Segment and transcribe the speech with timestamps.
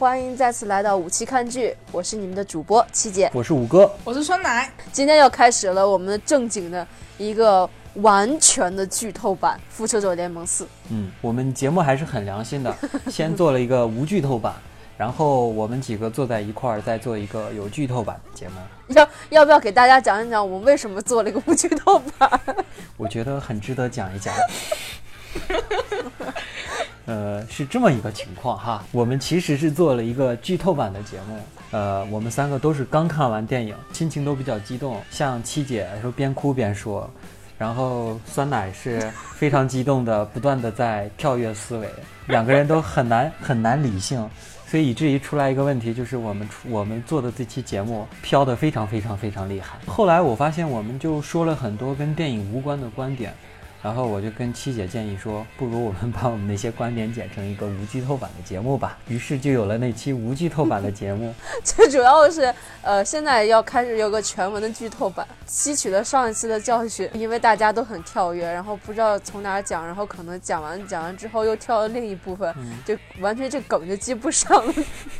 [0.00, 4.72] 欢迎再次来到五期看剧，我是你们的主播七姐，我是五哥，我是酸奶。
[4.90, 6.88] 今天又开始了我们的正经的
[7.18, 10.64] 一个完全的剧透版《复仇者联盟四》。
[10.88, 12.74] 嗯，我们节目还是很良心的，
[13.12, 14.54] 先做了一个无剧透版，
[14.96, 18.54] 然后我们几个坐在一块儿再做一个有剧透版的节目。
[18.94, 22.40] 要要不要给大家讲一讲我们为什么做了一个无剧透版？
[22.96, 24.34] 我觉得很值得讲一讲。
[27.06, 31.40] 呃，是这么一个情况哈，我们其实是做了一个剧透版的节目。
[31.72, 35.00] 呃，我们三个都是刚看完电影，心情都比较激动。
[35.10, 37.10] 像七姐说边哭边说，
[37.58, 41.88] 然后酸奶是非常激动的，不断的在跳跃思维，
[42.26, 44.28] 两个人都很难 很难理性，
[44.66, 49.78] 所以以至于出来一个问题，就是我们出我们做的这期节目飘得非常非常非常厉害。
[49.86, 53.34] 后来我发现，我们就说了很多跟电影无关的观点。
[53.82, 58.98] 然后我就跟七姐建议说，不如我们把我们那些观点剪成一个无剧透版的节目吧。
[59.08, 61.34] 于是就有了那期无剧透版的节目。
[61.64, 74.74] 最主要的是，呃，现在要开始有个全文的剧透版，吸取了上一次的教训，因为大家都很跳跃，然后不知道从哪讲，然后可能讲完讲完之后又跳到另一部分，就完全这梗就接不上了。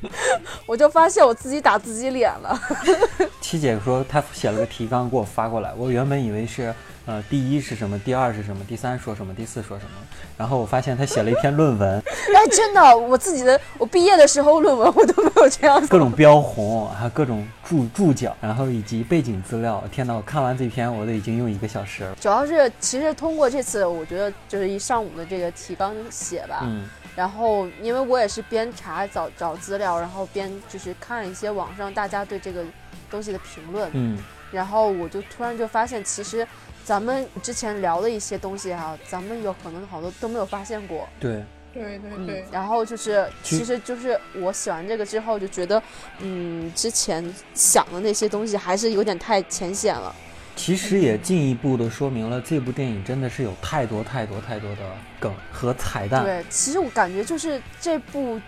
[0.67, 2.61] 我就发现我自己打自己脸了。
[3.41, 6.75] 七姐说她写了个提纲给我发过来，我原本以为是。
[7.07, 7.99] 呃，第一是什么？
[8.01, 8.65] 第二是什么？
[8.69, 9.35] 第三说什么？
[9.35, 9.91] 第四说什么？
[10.37, 11.99] 然后我发现他写了一篇论文。
[12.35, 15.85] 哎，真的，我自己的，我毕业的时候论文我都没有这样。
[15.89, 19.83] 各种标红，还有各种注注脚，然后以及背景资料。
[19.91, 22.15] 天哪，我看完这篇我都已经用一个小时了。
[22.21, 26.61] 主要是其实通过这次，我觉得就是一上午的这个提纲写吧。
[26.63, 26.89] 嗯。
[27.17, 32.63] 然后因为我也是边查找找资料，然后边就是看一些网上大家对这个
[33.11, 33.91] 东西的评论。
[33.95, 34.19] 嗯。
[34.53, 36.47] 然后我就突然就发现，其实。
[36.85, 41.09] 咱们之前聊的一些东西哈，咱们有可能好多都没有发现过。
[41.21, 42.45] 对，对对对。
[42.51, 45.81] 然后就是，其实就是我写完这个之后就觉得，
[46.19, 47.25] 嗯，之前
[47.55, 50.15] 想的那些东西还是有点太浅显了。
[50.57, 54.83] 其实也进一步的说明了这部电影真的是有太多太多太多的
[55.19, 56.25] 梗和彩蛋。
[56.25, 58.41] 对，其实我感觉就是这部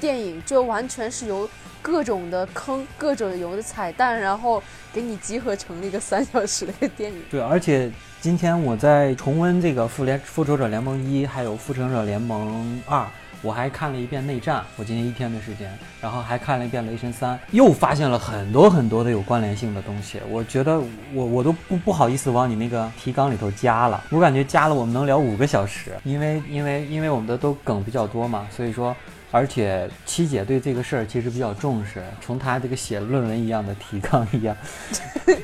[0.00, 1.48] 电影就完全是由。
[1.80, 4.62] 各种的坑，各种有的彩蛋，然后
[4.92, 7.22] 给你集合成了一个三小时的一个电影。
[7.30, 7.90] 对，而且
[8.20, 13.00] 今天我在重温这个《复联复仇者联盟一》还有《复仇者联盟二》，
[13.42, 14.64] 我还看了一遍内战。
[14.76, 20.20] 我今天一天的时间，然后还看了一遍《雷神三》，又发现了很多很多的有关联性的东西。
[20.28, 20.80] 我觉得
[21.14, 28.94] 我我都不不好意思往你那个提纲里头加了，我感觉加了我们能聊五个小时，因为因为因为我们的都梗比较多嘛，所以说。
[29.30, 34.56] 而且七姐对这个事儿其实比较重视，从她这个写论文一样的提纲一样，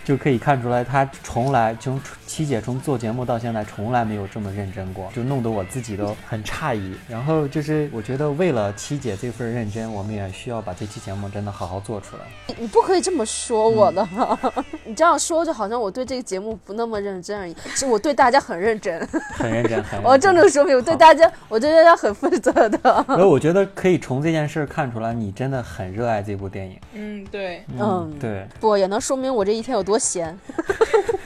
[0.04, 6.94] 就可以看出来，她从来从七姐从做节目到现在从来没有这么认真过，就弄得我自己都很诧异。
[7.08, 12.22] 然后就是我觉得为了七姐这份认真，我们也需要把这期节目真的好好做出来。
[12.48, 14.08] 你你不可以这么说我的，
[14.84, 18.98] 你这样说就好像我对这个节目不那么认真而已，是我对大家很认真，
[19.34, 20.02] 很认真，很认真。
[20.10, 23.04] 我郑重说明，我对大家，我对大家很负责的。
[23.06, 23.64] 所以我觉得。
[23.74, 26.78] 可以从这件事看出来，你真的很热爱这部电影。
[26.92, 30.38] 嗯，对，嗯，对，不也能说明我这一天有多闲。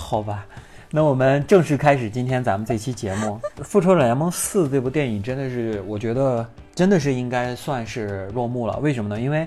[0.00, 0.44] 好吧，
[0.90, 6.44] 那我们正式开始今天咱们这期节目，《复仇者联盟四》这部电影真的是，我觉得
[6.74, 8.76] 真的是应该算是落幕了。
[8.78, 9.20] 为什么呢？
[9.20, 9.46] 因为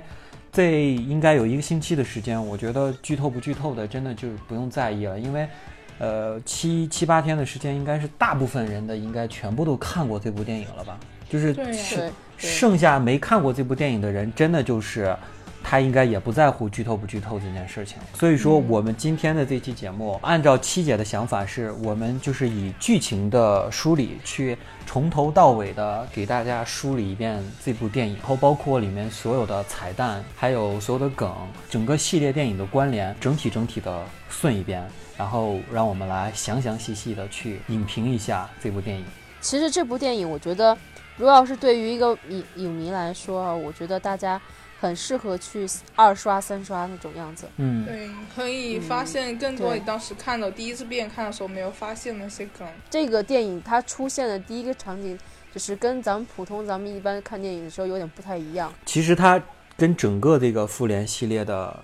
[0.51, 5.19] 这应该有一个星期的时间，我觉得剧透不剧透的，真的就不用在意了。
[5.19, 5.49] 因为，
[5.97, 10.97] 呃，七七八天的时间，应该是大部分人的应该全部都看过这部电影了吧？
[11.27, 12.11] 就是是。
[12.35, 15.15] 剩下没看过这部电影的人，真的就是
[15.63, 17.97] 他应该也不在乎剧透不剧透这件事情。
[18.13, 31.31] 所以说，我们今天的这期节目，按照七姐的想法，是我们就是以剧情的梳理去从头到尾的给大家梳理一遍这部电影，然后包括里面所有的彩蛋，还有所有的梗，
[31.69, 34.85] 整个系列电影的关联，整体整体的顺一遍，
[35.17, 39.05] 然后让我们来详详细细的去影评一下这部电影。
[39.41, 40.77] 其实这部电影，我觉得。
[41.15, 44.41] 如果要是对于一个影影迷来说，我觉得大家
[44.83, 45.65] 很适合去
[45.95, 47.47] 二刷、三刷那种样子。
[47.55, 52.67] 嗯，对，可以发现更多你当时看的第一次遍看的时候没有发现那些梗。
[52.89, 55.17] 这个电影它出现的第一个场景，
[55.53, 58.73] 就是跟咱们普通咱们一般看电影的时候有点不太一样。
[58.85, 59.41] 其实它
[59.77, 61.79] 跟整个这个复联系列的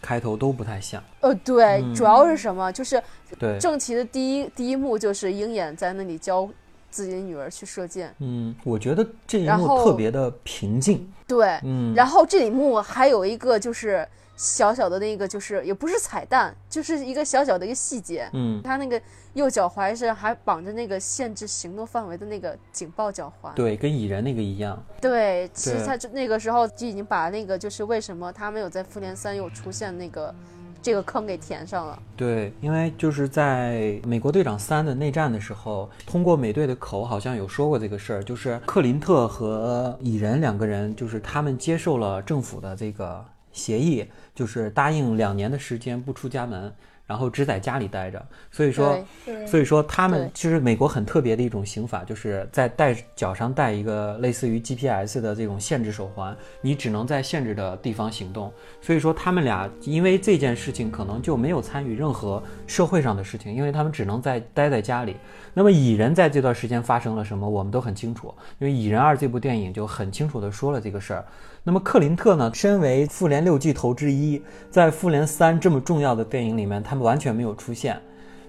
[0.00, 1.04] 开头都不太像。
[1.20, 2.72] 呃，对，主要是什么？
[2.72, 3.02] 就是
[3.38, 6.48] 对正题的第一第一幕就是鹰眼在那里教。
[6.90, 14.06] 自己的女儿去射箭，嗯，我觉得这一幕特别的平静，对，嗯，然后这一幕还有一个就是
[14.36, 18.28] 小小的那个，就是也不是彩蛋，就是一个小小的一个细节。
[18.32, 19.00] 嗯，他那个
[19.34, 23.52] 右脚踝是还绑着那个限制行动范围的那个警报脚环。
[23.54, 24.82] 对，跟蚁人那个一样。
[25.00, 30.34] 对，其实他就那个时候就已经把那个就是为什么他没有在复联三又出现那个。
[30.80, 32.02] 这个坑给填上了。
[32.16, 46.72] 对，因为就是在美国队长三的内战的时候，通过美队的口好像有说过这个事儿，就是克林特和蚁人两个人，就是他们接受了政府的这个协议，就是答应两年的时间不出家门。
[47.08, 49.02] 然后只在家里待着，所以说，
[49.46, 58.52] 所以说他们其实美国很特别的一种刑法，就是在戴脚上戴一个类似于 GPS 的这种限制手环，你只能在限制的地方行动。
[58.82, 65.16] 所以说他们俩因为这件事情可能就没有参与任何社会上的事情，因为他们只能在待在家里。
[65.54, 71.24] 那么蚁人在这段时间发生了什么，我们都很清楚，因为《蚁人二》这部电影就很清楚的说了这个事儿。
[71.64, 72.50] 那么克林特呢？
[72.54, 74.40] 身为复联六巨头之一，
[74.70, 78.00] 在复联三这么重要的电影里面，他们完全没有出现。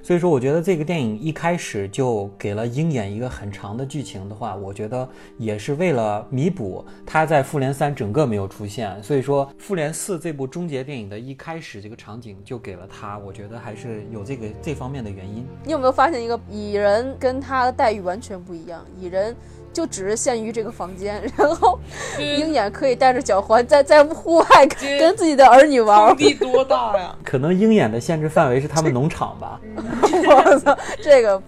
[0.02, 5.08] 所以说，我觉得这个电影一开始就给了鹰眼一个很长的剧情的话，我觉得
[5.38, 9.04] 也是为了弥补他在复联三整个没有出现。
[9.04, 15.46] 所以说，复联四这部终结电影的一开始这个场景就给了他，我觉得还是有这个这方面的原因。
[15.66, 18.82] 你有没有发现一个蚁人跟他的待遇完全不一样？
[18.98, 19.36] 蚁人。
[19.72, 21.80] 就只是限于这个房间， 然后
[22.18, 24.46] 鹰眼可以带着脚环在 在户外
[25.00, 26.16] 跟自己的儿女玩。
[26.16, 27.16] 地多大呀？
[27.24, 29.60] 可能鹰眼的限制范围是他们农场吧。
[30.28, 31.42] 我操，这个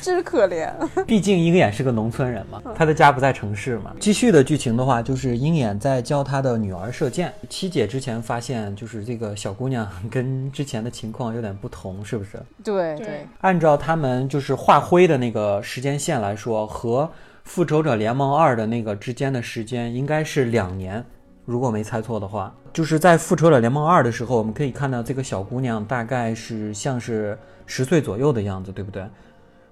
[0.00, 0.72] 真是可怜。
[1.06, 3.94] 毕竟鹰眼是个农村人嘛，他的家不在城市嘛。
[4.00, 7.32] 继续的剧情的话，就是鹰眼在教他的女儿射箭。
[7.48, 12.40] 七姐之前发现，就是这个小姑娘 跟之前的情况有点不同，是不是？
[12.64, 13.26] 对对。
[13.40, 17.08] 按照他们就是画灰的那个时间线来说，和
[17.44, 21.04] 复仇者联盟二的那个之间的时间应该是两年，
[21.44, 27.36] 如果没猜错的话，就是在复仇者联盟二的时候，我们可以看到这个小姑娘大概是像是
[27.66, 29.04] 十岁左右的样子，对不对？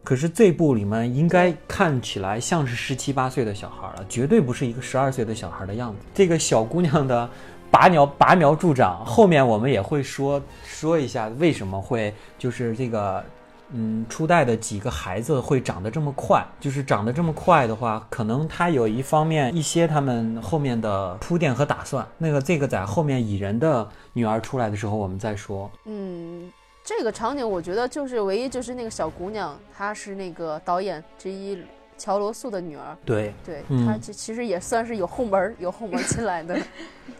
[0.08, 5.98] 可是这部里面应该看起来像是十七八岁的小孩了，绝对不是一个十二岁的小孩的样子。
[6.14, 7.28] 这个小姑娘的
[7.70, 13.22] 拔苗拔苗助长，后面我们也会说说一下为什么会就是这个。
[13.70, 22.02] 嗯，初代的几个孩子会长得这么快，就是长得这么快的话，可能他有一方面一些他们后面的铺垫和打算。
[22.16, 25.70] 那个这个在后面蚁人的女儿出来的时候，我们再说。
[25.84, 26.50] 嗯，
[26.88, 31.58] 这个场景我觉得就是唯一就是那个小姑娘，她是那个导演之一。
[31.98, 36.56] 乔罗素的女儿，对对，她其其实也算是有后门有后门进来的。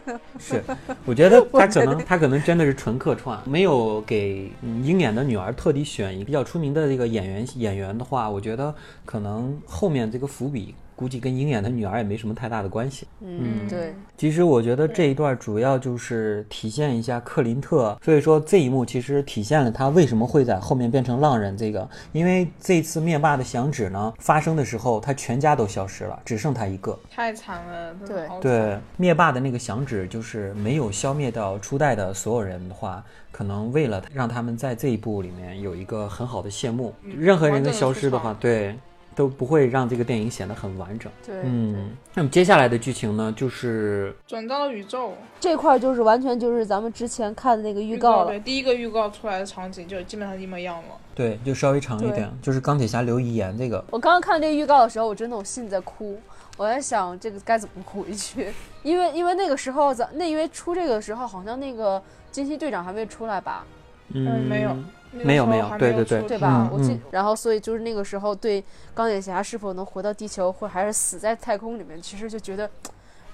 [0.39, 0.63] 是，
[1.03, 8.73] 我觉得她 可能她可能真的是纯客串，没有给鹰眼的女儿特地选一个比较出名的这个演员演员的话，我觉得
[9.03, 10.73] 可能后面这个伏笔。
[10.99, 13.07] 估计跟鹰眼的女儿也没什么太大的关系。
[13.21, 13.95] 嗯，对。
[14.17, 21.55] 其实我觉得这一段主要就是体现一下克林特，所以说这一幕其实体现了他为什么会在后面变成浪人。
[21.55, 26.99] 这个，因为这次灭霸的响指呢发生的时候，他全家都消失了，只剩他一个。
[27.09, 28.77] 太惨了，对对。
[28.97, 33.01] 灭霸的那个响指就是没有消灭掉初代的所有人的话，
[33.31, 38.75] 可能为了让他们在这一步里面有一个很好的谢幕，任何人的消失的话，对。
[39.15, 41.11] 都不会让这个电影显得很完整。
[41.25, 48.27] 对，嗯，那么接下来的剧情呢，就是转到了宇宙这块，就是完全就是咱们之前看的那个预告了。
[48.27, 50.89] 对，第一个预告出来的场景就基本上一模一样了。
[51.13, 53.83] 对，就稍微长一点，就是钢铁侠留遗言这个。
[53.91, 56.17] 我刚刚看这个预告的时候，我真的我心里在哭，
[56.55, 58.47] 我在想这个该怎么回去，
[58.83, 63.65] 因为因为那个时候咱那因为出这个时候好像那个惊奇队长还没出来吧？
[64.13, 64.75] 嗯，没有。
[65.11, 66.69] 没有没有，对对对，对吧？
[66.71, 68.63] 我记，然后所以就是那个时候，对
[68.93, 72.69] 钢铁侠是否能回到地球，或还是死在太空里面，其实就觉得，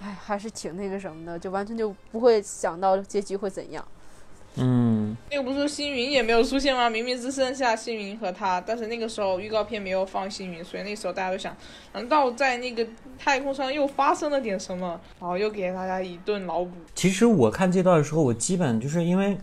[0.01, 3.85] 哎，还是挺那个什么的，就完全就不会想到结局会怎样。
[4.57, 6.89] 嗯，那个不是星云也没有出现吗？
[6.89, 11.53] 明明只剩下星云和他，但是那个时候预告片没有放星云，所以那时候大家都想，
[11.91, 12.87] 难道在那个
[13.19, 14.97] 太空上又发生了点什么？
[15.19, 16.71] 然后又给大家一顿脑补。
[16.93, 19.37] 其实我看这段的时候，我基本就是因为。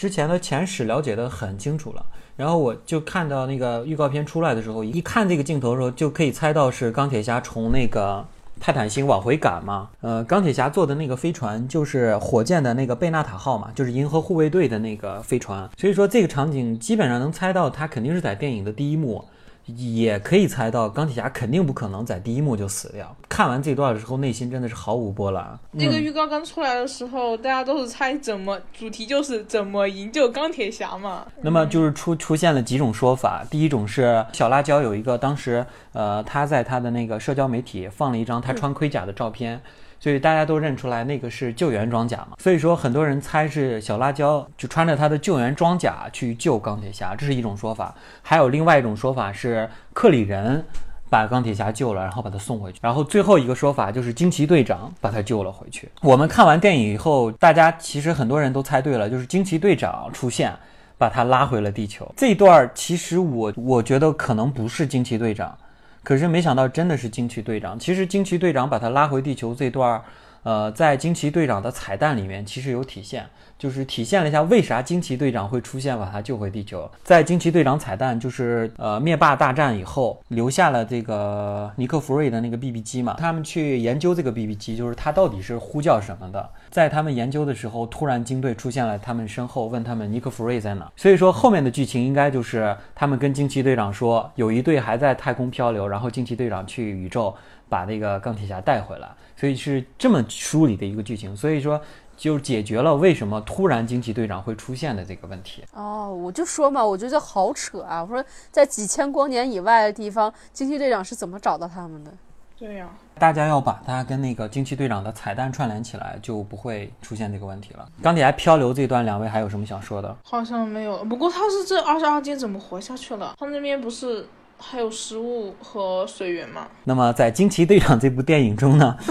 [0.00, 2.02] 之前的前史了解的很清楚了，
[2.34, 8.26] 然后我就看到那个预告片出来的时候，一看这个镜头的时候，就可以猜到是钢铁侠从那个
[8.58, 9.90] 泰坦星往回赶嘛。
[10.00, 15.68] 呃，钢铁侠坐的那个飞船就是火箭的那个贝纳塔号嘛，就是银河护卫队的那个飞船。
[15.76, 19.22] 所以说这个场景基本上能猜到，他肯定是在电影的第一幕。
[19.66, 23.16] 也可以猜到，钢铁侠肯定不可能在第一幕就死掉。
[23.28, 25.58] 看完这段的时候，内心真的是毫无波澜。
[25.70, 31.26] 那个预告刚出来的时候，大家都是猜怎么主题就是怎么营救钢铁侠嘛。
[31.40, 39.60] 那么就是出出现了几种说法，第一种是小辣椒有一个当时呃他在他的那个社交媒体放了一张他穿盔甲的照片。
[40.00, 42.36] 所以大家都认出来那个是救援装甲嘛。
[42.38, 47.94] 所以说很多人猜是小辣椒就穿着他的救援装甲去救钢铁侠，这是一种说法。
[48.22, 50.64] 还有另外一种说法是克里人
[51.08, 52.80] 把钢铁侠救了，然后把他送回去。
[52.82, 55.88] 然后最后一个说法就是惊奇队长把他救了回去。
[56.00, 60.52] 我们看完电影以后，大家其实很多人都猜对了，就是惊奇队长出现。
[61.00, 62.06] 把他拉回了地球。
[62.14, 65.56] 这一段其实我我觉得可能不是惊奇队长，
[66.02, 67.78] 可是没想到真的是惊奇队长。
[67.78, 70.02] 其实惊奇队长把他拉回地球这段，
[70.42, 73.26] 呃，在惊奇队长的彩蛋里面其实有体现。
[73.58, 76.90] 就是体现了一下为啥惊奇队长会出现，把他救回地球。
[77.04, 86.48] 在惊奇队长彩蛋，就是呃灭霸大战以后留下了这个尼克弗瑞的那个 BB 机嘛，他们去研究这个 BB 机，就是它到底是呼叫什么的。
[86.70, 90.90] 在他们研究的时候，突然鲸队出现了他们身后，问他们尼克弗瑞在哪。
[90.96, 97.34] 所以说后面的剧情应该就是他们跟惊奇队长说，有一队还在太空漂流，然后惊奇队长去宇宙
[97.68, 101.36] 把那个钢铁侠带回来，所以是这么梳理的一个剧情。
[101.36, 101.80] 所以说。
[102.20, 108.02] 就解决了为什么突然惊奇队长会出现的这个问题哦，我就说嘛，我觉得好扯啊！
[108.02, 112.12] 我说在几千光年以外的地方，惊奇队长是怎么找到他们的？
[112.60, 112.86] 对呀，
[113.18, 117.88] 大家要把它跟那个惊奇队长的彩蛋串联起来，就不会出现这个问题了。
[118.02, 120.14] 钢铁侠漂流这段，两位还有什么想说的？
[120.22, 123.34] 好像没有，不过他是这二十二天怎么活下去了？
[123.38, 124.26] 他那边不是
[124.58, 126.68] 还有食物和水源吗？
[126.84, 128.94] 那么在惊奇队长这部电影中呢？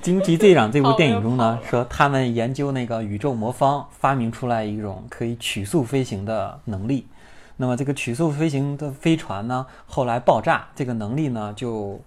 [0.00, 7.08] 惊奇队长这部电影中呢，说他们研究那个宇宙魔方，发明出来一种可以曲速飞行的能力。
[7.58, 12.00] 那么这个曲速飞行的飞船呢，后来爆炸，这个能力呢就。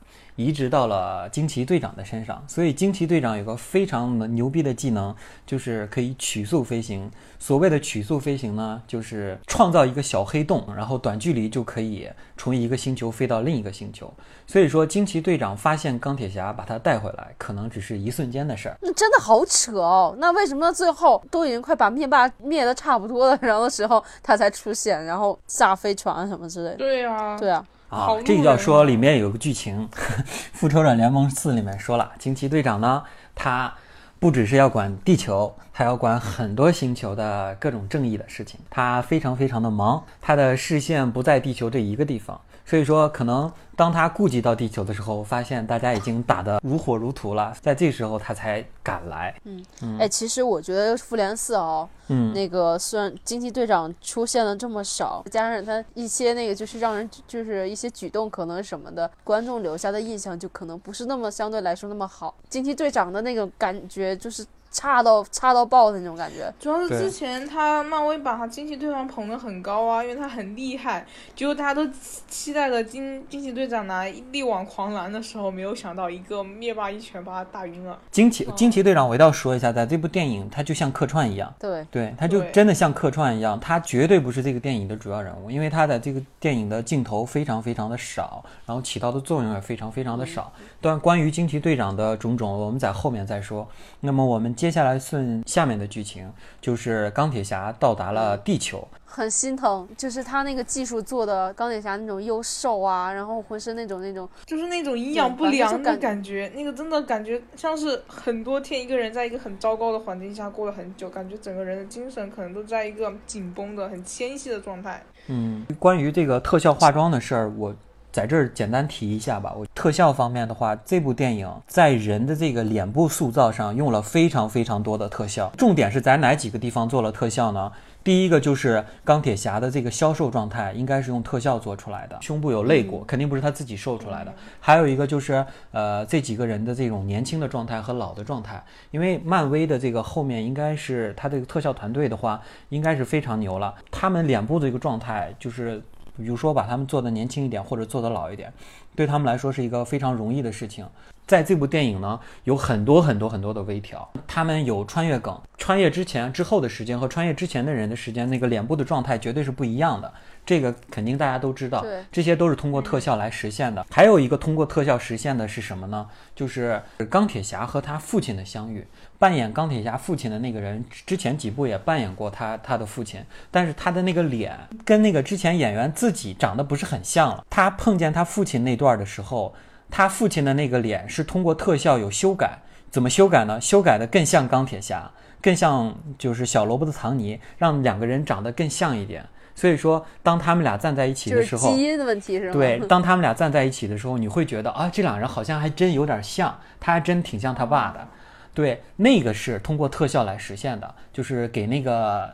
[0.43, 7.09] 移植到了惊奇队长的身上，所以惊奇队长有个非常牛逼的技能，就是可以曲速飞行。
[7.39, 12.07] 所谓的曲速飞行呢，就是创造一个小黑洞，然后短距离就可以
[12.37, 14.13] 从一个星球飞到另一个星球。
[14.45, 18.77] 所以说，惊奇队长发现钢铁侠把他带回来，可能只是一瞬间的事儿。
[18.81, 20.15] 那真的好扯哦！
[20.19, 26.75] 那为什么最后都已经快把灭霸灭的差不多了，然后时候他才出现，然后下飞船什么之类的？
[26.75, 27.65] 对呀，对啊。
[27.91, 29.89] 啊，这个要说里面有个剧情，
[30.53, 33.03] 《复仇者联盟四》里面说了，惊奇队长呢，
[33.35, 33.73] 他
[34.17, 42.39] 不只是要管地球，还要管很多星球的各种正义的事情，他非常非常的忙，他的视线不在地球这一个地方。
[42.71, 49.35] 所以说，可能当他顾及到地球的时候，发现大家已经打得如火如荼了，在这时候他才敢来。
[49.43, 62.33] 嗯，哎，其实我觉得复联四哦，嗯，那个虽然惊奇队长出现了这么少，加上他一些那个就是让人就是一些举动可能什么的，观众留下的印象就可能不是那么相对来说那么好。
[62.47, 64.45] 惊奇队长的那个感觉就是。
[64.71, 71.85] 差到差到爆的那种感觉，主要是之前他漫威把他惊奇队长捧得很高啊，因为他很厉害，结果大家都
[72.29, 77.99] 期待着惊惊奇队长拿力挽狂澜的时候，没有想到一个灭霸一拳把他打晕了。
[78.11, 90.53] 惊奇惊奇队长，我一定要说一下，在这部电影他就像客串一样，对对，他就真的像客串一样，他绝对不是这个电影的主要人物，因为他在这个电影的镜头非常非常的少，然后起到的作用也非常非常的少。
[90.79, 93.67] 但关于惊奇队长的种种，我们在后面再说。
[93.99, 94.55] 那么我们。
[94.61, 115.01] 接下来顺下面的剧情，就是钢铁侠到达了地球，很心疼，就是他那个技术做的钢铁侠那种又瘦啊，然后浑身那种那种，就是那种营养不良的感觉，那个真的感觉像是很多天一个人在一个很糟糕的环境下过了很久，感觉整个人的精神可能都在一个紧绷的、很纤细的状态。
[115.25, 117.75] 嗯，关于这个特效化妆的事儿，我。
[118.11, 119.53] 在这儿简单提一下吧。
[119.57, 125.51] 我特效方面的话，这部电影在人的这个脸部塑造上用了非常非常多的特效。
[125.57, 127.71] 重点是在哪几个地方做了特效呢？
[128.03, 132.17] 第一个就是钢铁侠的这个消瘦状态，应该是用特效做出来的。
[132.19, 134.33] 胸部有肋骨，肯定不是他自己瘦出来的。
[134.59, 143.75] 还有一个就是，呃，这几个人的这种年轻的状态和老的状态，因为漫威的这个后面应该是他这个特效团队的话，应该是非常牛了。
[143.91, 145.79] 他们脸部的一个状态就是。
[146.21, 148.53] 比如说把他们做的年轻一点，或者做的老一点，
[148.95, 150.85] 对他们来说是一个非常容易的事情。
[151.27, 160.11] 在这部电影呢，有很多很多很多的微调，他们有穿越梗，穿越之前、之后的时间和穿越之前的人的时间，那个脸部的状态绝对是不一样的。
[160.45, 163.85] 这个肯定大家都知道，这些都是通过特效来实现的。
[163.89, 166.07] 还有一个通过特效实现的是什么呢？
[166.35, 168.85] 就是钢铁侠和他父亲的相遇。
[169.19, 177.45] 扮演钢铁侠父亲的那个人，之前几部也扮演过他他的父亲，但是他的那个脸跟那个之前演员自己长得不是很像了。
[177.49, 179.53] 他碰见他父亲那段的时候，
[179.91, 182.57] 他父亲的那个脸是通过特效有修改，
[182.89, 183.61] 怎么修改呢？
[183.61, 189.23] 修改的更像钢铁侠，更像就是小罗伯特唐尼，让两个人长得更像一点。
[189.61, 192.53] 所以说，当他们俩站在一起的时候，基因的问题是吗？
[192.53, 198.07] 对，当他们俩站在一起的时候，你会觉得啊，这两人好像还真有点像，他还真挺像他爸的。
[198.55, 202.33] 对，那个是通过特效来实现的，就是给那个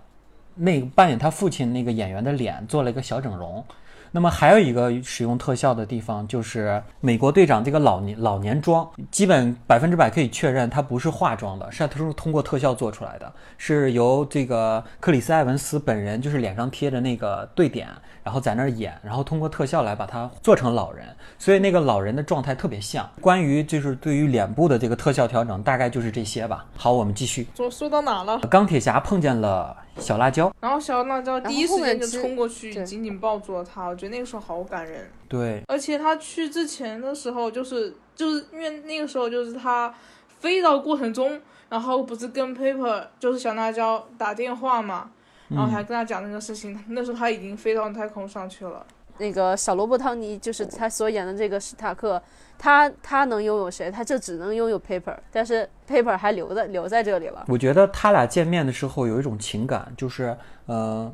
[0.55, 3.61] 那扮演他父亲那个演员的脸做了一个小整容。
[4.11, 17.87] 那么还有一个使用特效的地方，就是美国队长这个老年老年妆，基本百分之百可以确认它不是化妆的，是他是通过特效做出来的，是由这个克里斯埃文斯本人就是脸上贴着那个对点，
[18.27, 21.07] 然后在那儿演，然后通过特效来把它做成老人，
[21.39, 23.09] 所以那个老人的状态特别像。
[23.21, 26.65] 关于就是对于脸部的这个特效调整，大概就是这些吧。
[26.75, 27.47] 好，我们继续。
[27.55, 28.37] 说说到哪了？
[28.49, 29.77] 钢铁侠碰见了。
[29.97, 33.87] 小辣椒，然后小辣椒第一时间就冲过去，紧紧抱住了他。
[33.87, 35.09] 我觉得那个时候好感人。
[35.29, 39.91] 对，而且他去之前的时候，就是就是因为那个时候就是他
[40.27, 45.09] 飞到过程中，然后不是跟 Paper 就是小辣椒打电话嘛，
[45.49, 46.79] 然后还跟他讲那个事情。
[46.87, 48.85] 那时候他已经飞到太空上去了。
[49.19, 52.21] 那个小罗伯·汤尼就是他所演的这个史塔克。
[52.59, 53.91] 他他能拥有谁？
[53.91, 57.45] 他就只能拥有 Paper，但是 Paper 还留在留在这里了。
[57.49, 60.35] 我觉得他俩见面的时候有一种情感，就是
[60.65, 61.13] 呃，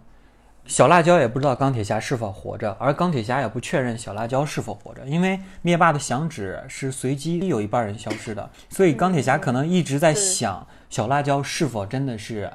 [0.66, 12.50] 小辣椒也不知道钢铁侠是否活着，而钢铁侠也不确认小辣椒是否活着，因为灭霸的响指是随机有一半人消失的，所以钢铁侠可能一直在想小辣椒是否真的是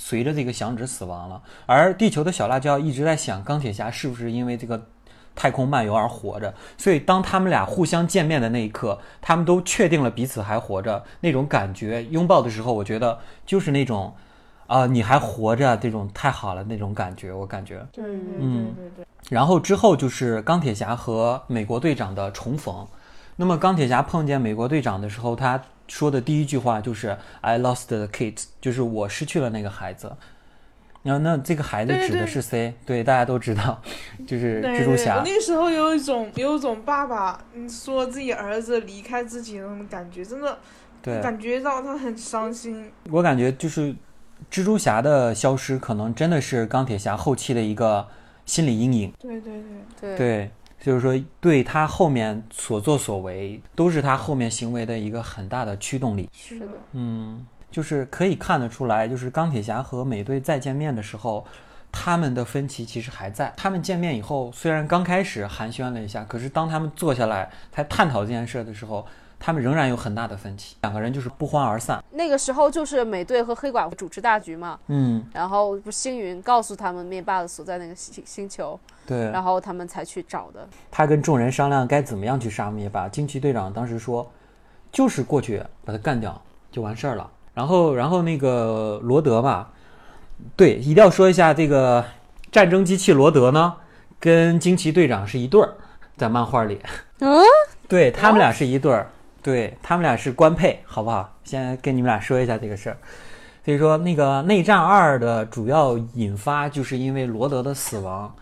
[0.00, 4.80] 随着这个响指死亡了，而地球的小辣椒一直在想钢铁侠是不是因为这个。
[5.32, 13.16] 太空漫游而活着，所以当他们俩互相见面的那一刻，他们都确定了彼此还活着，那种感觉，拥抱的时候，我觉得
[13.46, 14.12] 就是那种，
[14.66, 19.06] 啊，你还活着，这种太好了那种感觉，我感觉，对对对对对。
[19.30, 22.86] 然后之后就是钢铁侠和美国队长的重逢，
[23.36, 30.16] 那么钢铁侠碰见美国队长的时候，他说的第一句话就是 "I lost the kid"，就是我失去了那个孩子。
[31.02, 32.74] 然后那这个孩子指的是谁？
[32.84, 33.82] 对，大家都知道，
[34.28, 35.22] 就是蜘蛛侠。
[35.24, 40.58] 那时候有一种有一种爸爸说自己儿子离开自己那种感觉，真的，
[41.02, 42.92] 对，感觉到他很伤心。
[43.10, 43.94] 我感觉就是
[44.50, 48.06] 蜘蛛侠的消失，可能真的是钢铁侠后期的一个
[48.44, 49.12] 心理阴影。
[49.18, 49.62] 对对
[49.98, 50.50] 对对，
[50.80, 56.28] 就是说对他后面所作所为，都是他后面行为的一个很大的驱动力。
[56.32, 57.46] 是的，嗯。
[57.70, 61.46] 就是可以看得出来，就是钢铁侠和美队再见面的时候，
[61.92, 63.54] 他们的分歧其实还在。
[63.56, 69.06] 他们见面以后，虽然刚开始寒暄了一下，可是当他们坐下来才探讨这件事的时候，
[69.38, 70.74] 他们仍然有很大的分歧。
[70.82, 72.02] 两个人就是不欢而散。
[72.10, 78.76] 那个时候就是美队和黑寡妇主持大局嘛，嗯，然后不星云告诉他们灭霸的所在那个星星球，
[79.10, 80.68] 对，然后他们才去找的。
[80.88, 83.08] 他跟众人商量该怎么样去杀灭吧。
[83.08, 84.30] 惊奇队长当时说，
[84.92, 87.28] 就是过去把他干掉就完事儿了。
[87.52, 89.72] 然后，然后那个罗德吧，
[90.54, 92.04] 对，一定要说一下这个
[92.52, 93.74] 战争机器罗德呢，
[94.20, 95.74] 跟惊奇队长是一对儿，
[96.16, 96.80] 在漫画里。
[97.18, 97.42] 嗯，
[97.88, 99.10] 对他们俩是一对儿，
[99.42, 101.36] 对他们俩是官配，好不好？
[101.42, 102.96] 先跟你们俩说一下这个事儿。
[103.64, 108.32] 所以说，那个内战二的主要引发，就是因为罗德的死亡，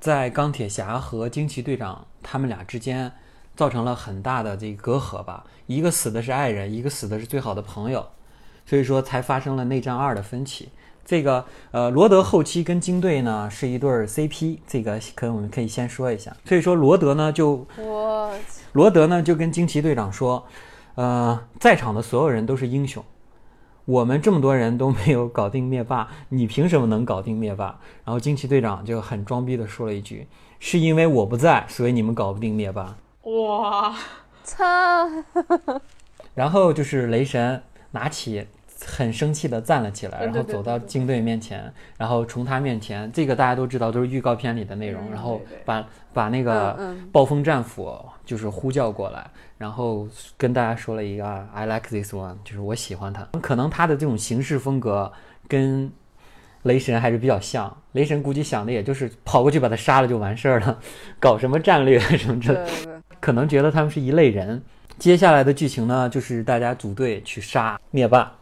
[0.00, 3.12] 在钢铁侠和惊奇队长他们俩之间
[3.56, 5.44] 造成了很大的这个隔阂吧。
[5.66, 8.06] 一个死的是爱人，一个死的是最好的朋友。
[8.66, 10.68] 所以说才发生了内战二的分歧。
[11.02, 16.36] 这个呃，罗德后期跟金队呢是一对 CP，这个可我们可以先说一下。
[16.44, 18.30] 所以说罗德呢就我
[18.72, 20.46] 罗德呢就跟惊奇队长说，
[20.96, 23.02] 呃，在场的所有人都是英雄，
[23.88, 27.80] 我们这么多人都没有搞定灭霸，你凭什么能搞定灭霸？
[28.04, 30.26] 然后惊奇队长就很装逼的说了一句，
[30.60, 32.98] 是因为我不在，所以你们搞不定灭霸。
[33.22, 33.96] 哇，
[34.44, 35.08] 操！
[36.36, 38.46] 然后就是雷神拿起。
[38.86, 45.10] 很生气的站了起来，然后走到金队面前，然后从他面前，这个大家都知道，都是预告片里的内容。
[45.10, 46.78] 然后把把那个
[47.10, 53.28] 暴风战斧就是呼叫过来，然后跟大家说了一个 “I like this one”，就是我喜欢他。
[53.40, 55.12] 可能他的这种行事风格
[55.48, 55.90] 跟
[56.62, 57.76] 雷神还是比较像。
[57.92, 60.78] 雷神估计想的也就是跑过去把他杀了就完事儿了，
[61.18, 62.68] 搞什么战略什么的，
[63.18, 64.62] 可能觉得他们是一类人。
[64.98, 68.32] 接下来的剧情呢，就是大家组队去杀灭霸。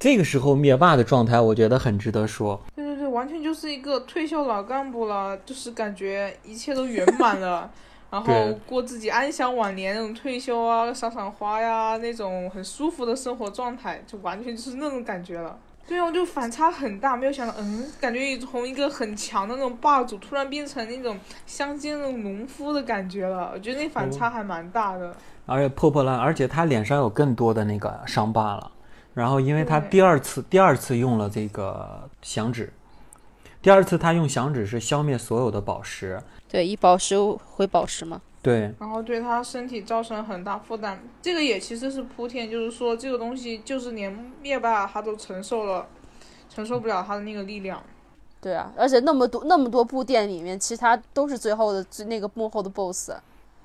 [0.00, 2.58] 这个时候灭霸的状态，我觉得很值得说。
[2.74, 7.70] 对对对，完全就是一个退休老干部了，就是感觉一切都圆满了，
[8.10, 8.34] 然后
[8.64, 15.58] 过自己安享晚年那种退休啊，赏赏花呀，那种很舒服的生活状态，就完全就是那种感觉了。
[15.86, 23.50] 对啊，就反差很大，没有想到，嗯，感觉从一个很强的那种霸主，突然变成那种乡间那种农夫的感觉了。
[23.52, 25.14] 我觉得那反差还蛮大的。
[25.44, 28.70] 而且破破烂，而且他脸上有更多的那个伤疤了。
[29.14, 32.72] 然后，因为他第二次第二次用了这个响指，
[33.60, 38.20] 第二次他用响指是消灭所有的宝石，对，以宝石回宝石嘛。
[38.42, 40.98] 对，然后对他身体造成很大负担。
[41.20, 45.86] 这个也其实是铺垫，就是说这个东西就是连灭霸他都承受了，
[46.48, 47.82] 承受不了他的那个力量。
[48.40, 53.10] 对啊，而且那么多那么多部电影里面，其他都是最后的最那个幕后的 BOSS。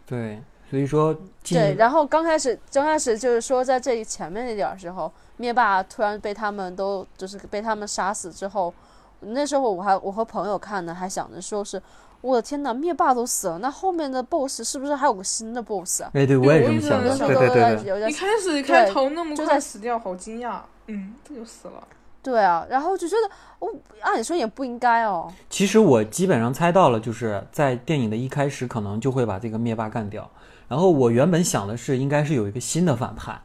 [0.05, 8.73] 对，所以说对，然后刚开始刚开始就是说在这里前面那点时候，灭霸突然被他们都就是被他们杀死之后，
[9.21, 11.81] 那时候我还我和朋友看呢，还想着说是。
[12.21, 16.09] 我的天哪，灭霸都死了，那后面的 BOSS 是不是还有个新的 BOSS 啊？
[16.15, 17.15] 哎，对，我也这么想的。
[17.15, 20.57] 对对对，一开始开头那么快死掉，好惊讶。
[20.87, 21.87] 嗯，这就死了。
[22.23, 23.71] 对啊，然后就觉得，哦，
[24.01, 25.31] 按理说也不应该哦。
[25.51, 30.27] 其实我基本上猜到了，就是在电影的一开始可能就会把这个灭霸干掉。
[30.67, 33.39] 然后我原本想的是，应该是有一个新的反派，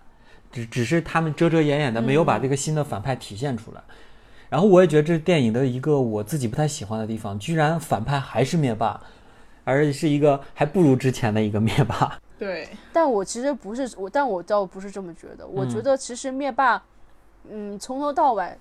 [0.50, 3.82] 只只是他们遮遮掩掩的，没有把这个新的反派体现出来。
[4.48, 9.00] 然后我也觉得这是电影的一个我自己不太喜欢的地方，居然反派还是灭霸，
[9.62, 12.18] 而且是一个还不如之前的一个灭霸。
[12.36, 15.46] 对，但我其实不是我，但我倒不是这么觉得。
[15.46, 16.82] 我觉得其实灭霸，
[17.48, 18.58] 嗯，从头到尾，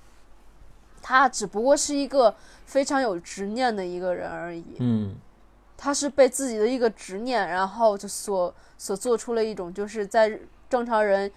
[1.01, 4.63] 他只不过是一个非常有执念的一个人而已。
[4.77, 5.15] 嗯，
[5.75, 10.37] 他是被自己的一个执念，然后就所所做出了一种就是在
[10.69, 11.31] 正常人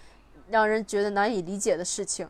[0.53, 2.29] 让人觉得难以理解的事情。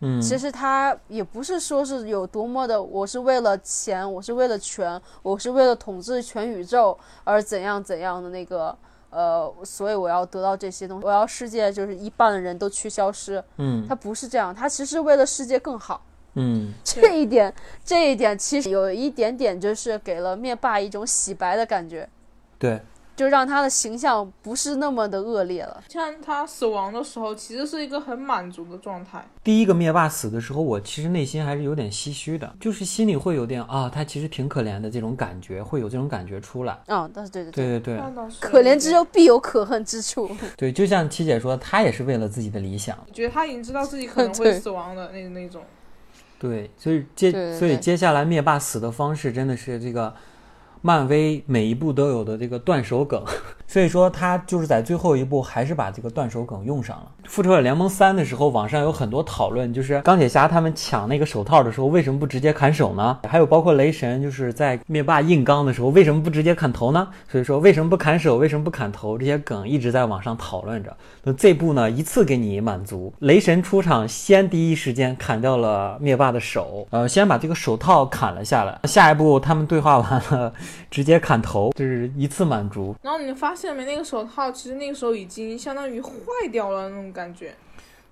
[0.00, 8.76] 嗯其实他也不是说是有多么的，我是为了钱，我是为了权，我是为了统治全宇宙而怎样怎样的那个，
[9.08, 13.42] 呃，所以我要得到这些东西，我要世界就是一半的人都去消失。
[13.56, 16.04] 嗯，他不是这样，他其实为了世界更好。
[16.34, 22.06] 嗯，这一点，这一点其实有一点点就是给了灭霸一种洗白的感觉。
[22.58, 22.82] 对。
[23.16, 25.82] 就让他的形象不是那么的恶劣了。
[25.88, 29.24] 像他死亡的时候，其实是一个很满足的状态。
[29.42, 36.78] 第一个灭霸死的时候，我其实内心还是有点唏嘘的，就是心里会有点啊，他其实挺可怜的这种感觉，会有这种感觉出来。
[36.86, 40.28] 嗯，但是对对对对对，可怜之中必有可恨之处。
[40.56, 42.98] 对，就像七姐说，他也是为了自己的理想。
[43.12, 45.62] 觉得他已经知道自己可能会死亡的那那种。
[46.38, 50.12] 对，所以接所以接下来灭霸死的方式真的是这个。
[50.86, 53.24] 漫威每一部都有的这个断手梗，
[53.66, 57.06] 所以说他就是在最后一步还是把这个断手梗用上了。
[57.24, 63.18] 复仇者联盟三的时候，网上有很多讨论，就是钢铁侠他们抢那个手套的时候，为什么不直接砍手呢？
[63.28, 67.08] 还有包括雷神，就是在灭霸硬刚的时候，为什么不直接砍头呢？
[67.28, 69.16] 所以说为什么不砍手，为什么不砍头？
[69.16, 70.94] 这些梗一直在网上讨论着。
[71.22, 78.78] 那这部呢，一次给你满足，雷神出场先第一时间砍掉了灭霸的手，呃，先把这个手套砍了下来。
[78.84, 80.52] 下一步他们对话完了。
[80.90, 82.94] 直接砍头，就是一次满足。
[83.02, 83.84] 然后你发现没？
[83.84, 86.10] 那个手套其实那个时候已经相当于坏
[86.50, 87.54] 掉了那种感觉。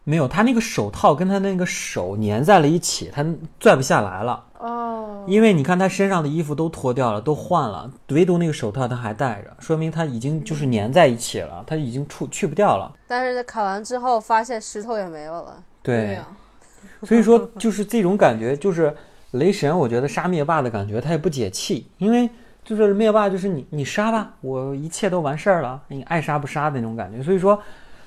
[0.04, 3.24] 没有，他那个手套跟他那个手粘在了一起，他
[3.60, 4.44] 拽不下来了。
[4.58, 5.24] 哦。
[5.28, 12.92] 因为你看他身上的衣服都脱掉了，都换了，唯独那个手套他还戴着，说明他已经就是粘在一起了，他已经出去不掉了。
[13.06, 15.62] 但是砍完之后发现石头也没有了。
[15.82, 16.18] 对。
[17.04, 18.92] 所以说就是这种感觉，就是
[19.32, 22.28] 雷神，我觉得杀灭霸的感觉，他也不解气，因为。
[22.64, 27.22] 就是灭霸，就是你，你杀吧，我一切都完事儿了，你爱杀不杀的那种感觉。
[27.22, 27.61] 所以说，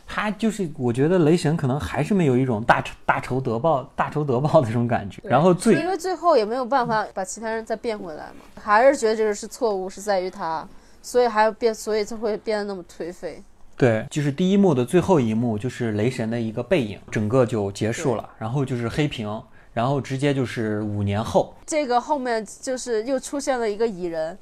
[0.07, 5.21] 他就是我觉得雷神可能还是没有一种大仇大仇得报、大仇得报的那种感觉。
[5.25, 10.65] 然后最因为最后也没有办法把其他人再变回来嘛，还是觉得这个是错误，是在于他，
[11.01, 13.43] 所以还要变，所以才会变得那么颓废。
[13.75, 19.41] 对，就是第一幕的最后一幕，就是雷神的一个背影，整个就结束了，然后就是黑屏。
[19.75, 24.37] 然后直接就是五年后，这个后面就是又出现了一个蚁人，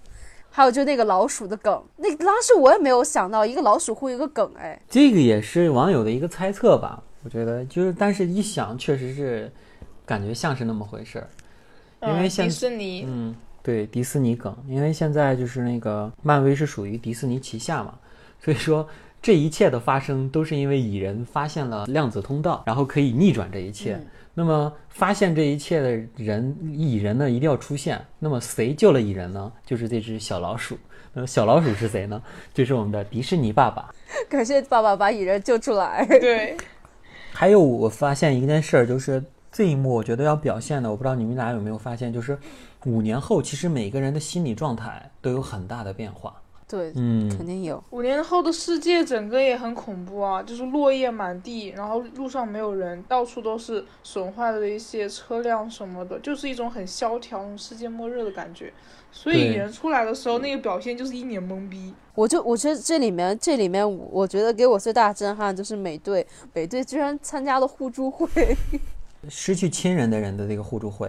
[0.51, 9.51] 还有就那个老鼠的梗，那当时我也没有想到一个老鼠会一个梗，哎，这个也是网友的一个猜测吧，我觉得就是，但是一想确实是，
[10.05, 11.27] 感觉像是那么回事儿，
[12.07, 17.95] 因为迪士尼，嗯，对，迪士尼梗，因为现在就是那个漫威是属于迪士尼旗下嘛，
[18.39, 18.87] 所以说
[19.19, 23.99] 这一切的发生都是因为蚁人发现了量子通道，然后可以逆转这一切。
[24.35, 28.03] 那么发现这一切的人蚁人呢，一定要出现。
[28.17, 29.51] 那么谁救了蚁人呢？
[29.65, 30.77] 就是这只小老鼠。
[31.13, 32.21] 那么小老鼠是谁呢？
[32.53, 33.93] 就是我们的迪士尼爸爸。
[34.27, 36.03] 感谢爸爸把蚁人救出来。
[36.19, 36.57] 对。
[37.31, 42.37] 还有我发现一件事儿，就是这一幕我觉得要表现的，我不知道你们俩有没有发现，就是
[42.85, 46.35] 五年后其实每个人的心理状态都有很大的变化。
[46.73, 47.83] 对，嗯，肯定有。
[47.91, 58.73] 五年后的世界整个也很恐怖啊，就是落叶满地，然后路上没有人，到处都是损坏的一些车辆什么的，就是一种很萧条、世界末日的感觉。
[59.11, 61.93] 所以人出来的时候，那个表现就是一脸懵逼。
[62.15, 68.27] 我就我觉得这里面，这里面我觉得给我最大震撼就是美队，美队居然参加了互助会，
[69.29, 71.07] 失去亲人的人的那个互助会。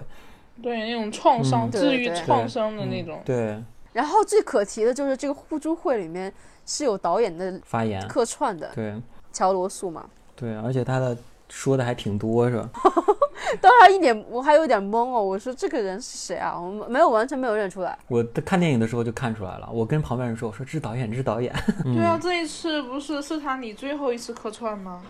[0.63, 3.19] 对那种创伤，嗯治愈创伤的那种。
[3.25, 3.59] 对，
[3.95, 6.31] 然后最可提的就是这个互助会里面
[6.67, 8.95] 是有导演的发言，客串的，对
[9.33, 10.05] 乔罗素嘛。
[10.37, 11.17] 对，而且他的
[11.49, 12.69] 说的还挺多，是吧？
[13.61, 16.59] 当时一点我还有点懵哦，我说这个人是谁啊？
[16.61, 17.97] 我们没有完全没有认出来。
[18.09, 21.55] 我看电影的时候就看出来了，我跟旁边人说，我说这是导演，这是导演。
[21.85, 25.01] 对啊，这一次不是是他你最后一次客串吗？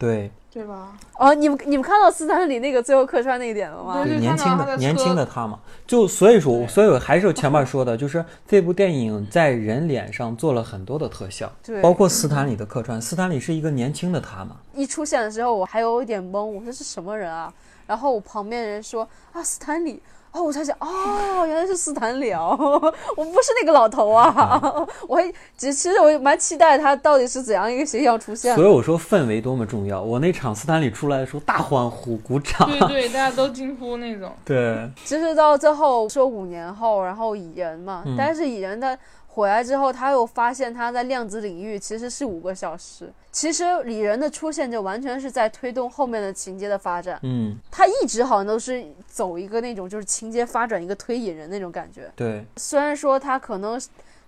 [0.00, 0.96] 对，对吧？
[1.18, 4.02] 哦，你们你们看到斯坦李那个最后客串那一点了吗？
[4.02, 12.98] 对年轻的的年轻的他嘛，就所以说，所以我还是前面说的，就是这部电影在人脸上做了很多的特效，对，包括斯坦李的客串。
[12.98, 17.52] 斯坦李是一个年轻的他嘛，一出现的时候我还有一点懵，我说是什么人啊？
[17.86, 20.02] 然后我旁边人说啊斯坦李。
[20.32, 22.56] 哦，我才想，哦，原来是斯坦李哦，
[23.16, 24.72] 我不是那个老头啊，
[25.08, 25.24] 我还
[25.56, 28.54] 其其实我蛮期待他到底是怎样一个形象出现。
[28.54, 30.00] 所以我说氛围多么重要。
[30.00, 34.30] 我那场斯坦李出来的时候大欢呼鼓掌，对对，大家都惊呼那种。
[34.46, 38.96] 对其实到最后说五年后，然后蚁人嘛，嗯但是蚁人他
[39.32, 43.12] 回来之后，他又发现他在量子领域其实是五个小时。
[43.30, 47.18] 其实李仁的出现就完全是在推动后面的情节的发展。
[47.22, 52.10] 嗯，他一直好像都是走一个那种就是情节发展一个推引人那种感觉。
[52.16, 53.80] 对，虽然说他可能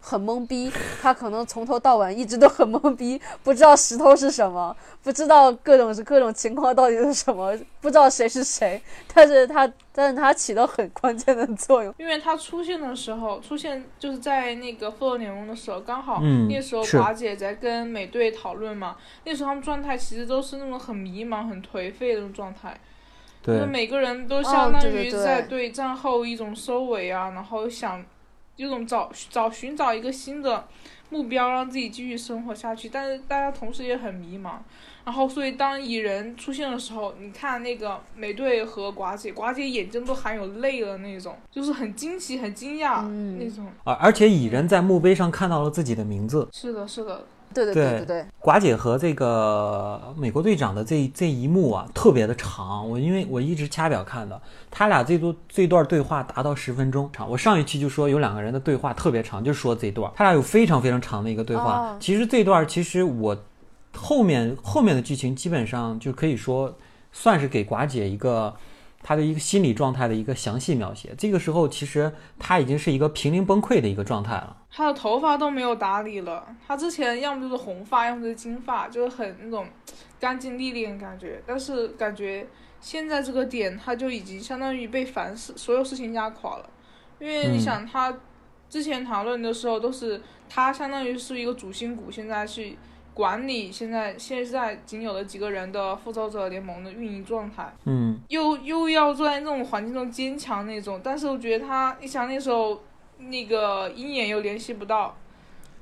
[0.05, 8.83] 很懵逼，他可能从头到晚一直都很懵逼，不知道石头是什么，不知道各种各种情况到底是什么，不知道谁是谁，
[9.15, 11.95] 但是他但是他起到很关键的作用。
[11.99, 22.77] 因为他出现的时候，出现就是在那个复仇联盟的时候，刚好嗯那时候是寡姐在跟美队讨论嘛，那时候他们状态其实都是那种很迷茫、很颓废的那种状态，
[23.41, 28.05] 就是对，每个人都哦相当于在对战后一种收尾啊，然后想
[28.57, 30.67] 有种找找寻找一个新的
[31.11, 34.53] 目标，让自己继续生活下去，但是大家同时也很迷茫。
[35.05, 43.67] 然后，所以当蚁人出现的时候，你看那个美队和寡姐，寡姐眼睛都含有泪的那种，就是很惊奇、很惊讶、嗯那种。
[43.83, 52.89] 而而且蚁人在墓碑上看到了自己的名字，是的，是的，对对对对对对，寡姐和这个美国队长的这这一幕啊，特别的长。
[52.89, 57.31] 我因为我一直掐表看的，他俩这段这段对话达到十分钟长。
[57.31, 61.93] 我上一期就说有两个人的对话特别长，就说这段，他俩有非常非常长的一个对话。
[61.93, 63.37] 哦其实这段其实我
[63.95, 66.77] 后面后面的剧情基本上就可以说
[67.13, 68.55] 算是给寡姐一个。
[69.03, 74.57] 她的一个心理状态的一个详细描写，这个时候其实他已经是一个濒临崩溃的一个状态了。
[74.71, 79.67] 他的头发都没有打理了，他之前要么就是红发，要么就是金发，就是很那种
[80.21, 81.43] 干净利落的感觉。
[81.45, 82.47] 但是感觉
[82.81, 86.71] 现在这个点，他就已经相当于被凡事所有事情压垮了。
[87.19, 88.17] 因为你嗯想，他
[88.71, 92.79] 之前讨论的时候都是他相当于是一个主心骨，现在去
[93.15, 97.73] 管理现在现在仅有的几个人的复仇者联盟的运营状态。
[97.85, 102.81] 嗯，又又要坐在那种环境中坚强那种，但是我觉得他，你想那时候
[103.19, 105.15] 那个鹰眼又联系不到，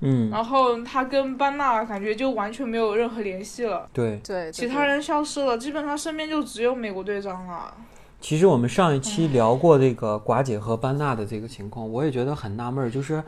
[0.01, 4.19] 嗯，然后他跟班纳感觉就完全没有任何联系了，对。
[4.25, 7.73] 对对其他人消失了，基本上身边就只有美国队长了。
[8.21, 13.23] 其实我们上一期聊过这个寡姐和班纳的这个情况，我也觉得很纳闷儿，就是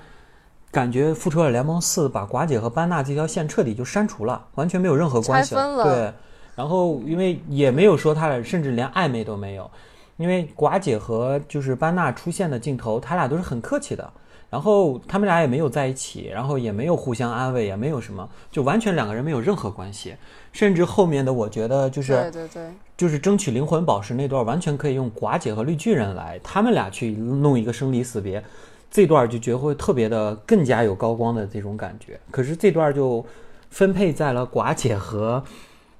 [0.72, 6.12] 感觉《复仇者联盟四》把寡姐和班纳这条线彻底就删除了，完全没有任何关系了对，
[6.56, 9.70] 然后因为也没有说他俩，甚至连暧昧都没有，
[10.16, 14.10] 因为寡姐和就是班纳出现的镜头，他俩都是很客气的。
[14.48, 20.14] 然后他们俩也没有在一起，然后也没有互相安慰，也没有什么，就完全两个人没有任何关系。
[20.52, 28.44] 甚至后面的，我觉得就是对对对，就是争取灵魂宝石那段，完全可以用寡姐和绿巨人来，他们俩去弄一个生离死别，
[28.92, 32.20] 这段就觉得会特别的更加有高光的这种感觉。
[32.30, 33.24] 可是这段就
[33.70, 35.42] 分配在了寡姐和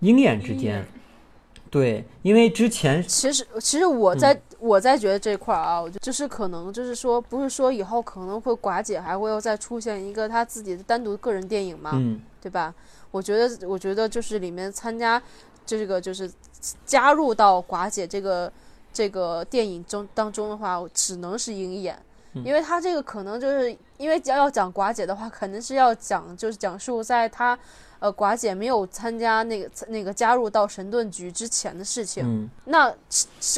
[0.00, 0.86] 鹰眼之间，
[1.70, 12.74] 对，因为之前其实其实我在、我在觉得这块儿啊，我就就是可能就是说，不是说以后可能会寡姐还会又再出现一个她自己的单独个人电影嘛，嗯对吧？
[13.10, 15.22] 我觉得我觉得就是里面参加
[15.64, 16.30] 这个就是
[16.84, 18.52] 加入到寡姐这个
[18.92, 21.98] 这个电影中当中的话，只能是鹰眼。
[22.34, 27.58] 嗯因为他这个可能就是因为要要讲寡姐的话，肯定是要讲就是讲述在他
[27.98, 32.24] 呃寡姐没有参加那个那个加入到神盾局之前的事情。
[32.24, 32.92] 嗯那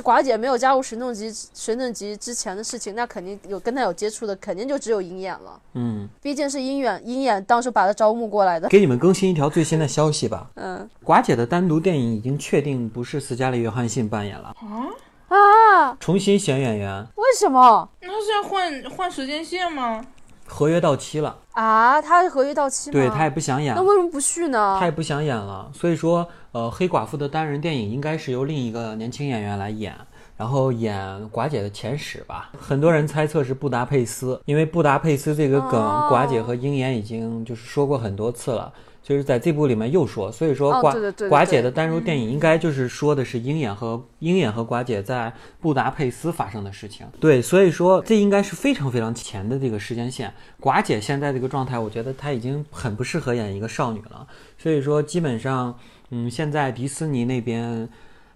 [0.02, 5.60] 寡姐没有加入神盾局神盾局之前的事情，那肯定有跟他有接触的，肯定就只有鹰眼了。
[5.74, 8.68] 嗯，毕竟是鹰眼，鹰眼当时把他招募过来的。
[8.68, 10.50] 给你们更新一条最新的消息吧。
[10.56, 14.90] 嗯寡姐的单独电影已经确定不是斯嘉丽·约翰逊扮演了，啊？
[15.34, 20.04] 啊，重新选演员，为什么那是要换换时间线吗？
[20.46, 22.00] 合约到期了，啊？
[22.00, 22.92] 他是合约到期吗？
[22.92, 23.82] 对他也不想演那。
[23.82, 24.84] 为什么不续呢他？
[24.84, 29.94] 也不想演了，所以说，呃，黑寡妇的单人电影应该是由另一个年轻演员来演。
[30.36, 32.50] 然后演寡姐的前史吧。
[32.58, 38.72] 很多人猜测是布达佩斯，因为布达佩斯这个梗，寡姐和鹰眼已经就是说过很多次了。
[39.04, 47.06] 就是在这部里面又说，所以说寡寡姐的单入电影应该就是说的是鹰眼和鹰眼和寡姐在布达佩斯发生的事情。
[47.20, 50.32] 对，所以说这应该是非常非常前的这个时间线。
[50.58, 54.26] 寡姐现在这个状态，我觉得她已经很不适合演一个少女了。
[54.56, 57.86] 所以说基本上，嗯，现在迪士尼那边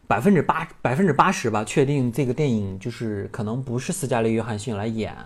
[0.07, 5.17] 百分之八百分之八十吧，确定这个电影就是可能不是斯嘉丽约翰逊来演，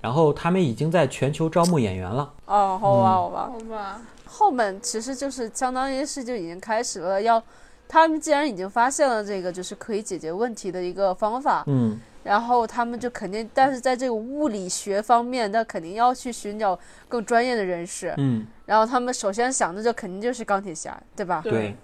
[0.00, 2.32] 然后他们已经在全球招募演员了。
[2.46, 4.00] 哦，好吧，好吧，好吧。
[4.28, 7.42] 后面其实就是相当于是就已经开始了，要
[7.88, 21.40] 他们既然已经发现了这个就是可以解决问题的一个方法，嗯，然后他们就肯定，但是在这个物理学方面，那肯定要去寻找更专业的人士，嗯，然后他们首先想的就肯定就是钢铁侠，对吧？
[21.42, 21.74] 对，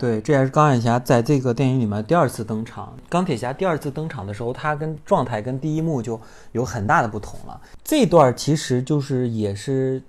[0.00, 2.92] 对，这也是钢铁侠在这个电影里面第二次登场。
[3.08, 7.60] 钢铁侠第二次登场的时候，他跟状态跟第一幕就有很大的不同了。
[7.84, 10.02] 这段其实就是也是。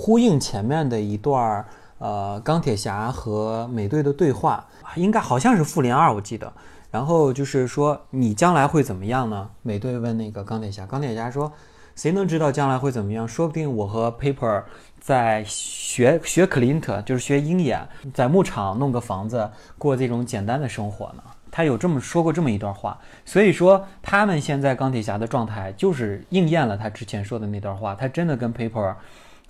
[0.00, 1.66] 呼应前面的一段儿，
[1.98, 6.50] 呃，钢铁侠和美队的对话，应该好像是复联二，我记得。
[6.88, 9.50] 然后就是说，你将来会怎么样呢？
[9.60, 11.52] 美队问那个钢铁侠，钢铁侠说，
[11.96, 13.26] 谁能知道将来会怎么样？
[13.26, 14.62] 说不定我和 Paper
[15.00, 21.22] 在学学克林特，就是学鹰眼，在牧场弄个房子，过这种简单的生活呢。
[21.50, 28.94] 他有这么说过这么一段话，所以说他们现在钢铁侠的状态就是应验了他之前说的那段话，他真的跟 Paper。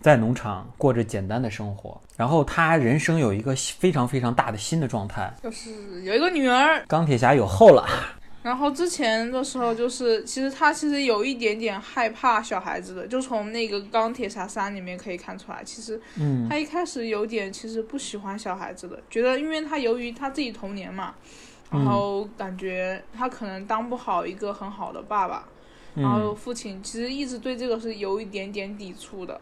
[0.01, 6.85] 在农场过着简单的生活，然后他人生有一个非常非常大的新的状态，就是有一个女儿。
[6.87, 7.87] 钢铁侠有后了。
[8.41, 21.17] 然后之前的时候，就是其实他其实有一点点害怕小孩子的，就从那个钢铁侠三里面可以看出来，其实，嗯，他一开始有点其实不喜欢小孩子的，觉得因为他由于他自己童年嘛，
[21.71, 25.45] 然后感觉他可能当不好一个很好的爸爸，
[25.95, 29.39] 然后父亲其实一直对这个是有一点点抵触的。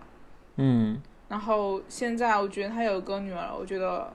[0.57, 4.13] 嗯，然后现在我觉得他有个女儿，我觉得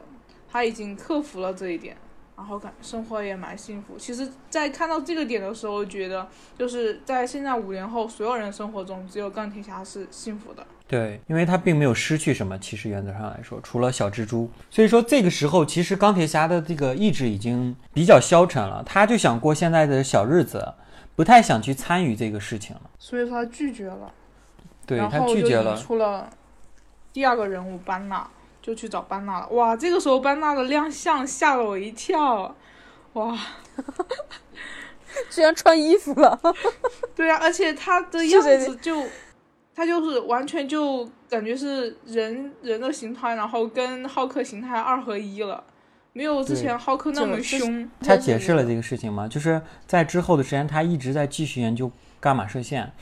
[0.50, 1.96] 他已经克服了这一点，
[2.36, 3.98] 然后感生活也蛮幸福。
[3.98, 6.28] 其实，在看到这个点的时候，觉得
[6.58, 10.66] 就是在现在五年后，所有人生活中只有钢铁侠是幸福的。
[10.88, 14.50] 对，因为他并没有失去什么，其实原则上来说，除了小蜘蛛。
[14.70, 20.74] 所以说这个时候，其实钢铁侠的这个意志已经比较消沉了，他就想过现在的小日子，
[21.16, 22.82] 不太想去参与这个事情了。
[23.00, 24.12] 所以说他拒绝了。
[24.98, 26.30] 然后就引出了
[27.14, 28.28] 第二个人物班纳，
[28.62, 29.48] 就去找班纳了。
[29.50, 32.56] 哇，这个时候班纳的亮相吓了我一跳，
[33.14, 33.38] 哇，
[35.30, 36.40] 居然穿衣服了。
[37.16, 39.04] 对啊，而且他的样子就，
[39.76, 45.64] 他就是完全就感觉是人人的形态，然后跟浩克形态二合一了，
[46.14, 47.90] 没有之前浩克那么凶。
[48.00, 49.28] 他解释了这个事情吗？
[49.28, 52.94] 就是在之后的时间，他一直在继续研究伽马射线。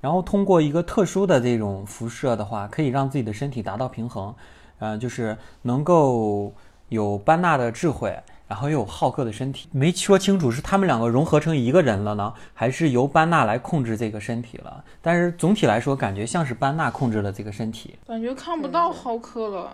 [0.00, 4.34] 然后通过一个特殊的这种辐射的话，可以让自己的身体达到平衡，
[4.78, 6.52] 呃，就是能够
[6.88, 9.68] 有班纳的智慧，然后又有浩克的身体。
[9.72, 14.84] 没说清楚是他们两个融合成一个人了呢，还是由班纳来控制这个身体了？
[15.02, 19.72] 但是总体来说，感觉像是班纳控制了这个身体，感觉看不到浩克了。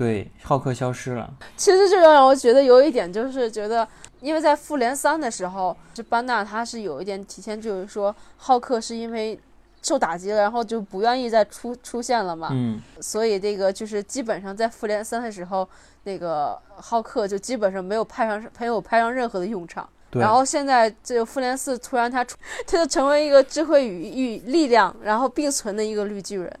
[0.00, 1.30] 对，浩克消失了。
[1.58, 3.86] 其实这个让我觉得有一点，就是觉得。
[4.22, 9.38] 因为在复联三的时候，这班纳他是有一点体现，就是说浩克是因为
[9.80, 12.48] 受打击了，然后就不愿意再出出现了嘛。
[12.52, 12.80] 嗯。
[13.00, 15.66] 所以这个就是基本上在复联三的时候，
[16.04, 19.88] 那个浩克就基本上没有派上没有派上任何的用场。
[20.10, 20.20] 对。
[20.20, 22.22] 然后现在这个复联四突然他
[22.66, 26.60] 他就成为一个智慧与与力量然后并存的一个绿巨人。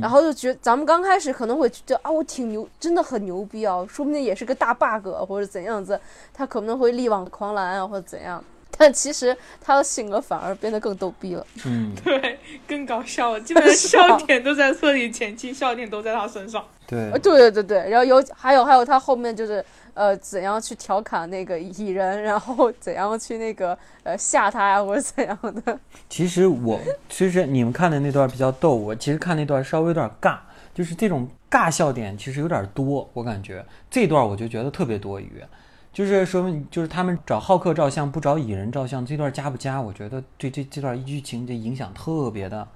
[0.00, 5.98] 然后就觉得咱们刚开始可能会觉得啊，我挺牛，真的很牛逼啊，说不定也是个大 bug 或者怎样子，
[6.32, 8.42] 他可能会力挽狂澜啊或者怎样，
[8.76, 11.46] 但其实他的性格反而变得更逗逼了。
[11.64, 16.64] 嗯，对，更搞笑了，基本上笑点都在这里，前期笑点都在他身上。
[16.86, 19.64] 对，对对对对，然后有还有还有他后面就是。
[19.94, 25.78] 呃，怎样去调侃那个蚁人，然后怎样去那个呃吓他呀，或者怎样的？
[26.08, 30.38] 其实我其实你们看的那段比较逗，我其实看那段稍微有点尬，
[30.74, 35.44] 就是这种尬笑点其实有点多，我感觉这段我就觉得特别多余，
[35.92, 39.78] 就是说明就是他们找浩克照相不找蚁人照相，这段加不加？
[39.78, 42.66] 我觉得对这这段剧情的影响特别的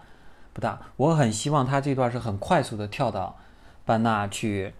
[0.53, 3.39] 不大，我很希望他这段是很快速的跳到
[3.87, 4.75] 班纳去。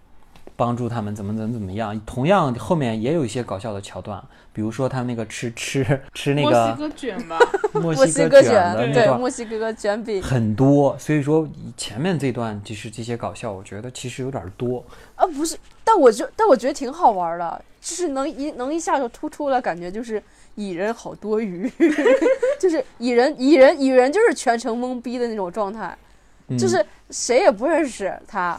[0.57, 2.01] 帮助他们怎么怎么怎么样？
[2.07, 5.85] 同样后面也有一些搞笑的桥段，比如说他那个吃 吃
[6.15, 7.39] 吃那个墨西哥卷吧，
[7.75, 11.47] 墨西哥卷的对墨西哥卷饼很多，所以说
[11.77, 14.83] 前面这段就是这些搞笑，我觉得其实有点多。
[15.15, 20.23] 啊，不是，但我就但我觉得挺好玩的，就是能一能一下就突出了，感觉就是
[20.55, 21.71] 蚁人好多余，
[22.59, 25.97] 就是蚁人蚁人蚁人就是全程懵逼的那种状态，
[26.59, 28.59] 就是谁也不认识他，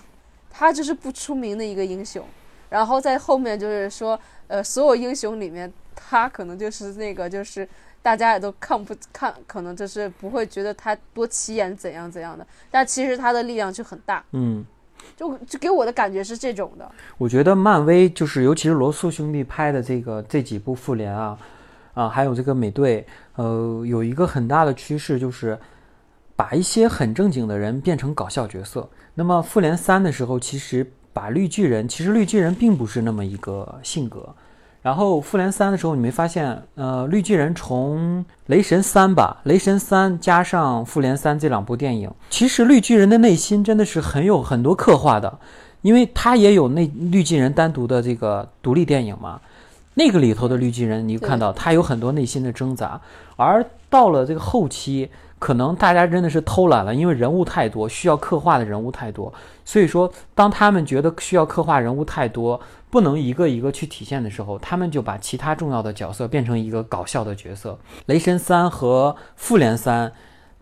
[0.57, 2.23] 他就是不出名的一个英雄。
[2.69, 7.67] 然后在后面就是说，呃，所有英雄里面，他可能就是那个就是
[8.01, 14.23] 大家也都看不看，可能就是不会觉得他多起眼怎样怎样的，但其实他的力量就很大。
[14.31, 14.65] 嗯。
[15.15, 16.91] 就就给我的感觉是这种的。
[17.17, 21.37] 我觉得漫威就是，尤其是罗素兄弟拍的这个这几部复联啊，
[21.93, 23.05] 啊，还有这个美队，
[23.35, 25.57] 呃，有一个很大的趋势就是，
[26.37, 28.87] 把一些很正经的人变成搞笑角色。
[29.15, 34.33] 那么复联三的时候，其实把绿巨人，其实绿巨人并不是那么一个性格。
[34.83, 45.39] 然后复联三的时候，你没发现，呃，绿巨人从雷神三吧，雷神三加上复联三这两部电影，其实绿巨人的内心真的是很有很多刻画的，
[45.81, 49.41] 因为他也有那绿巨人单独的这个独立电影嘛，
[49.95, 53.01] 那个里头的绿巨人，你看到他有很多内心的挣扎，
[53.35, 55.09] 而到了这个后期。
[55.39, 59.31] 可能大家真的是偷懒了，因为人物太多，需要刻画的人物太多，
[59.63, 62.59] 所以说当他们觉得需要刻画人物太多，
[62.89, 67.77] 不能一个一个去体现的时候，他们就把其他重要的角色变成一个搞笑的角色。
[68.07, 70.11] 雷神三和复联三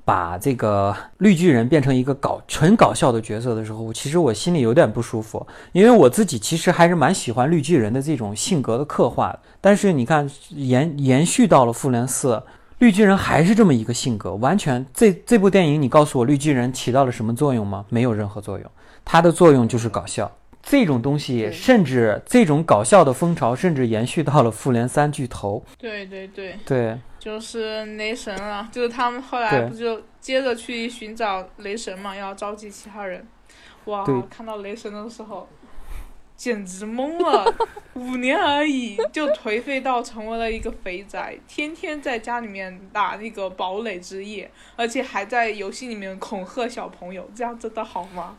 [0.04, 12.44] 把这个绿巨人变成一个搞纯搞笑的角色的时候，其实我心里有点不舒服，因为我自己其实还是蛮喜欢绿巨人的这种性格的刻画，但是你看延延续到了复联四。
[12.80, 17.86] 绿巨人还是这么一个性格，完全这这部电影，你告诉我绿巨人起到了什么作用吗？
[17.90, 18.70] 没有任何作用，
[19.06, 20.30] 它的作用就是搞笑。
[20.62, 25.64] 这种东西，甚至这种搞笑的风潮，甚至延续到了复联三巨头。
[25.78, 33.26] 对对对对，就是雷神了，就是他们后来不就接着去寻找雷神嘛，要召集其他人。
[33.86, 35.48] 哇，看到雷神的时候。
[36.38, 37.54] 简直懵了，
[37.96, 48.38] 五年而已就颓废到成为了一个肥宅，天天在家里面打那个堡垒之夜，而且还在游戏里面恐吓小朋友，这样真的好吗？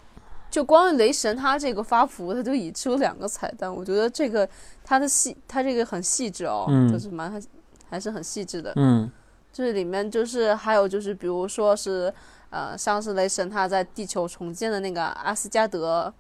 [0.51, 4.49] 就光雷神他这个发福，他就已出两个彩蛋，我觉得这个
[4.85, 7.43] 他的细，他这个很细致哦，就是蛮
[7.89, 8.73] 还是很细致的。
[8.77, 9.11] 嗯，
[9.53, 12.13] 就是里面就是还有就是比如说是
[12.51, 16.13] 呃，像是雷神他在地球重建的那个阿斯加德。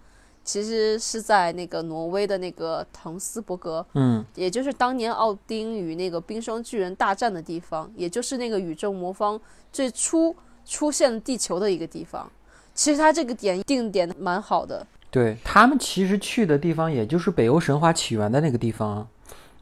[0.46, 9.38] 其实是在那个挪威的那个滕斯伯格，嗯，也就是当年奥丁与那个冰霜巨人大战的地方，也就是那个宇宙魔方
[9.72, 10.34] 最初
[10.64, 12.30] 出现地球的一个地方。
[12.72, 14.86] 其实他这个点定点蛮好的。
[15.10, 19.04] 对他们其实去的地方，也就是北欧神话起源的那个地方。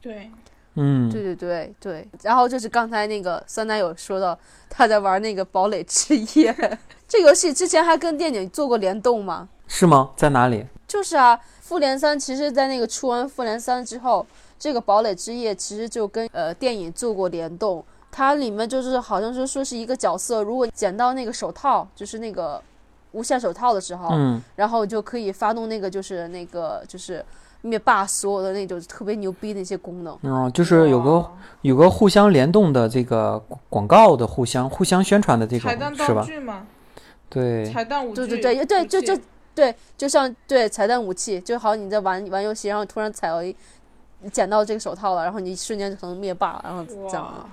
[0.03, 0.31] 对，
[0.75, 2.09] 嗯，对对对对。
[2.23, 6.55] 然后就是刚才那个酸奶有说到他在玩那个堡垒之夜，
[7.09, 9.49] 这游戏之前还跟电影做过联动吗？
[9.67, 10.11] 是吗？
[10.15, 10.67] 在哪里？
[10.95, 14.25] 就是啊，复联三其实，在那个出完复联三之后，
[14.57, 17.85] 这个堡垒之夜其实就跟呃电影做过联动。
[18.13, 22.63] 它里面就是好像说说是一个角色，如果捡到那个手套，就是那个
[23.11, 27.25] 无限手套的时候，嗯，然后就可以发动那个就是那个就是
[27.63, 30.17] 灭霸所有的那种特别牛逼的一些功能。
[30.23, 31.29] 嗯，就是有个
[31.63, 36.65] 有个互相联动的这个广告的互相互相宣传的这种是吧？
[37.29, 39.21] 对，彩蛋武器，对对对对，就就。
[39.55, 43.55] 对，就像对彩蛋武器，就好你在玩玩游戏，然后突然踩到一，
[44.33, 47.49] 捡到这个手套了，然后你瞬间可能灭霸，然后这样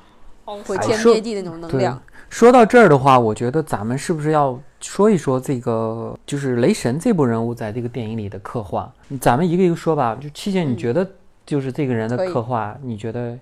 [0.66, 2.02] 毁天灭地的那种能量。
[2.30, 8.92] 说到这儿的话，我觉得咱们是不是要说一说这个，就是雷神这部人物在这个电影里的刻画？
[9.20, 10.18] 咱们一个一个说吧。
[10.20, 11.08] 就七姐，你觉得
[11.46, 13.38] 就是这个人的刻画，你觉得？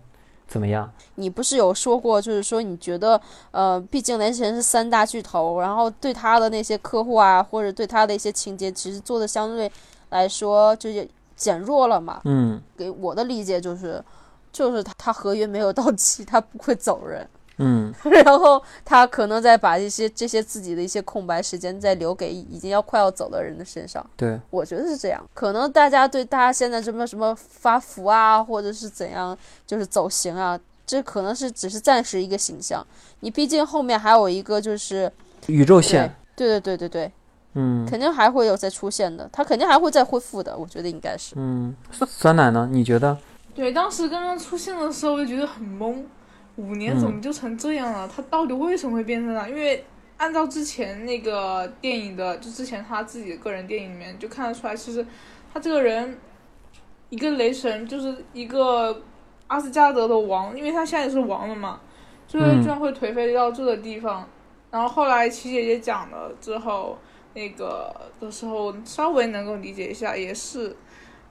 [0.50, 0.92] 怎么样？
[1.16, 3.22] 你不是有说过，就是说你觉得，
[3.52, 9.72] 呃，毕竟雷神是三大巨头，然后对他的那些客户啊，或者对他的一些情节，其实做的相对
[10.10, 12.20] 来说就是减弱了嘛。
[12.26, 14.04] 嗯，给我的理解就是，
[14.52, 17.26] 就是他他合约没有到期，他不会走人。
[17.60, 17.94] 嗯，
[18.26, 24.06] 然后他可能再把一些这些自己的一些空白时间再留给已经要快要走的人的身上。
[24.16, 25.22] 对，我觉得是这样。
[25.34, 29.38] 可能大家对大家现在什么什么发福啊，或者是怎样，
[29.68, 32.86] 就是走形啊，这可能是只是暂时一个形象。
[33.20, 35.12] 你毕竟后面还有一个就是
[35.48, 36.16] 宇宙线。
[36.36, 37.12] 对对对对对，
[37.56, 40.58] 嗯，肯定还会有再出现的，他肯定还会再恢复的。
[40.58, 41.34] 我觉得应该是。
[41.36, 42.70] 嗯，酸奶呢？
[42.72, 43.18] 你觉得？
[43.54, 46.02] 对，当时刚刚出现的时候，我就觉得很懵。
[46.58, 48.08] 五年怎么就成这样了？
[48.08, 49.50] 他到底为什么会变成这样？
[49.50, 49.86] 因为
[50.18, 55.06] 按照之前那个电影的，就之前他自己的个人电影里面就看得出来，其实
[55.54, 56.18] 他这个人
[57.10, 59.02] 一个雷神就是一个
[59.48, 61.80] 阿斯加德的王，因为他现在也是王了嘛，
[62.28, 64.28] 就是居然会颓废到这个地方。
[64.70, 66.98] 然后后来琪姐姐讲了之后，
[67.34, 70.76] 那个的时候稍微能够理解一下，也是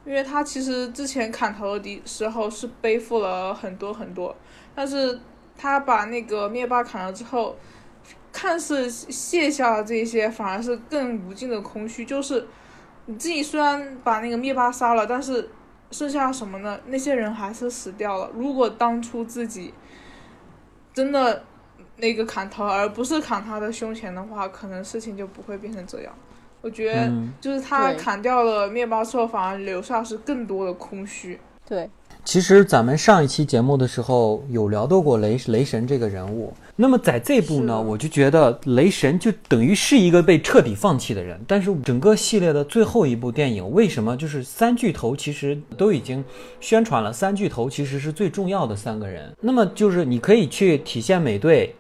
[0.05, 4.35] 因为他其实之前砍头的时候是背负了很多很多。
[4.79, 5.19] 但是
[5.57, 7.57] 他把那个灭霸砍了之后，
[8.33, 12.05] 看似卸下了这些，反而是更无尽的空虚。
[12.05, 12.47] 就是
[13.07, 15.51] 你自己虽然把那个灭霸杀了，但是
[15.91, 16.79] 剩下什么呢？
[16.87, 18.31] 那些人还是死掉了。
[18.33, 19.75] 如果当初自己
[20.95, 21.43] 真的
[21.97, 26.15] 那个砍头，而不是砍他的胸前的话，可能事情就不会变成这样。
[26.61, 31.41] 我觉得就是他砍掉了灭霸之后，反而留下是更多的空虚。
[31.67, 31.91] 对。
[32.29, 41.41] 其实咱们上一期节目的时候有聊到过雷雷神这个人物，那么在这部呢，我就觉得雷神就等于是一个被彻底放弃的人。
[41.47, 46.23] 但是整个系列的最后一部电影，为什么就是三巨头其实都已经
[46.61, 49.35] 宣传了，三巨头其实是最重要的三个人。
[49.41, 51.75] 那么就是你可以去体现美队，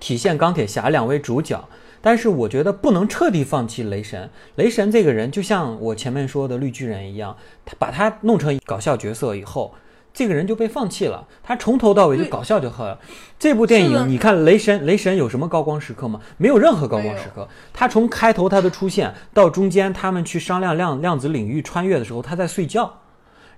[0.00, 1.62] 体现钢铁侠两位主角。
[2.00, 4.30] 但是我觉得不能彻底放弃雷神。
[4.54, 9.74] 雷神这个人就像我前面说的绿巨人一样，他把他弄成搞笑角色以后，
[10.12, 11.26] 这个人就被放弃了。
[11.42, 12.98] 他从头到尾就搞笑就好了。
[13.38, 16.20] 这部电影你看，雷神雷神有什么高光时刻吗？
[16.38, 17.48] 没有任何高光时刻。
[17.72, 23.00] 他从开头他的出现到中间他们去商量量量子领域穿越的时候，他在睡觉，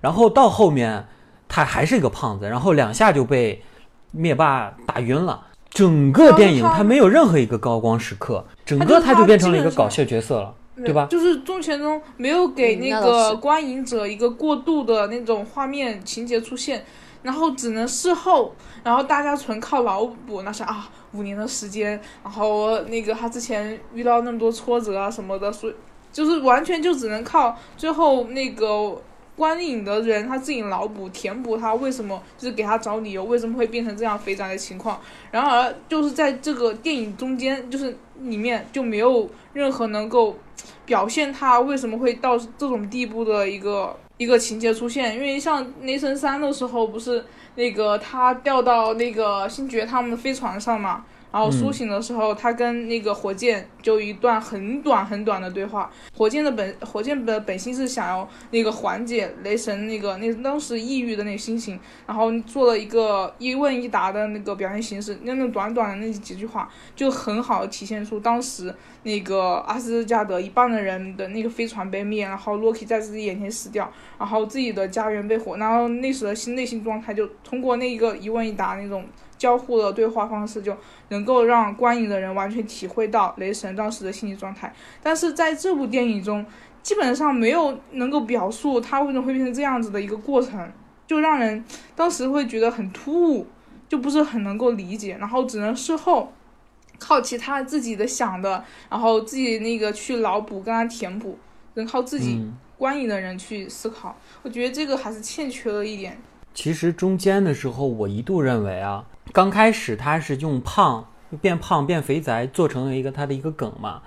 [0.01, 1.07] 然后到后面
[1.47, 3.63] 他还是一个胖子，然后两下就被
[4.11, 5.45] 灭霸打晕了。
[5.69, 11.07] 整个电影它没有任何一个高光时刻，整个他就变成了一个搞笑角色了，对吧？
[11.09, 16.83] 就是中前中没有给那个观影者一个过度的那种画面情节出现，
[17.21, 18.53] 然后只能事后，
[18.83, 25.73] 然后大家纯靠脑补那是啊，五年的时间，然后那个他之前遇到那么多挫折啊什么的，所以
[26.11, 29.01] 就是完全就只能靠最后那个。
[29.39, 34.99] 观影的人他自己脑补填补他为什么就是给他找理由为什么会变成这样肥宅的情况，
[35.31, 40.37] 然而就是在这个电影中间就是里面就没有任何能够
[40.85, 47.23] 表现他为什么会到这种地步的一个一个情节出现，因为像雷神三的时候不是
[47.55, 51.05] 那个他掉到那个星爵他们的飞船上嘛。
[51.31, 55.91] 然后苏醒的时候，他跟那个火箭就一段很短很短的对话。
[56.17, 65.19] 火箭的本火箭的本心是想要那个缓解雷神那个那当时抑郁的那个心情，然后做了一个一问一答的那个表现形式。
[65.21, 68.73] 那那短短的那几句话，就很好体现出当时
[69.03, 79.05] 那个阿斯加德一半的人的那个飞船被灭，然后洛基在自己眼前死掉，然后自己的家园被火，然后那时的心内心状态就通过那一个一问一答那种。
[79.39, 80.77] 交互的对话方式就
[81.07, 84.71] 能够让观影的人完全体会到雷神当时的心理状态，
[85.01, 86.45] 但是在这部电影中，
[86.83, 90.71] 基本上没有能够表述他为什么会变成这样子的一个过程，
[91.07, 91.63] 就让人
[91.95, 93.47] 当时会觉得很突兀，
[93.87, 96.33] 就不是很能够理解，然后只能事后
[96.99, 101.39] 靠其他自己的想的，然后自己那个去脑补跟他填补，
[101.75, 102.45] 能靠自己
[102.77, 106.19] 观影的人去思考，我觉得这个还是欠缺了一点。
[106.53, 109.05] 其实中间的时候，我一度认为啊。
[109.31, 111.07] 刚开始他是用胖
[111.39, 114.01] 变胖变肥宅做成了一个他的一个梗嘛，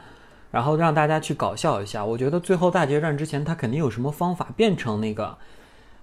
[0.50, 2.04] 然后让大家去搞笑一下。
[2.04, 5.38] 我觉得最后大决战之前，他肯定有什么方法变成那个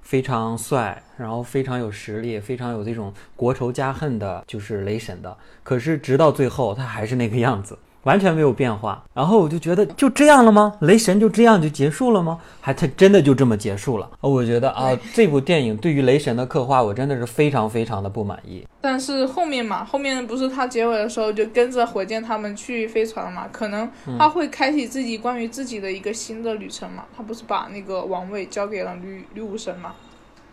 [0.02, 5.38] 非常帅，然后非常有实力、非常有这种国仇家恨的，就是雷神的。
[5.64, 7.78] 可是直到最后，他还是那个样子。
[8.04, 10.74] 完全没有变化，然后我就觉得就这样了吗？
[10.82, 12.40] 雷神就这样就结束了吗？
[12.62, 14.10] 还他真的就这么结束了？
[14.22, 18.66] 我觉得啊，这部电影对于雷神的刻画，我真的是非常非常的不满意。
[18.80, 23.48] 但是后面嘛，后面不是他结尾的时候就跟着火箭他们去飞船了嘛？
[23.52, 27.04] 可能他会开启自己关于自己的一个新的旅程嘛？
[27.16, 29.94] 他不是把那个王位交给了女女武神嘛？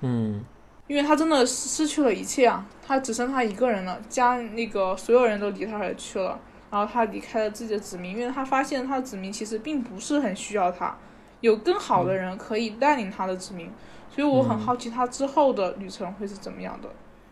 [0.00, 0.42] 嗯，
[0.88, 6.36] 因为他真的失去了一切啊，他只剩他一个人了，家那个所有人都离他而去了。
[6.76, 10.94] 然后他离开了自己的子民，因为他发现他的子民其实并不是很需要他，
[11.40, 13.70] 有更好的人可以带领他的子民，
[14.14, 16.90] 所以我很好奇他之后的旅程会是怎么样的，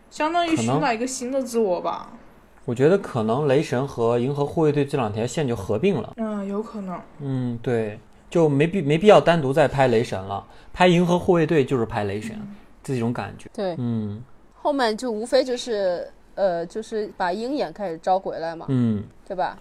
[0.08, 2.12] 相当于寻找一个新的自我吧。
[2.64, 6.14] 我觉得可能雷神和银河护卫队这两条线就合并了。
[6.16, 6.98] 嗯，有可能。
[7.20, 10.42] 嗯，对，就没必没必要单独再拍雷神了，
[10.72, 12.34] 拍银河护卫队就是拍雷神
[12.82, 13.50] 这种感觉。
[13.52, 14.24] 对，嗯，
[14.54, 16.10] 后面就无非就是。
[16.34, 19.58] 呃，就是把鹰眼开始召回来嘛，嗯，对吧？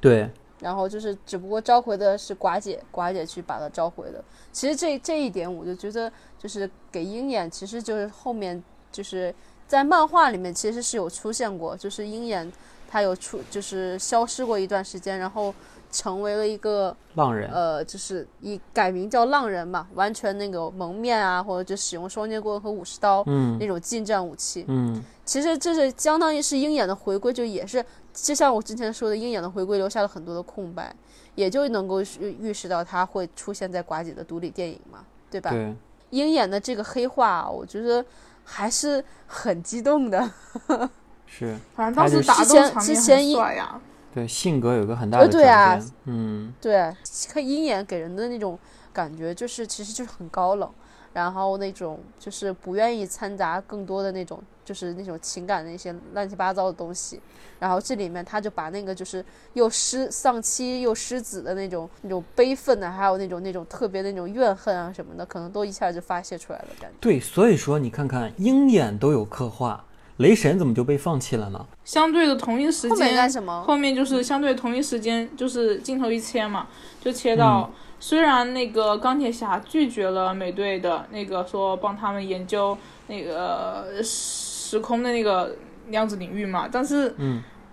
[0.00, 0.30] 对。
[0.60, 4.24] 然后就是，只不过召回的是寡姐，寡姐去把他召回的。
[4.52, 9.34] 其实这这一点，我就觉得，就是给鹰眼，其实就是后面就是
[9.66, 12.50] 在漫画里面其实是有出现过，就是鹰眼
[12.88, 15.54] 他有出，就是消失过一段时间，然后。
[15.90, 30.94] 成为了一个浪人，呃，就是以改名叫浪人嘛，完全那个蒙面啊，或者就使用双截棍和武士刀，嗯，那种近战武器，嗯，其实这是相当于是鹰眼的回归，就也是就像我之前说的，鹰眼的回归留下了很多的空白，
[31.34, 35.50] 也就能够预预示到他会出现在寡姐的独立电影嘛，对吧？
[35.50, 35.74] 对，
[36.10, 38.04] 鹰眼的这个黑化，我觉得，
[38.44, 40.30] 还是很激动的。
[41.26, 43.80] 是，反正当时打斗场面很帅呀。
[44.16, 46.90] 对，性格有个很大的对啊，嗯，对，
[47.28, 48.58] 看鹰眼给人的那种
[48.90, 50.70] 感觉就是，其实就是很高冷，
[51.12, 57.20] 然后那种就是不愿意掺杂更多的那种，就是那种情感的一些乱七八糟的东西。
[57.58, 66.96] 然后这里面他就把那个就是又失丧妻又失子的那种那种悲愤的，还有那种那种特别那种怨恨啊什么的，可能都一下就发泄出来了感觉。
[66.98, 69.84] 对，所以说你看看鹰眼都有刻画，
[70.18, 71.66] 雷神怎么就被放弃了呢？
[71.84, 73.62] 相对的同一时间后面干什么？
[73.62, 76.68] 后面就是相对同一时间，就是镜头一切嘛，
[77.00, 85.56] 就切到虽然那个钢铁侠拒绝了美队的那个说帮他们研究那个时空的那个。
[85.88, 87.14] 量子领域嘛，但是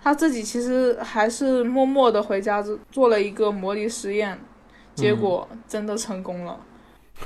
[0.00, 4.38] 他自己其实还是默默的回家做做了一个模拟实验，
[4.94, 6.60] 结果真的成功了。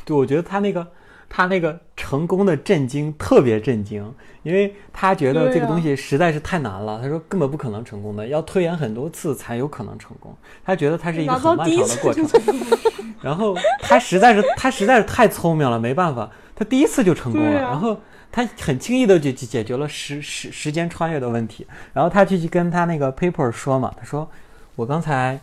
[0.07, 0.87] 对，我觉得他那个
[1.29, 1.79] 他那个
[2.09, 4.03] 成功的震惊特别震惊，
[4.43, 10.35] 因为他觉得这个东西实在是太难了，他说根本不可能成功的，要推演很多次才有可能成功。
[10.65, 12.27] 他觉得他是一个很漫长的过程。
[13.21, 17.53] 然后他实在是他实在是太聪明了，没办法，他第一次就成功了。
[17.53, 18.01] 然后。
[18.31, 24.29] 他很轻易的就解决了时时时间穿越的问题，然后他就去跟他那个 paper 说嘛，他说
[24.77, 25.41] 我刚才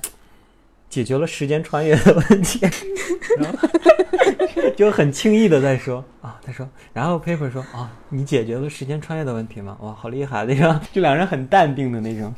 [0.96, 2.58] 解决了时间穿越的问题，
[3.38, 3.70] 然后
[4.78, 9.76] 就很轻易的在说啊，他说，然后 paper 说啊，你解决了时间穿越的问题吗？
[9.82, 12.34] 哇，好厉害那个，就两人很淡定的那种，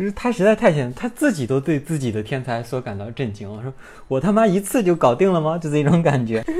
[0.00, 3.70] 就是他实在太显，他自己都对自己的天才所感到震惊了，说
[4.08, 5.58] 我他妈一次就搞定了吗？
[5.58, 6.42] 就这种感觉。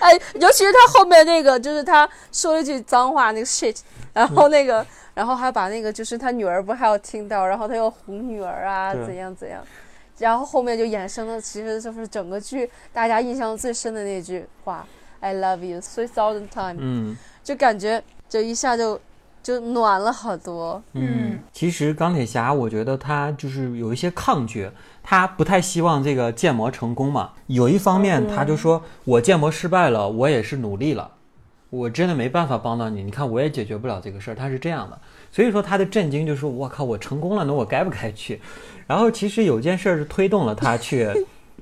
[0.00, 3.74] 哎，尤其是他后面那个，就是他说了一句脏话，那个 shit，
[4.12, 9.64] 然后那个，然后还把那个，就是他女儿不还要听到，然后他又哄女儿啊，怎样怎样，
[10.18, 14.86] 然后后面就衍生了，其实就是整个剧大家印象最深的那句话
[15.20, 19.00] ，I love you three thousand times，嗯，就感觉就一下就。
[19.42, 20.82] 就暖了好多。
[20.92, 24.70] 嗯，其实钢铁侠，我觉得他就是有一些抗拒，
[25.02, 27.30] 他不太希望这个建模成功嘛。
[27.46, 31.10] 有一方面，他就说我建模失败了，我也是努力了，
[31.70, 33.02] 我真的没办法帮到你。
[33.02, 34.34] 你看，我也解决不了这个事儿。
[34.34, 34.98] 他是这样的，
[35.32, 38.40] 所以说他的震惊就是我靠，我成功了，那我该不该去？
[38.86, 41.08] 然后其实有件事是推动了他去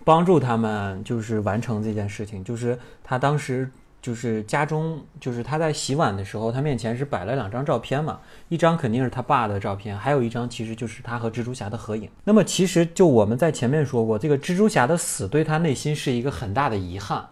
[0.05, 3.70] 帮助他们，就是完成这件事情，就是他当时。
[4.07, 12.09] 就是家中，就是他在洗碗的时候，他面前是摆了两张照片嘛，一张肯定是他爸的照片，还有一张其实就是他和蜘蛛侠的合影。
[12.22, 17.26] 那么其实就我们在前面说过，这个蜘蛛侠的死对他内心是一个很大的遗憾，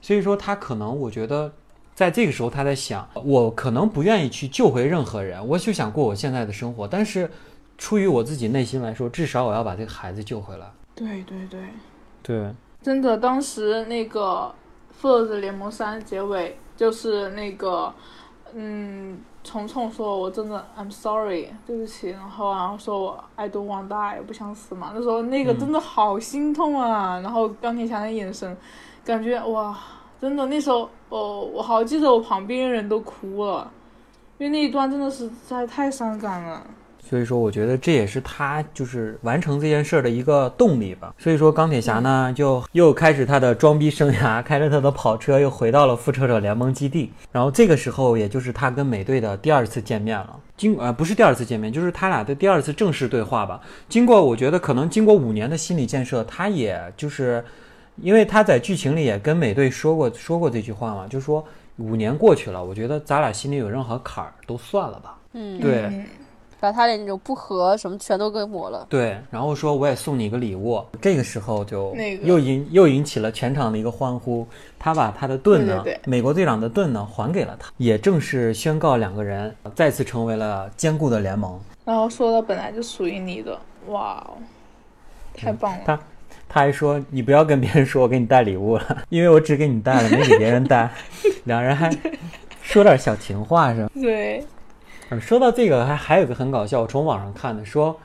[0.00, 1.52] 所以说他可能我觉得
[1.92, 7.28] 在这个时候他在想，我可能不愿意去救回任何人，我就想过我现在的生活，但是
[7.76, 10.70] 出于我自己内心来说，至少我要把这个孩子救回来。
[10.94, 11.60] 对对对
[12.22, 14.54] 对，真的，当时那个。
[14.98, 17.92] 复仇者联盟三结尾就是那个，
[18.54, 24.92] 嗯，虫虫说：“我真的，I'm sorry，对不起。”然后，然后说我 I don't want die，不想死嘛。
[24.94, 27.20] 那时候那个真的好心痛啊。
[27.20, 28.56] 然后钢铁侠的眼神，
[29.04, 29.78] 感觉哇，
[30.20, 33.70] 真的那时候，哦，我好记得我旁边人都哭了，
[34.38, 36.66] 因为那一段真的是实在太伤感了。
[37.08, 41.14] 所以说，我觉得这也是他就是完成这件事儿的一个动力吧。
[41.16, 47.12] 所以说，钢铁侠呢就又开始他的装逼生涯，开着他的跑车又回到了复仇者联盟基地。
[47.30, 50.36] 然后这个时候，也就是他跟美队的第二次见面了。
[50.56, 53.60] 经呃不是第二次见面，就是他俩的第二次正式对话吧。
[53.88, 57.44] 经过我觉得可能经过五年的心理建设，他也就是
[58.02, 61.44] 因为他在剧情里也跟美队说过说过这句话嘛，就说
[61.76, 65.18] 五年过去了，我觉得咱俩心里有任何坎儿都算了吧。
[65.34, 66.04] 嗯，对。
[66.66, 68.84] 把他的那种不和什么全都给抹了。
[68.90, 70.84] 对，然后说我也送你一个礼物。
[71.00, 71.94] 这个时候就
[72.24, 74.44] 又引又引起了全场的一个欢呼。
[74.76, 81.56] 他把他的盾呢，美国队长的盾呢还给了他，也正式宣告两个人再次成为了坚固的联盟。
[81.84, 83.56] 然后说的本来就属于你的，
[83.86, 84.34] 哇哦，
[85.36, 85.78] 太棒了。
[85.86, 86.00] 他
[86.48, 90.90] 他还说你不要跟别人说我给你带礼物了，因为我只给你带了，没给别人带。
[91.44, 91.96] 两人还
[92.60, 93.90] 说点小情话是吧？
[93.94, 94.44] 对。
[95.20, 97.96] 说到这个，还还有个很搞笑，我从网上看的，说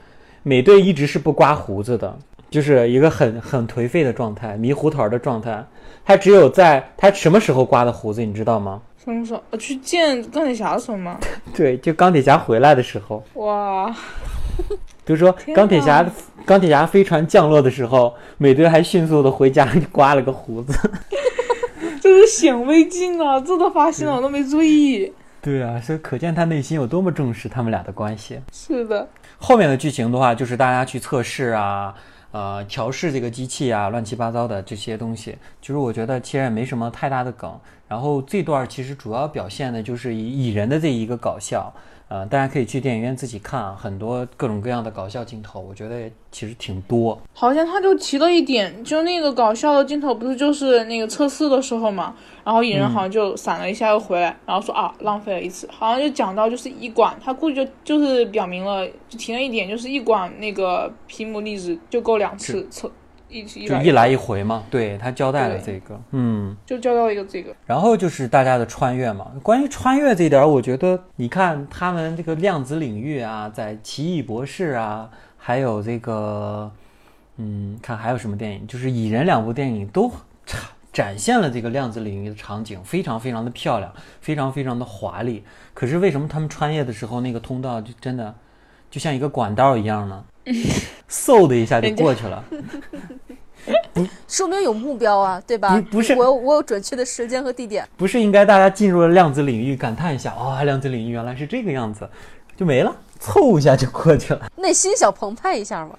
[0.43, 2.17] 美队一直是不刮胡子的，
[2.49, 5.65] 就是一个很很颓废的状态，迷糊头的状态。
[6.05, 8.81] 他只有在他什么时候刮的胡子，你知道吗？
[9.03, 9.57] 什么时候？
[9.57, 11.19] 去见钢铁侠的时候吗？
[11.55, 13.23] 对，就钢铁侠回来的时候。
[13.33, 13.89] 哇！
[15.03, 16.05] 比 如说钢铁侠
[16.45, 20.77] 钢铁侠飞船降落的时候，美队还迅速的回家 刮了个胡子。
[21.99, 23.39] 这是显微镜啊！
[23.39, 25.11] 这都发现了，我都没注意。
[25.41, 28.39] 对啊，所以可见他内心有多么重视他们俩的关系。
[28.53, 31.95] 是的，后面的剧情的话，就是大家去测试啊，
[32.31, 37.59] 呃，调试这个机器啊，乱七八糟的这些东西，就是我觉得其实也没什么太大的梗。
[37.87, 41.73] 然后这段其实主要表现的就是蚁蚁人的这一个搞笑。
[42.11, 47.17] 呃，大家可以去电影院自己看啊，很多各种各样的搞笑镜头，我觉得其实挺多。
[47.31, 62.91] 好像他就提了一点，就那个搞笑的镜头，不是就是那个测试的时候嘛，然后蚁人好像就闪了一下又回来，然后说啊浪费了一次，好像就讲到就是一管，他估计就就是表明了，就提了一点，就是一管那个皮姆粒子就够两次测。
[63.31, 67.55] 一就一来一回嘛，对他交代了这个，嗯，就交代了一个这个。
[67.65, 76.69] 然后就是大家的穿越嘛，关于穿越这一点，我觉得你看他们这个量子领域啊，在奇异博士啊，还有这个，
[77.37, 80.11] 嗯，看还有什么电影，就是蚁人两部电影都
[80.45, 80.59] 展
[80.91, 85.43] 展现了这个量子领域的场景，非常非常的漂亮，非常非常的华丽。
[85.73, 88.35] 可是为什么他们穿越的时候，那个通道就真的
[88.89, 90.25] 就像一个管道一样呢？
[91.09, 92.43] 嗖的一下就过去了，
[94.27, 95.81] 说明有目标啊，对吧？
[95.91, 97.87] 不是，我有我有准确的时间和地点。
[97.95, 102.09] 不是应该大家进入了量子领域，感叹一下啊，量子领域原来是这个样子，
[102.57, 105.95] 就没了，凑一下就过去了，内心小澎湃一下嘛，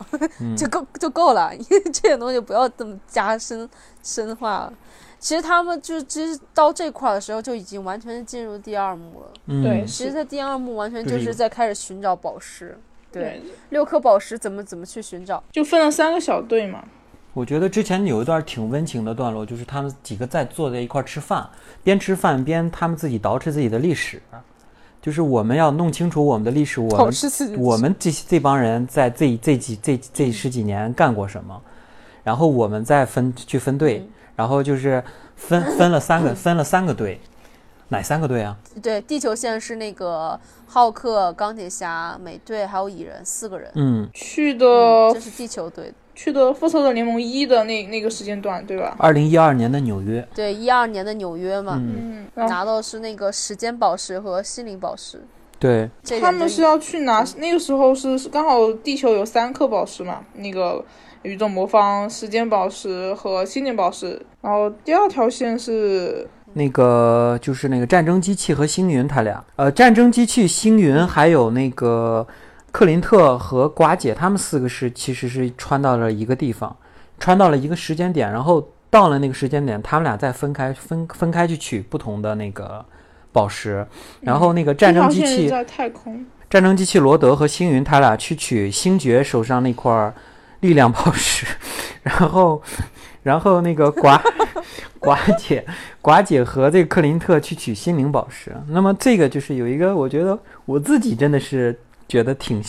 [0.56, 1.54] 就够就够了。
[1.54, 3.68] 因为这些东西不要这么加深
[4.02, 4.72] 深化了。
[5.20, 9.62] 其实他们就其实到这块的时候就已经完全进入第二幕了。
[9.62, 12.76] 对，其实在第二幕完全就是在开始寻找宝石。
[13.12, 15.42] 对，六颗宝石怎么怎么去寻找？
[15.52, 16.82] 就分了三个小队嘛。
[17.34, 21.48] 我觉得之前有一段挺温情的段落，就是他们几个在坐在一块吃饭，
[21.82, 24.20] 边吃饭边他们自己捯饬自己的历史，
[25.00, 27.14] 就是我们要弄清楚我们的历史，我们
[27.58, 31.58] 我们这这帮人在这这几这这十几年干过什么，
[32.22, 34.06] 然后我们再分去分队，
[34.36, 35.02] 然后就是
[35.34, 37.18] 分分了三个分了三个队。
[37.92, 38.56] 哪三个队啊？
[38.82, 43.70] 对，地球线是那个浩克、钢铁侠、美队还有蚁人四个人。
[43.74, 44.66] 嗯，去的
[45.12, 48.96] 这是地球队，去的复仇者联盟一的那那个时间段，对吧？
[48.98, 50.26] 二零一二年的纽约。
[50.34, 51.74] 对，一二年的纽约嘛。
[51.76, 55.22] 嗯，拿到是那个时间宝石和心灵宝石。
[55.58, 60.82] 对，他们是要去拿，那个时候是刚好地球有三颗宝石嘛，那个
[61.20, 64.18] 宇宙魔方、时间宝石和心灵宝石。
[64.40, 66.26] 然后第二条线是。
[66.54, 72.26] 那个就是那个战争机器和星云，他俩，呃，战争机器、星云还有那个
[72.70, 76.76] 克林特和寡姐，他们四个是其实是穿到了一个地方，
[77.18, 82.84] 穿到了一个时间点，然后到了那个时间点，他们俩再分开分分开去取不同的那个
[83.32, 83.86] 宝石，
[84.20, 90.12] 然后那个战争机器在太空，战争机器罗德和星云他俩去取星爵手上那块
[90.60, 91.46] 力量宝石，
[92.02, 92.62] 然后。
[93.22, 94.20] 然后那个寡
[95.02, 95.64] 寡姐，
[96.00, 98.52] 寡姐和这个克林特去取心灵宝石。
[98.68, 101.78] 那么这个就是有一个，我觉得我自己真的是
[102.08, 102.62] 觉得挺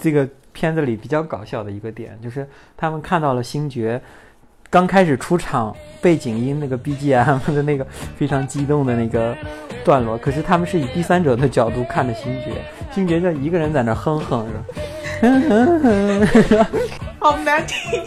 [0.00, 4.00] 这个片子里比较搞笑的一个点，就是他们看到了星爵
[4.68, 7.84] 刚开始出场，背景音那个 BGM 的那个
[8.16, 9.36] 非常激动的那个
[9.84, 12.52] 段落，可是他们是以第三者的角度看的星爵，
[12.92, 14.62] 星爵就一个人在那哼哼着，
[17.18, 18.04] 好难听。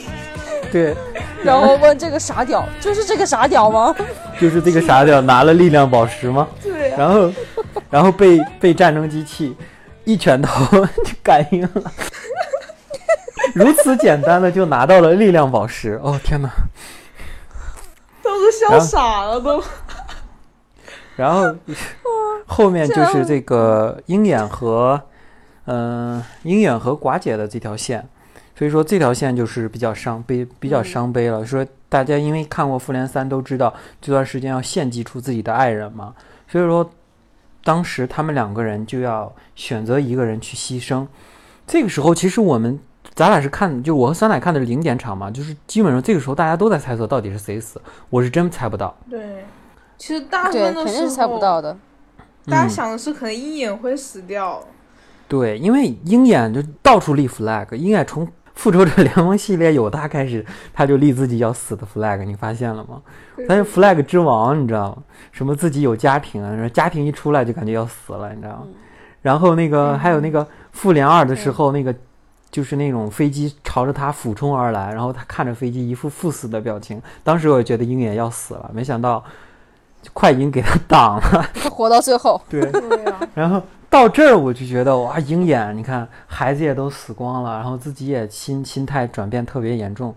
[0.73, 0.95] 对。
[1.43, 3.95] 然后问这个傻屌，就是这个傻屌吗？
[4.41, 6.47] 就是这个傻屌拿了力量宝石吗？
[6.61, 6.89] 对。
[6.97, 7.31] 然后，
[7.89, 9.55] 然后被被战争机器
[10.03, 10.65] 一拳头
[11.05, 11.91] 就感应了，
[13.53, 15.99] 如此简单的就拿到了力量宝石。
[16.01, 16.49] 哦天哪！
[18.23, 19.61] 都是笑傻了都。
[21.15, 21.53] 然后
[22.47, 24.99] 后面就是这个鹰眼和
[25.65, 28.07] 嗯鹰眼和寡姐的这条线。
[28.63, 31.45] 所以说这条线就是比较伤悲，比较伤悲了。
[31.45, 36.15] 说大家因为看过《复联三》都知道，这段时间要献祭出自己的爱人嘛。
[36.47, 36.89] 所以说，
[37.61, 41.05] 当时他们两个人就要选择一个人去牺牲。
[41.67, 42.79] 这个时候，其实我们
[43.13, 47.81] 咱俩是看，就我和酸奶看的是零点场嘛，就是基本上这个时候大家都在猜测到底是谁死。
[48.09, 48.95] 我是真猜不到。
[49.09, 49.43] 对，
[49.97, 51.75] 其实大部分肯定是猜不到的。
[52.45, 54.63] 大家想的是可能鹰眼会死掉。
[55.27, 58.25] 对，因为鹰眼就到处立 flag，鹰眼从
[58.55, 63.01] 复仇者联盟系列有他开始，他就立自己要死的 flag，你发现了吗？
[63.47, 65.03] 他是 flag 之王，你知道吗？
[65.31, 68.67] 什么自己有家庭啊，家庭一出来就感觉要死了，你知道吗？
[69.21, 71.93] 然后那个还有那个复联二的时候，那个
[72.51, 77.01] 就是那种飞机朝着他俯冲而来，然后他看着飞机一副赴死的表情。
[77.23, 79.23] 当时我也觉得鹰眼要死了，没想到
[80.11, 82.41] 快银给他挡了， 他活到最后。
[82.49, 82.69] 对，
[83.33, 83.61] 然后。
[83.93, 90.15] 到这儿我就觉得哇，鹰眼，你看孩子也都死光了，然后自己也心心态转变特别严重，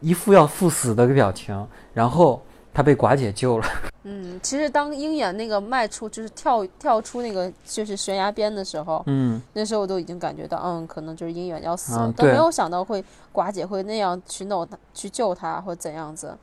[0.00, 1.66] 一副要赴死的表情。
[1.94, 2.42] 然后
[2.74, 3.64] 他被寡姐救了。
[4.02, 13.02] 嗯，其实当鹰眼那个迈出就是跳跳出那个就是悬崖边的时候，嗯，那时候我都已经感觉到，嗯，可能就是鹰眼要死了，嗯都没有想到会
[13.32, 16.36] 寡姐会那样去弄他去救他或怎样子。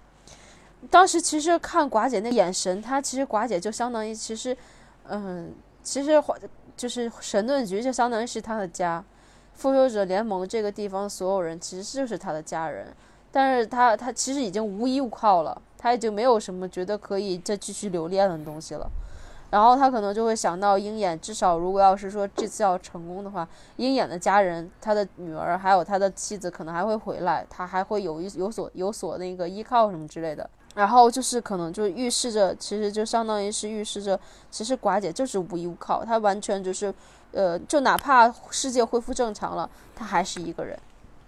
[0.89, 4.55] 当时其实看寡姐那眼神，她其实寡姐就相当于其实，
[5.07, 6.21] 嗯，其实
[6.75, 9.03] 就是神盾局就相当于是他的家，
[9.53, 12.87] 复仇者联盟这个地方所有人其实就是他的家人，
[13.31, 18.89] 但是他他其实已经无依无靠了，他已经没有什么觉得可以再继续留恋的东西了。
[19.51, 30.49] 然后他可能就会想到鹰眼，至少如果要是说这次要成功的话，鹰眼的家人，他的女儿还有他的妻子可能还会回来，他还会有一有所有所那个依靠什么之类的。
[30.73, 34.19] 然后就是可能就预示着，其实就相当于是预示着，
[34.49, 36.93] 其实寡姐就是无依无靠，她完全就是，
[37.31, 40.77] 呃，就哪怕世界恢复正常了，她还是一个人。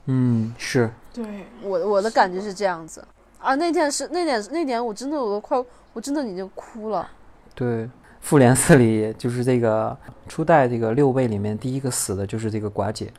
[0.05, 3.03] 嗯，是，对，我我的感觉是这样子
[3.39, 3.55] 啊。
[3.55, 7.09] 那天是那点那点，我真的我都快，我真的已经哭了。
[7.53, 7.89] 对。
[8.21, 9.95] 复联四里就是这个
[10.27, 13.13] 初代这个六位里面第一个死的就是这个寡姐，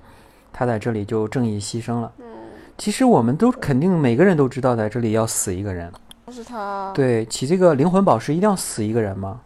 [0.52, 2.12] 她在这里就正义牺牲了。
[2.18, 2.24] 嗯，
[2.76, 5.92] 其实我们都肯定每个人都知道，在这里要死一个人。
[6.26, 6.92] 都是他。
[6.94, 9.40] 对，起这个灵魂宝石一定要死一个人嘛。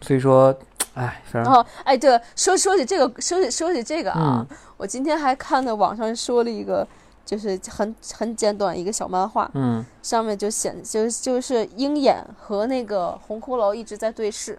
[0.00, 0.56] 所以说，
[0.94, 6.86] 哎，反正然后，哎，对了，说说起这个，说起说起这个啊，嗯我今天还看到网上说了一个，
[7.24, 14.58] 就是很很简短一个小漫画，嗯上面就显就就是鹰眼和那个红骷髅一直在对视，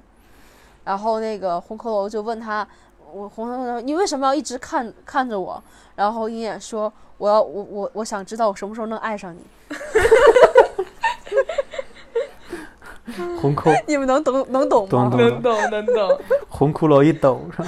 [0.84, 2.68] 然后那个红骷髅就问他，
[3.14, 5.62] 我红骷你为什么要一直看看着我？
[5.96, 9.40] 然后鹰眼说我要我我我想知道我什么时候能爱上你。
[13.42, 14.90] 红骷 你们能懂能懂吗？
[14.90, 16.20] 懂懂能懂能懂。
[16.50, 17.68] 红骷髅一抖是吧？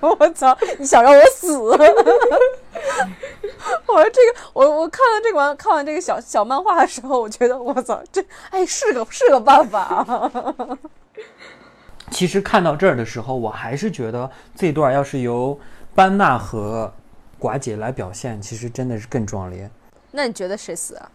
[0.00, 0.56] 我操！
[0.78, 1.56] 你想让我死？
[1.56, 1.86] 我说
[4.10, 10.30] 这个，我我看完这个完看完这个小小漫画的时候，我觉得我操，这哎是个是个办法啊。
[12.10, 15.58] 其实看到这儿的时候，我还是觉得这段要是由
[15.94, 16.92] 班纳和
[17.40, 19.68] 寡姐来表现，其实真的是更壮烈。
[20.10, 21.10] 那你觉得谁死啊？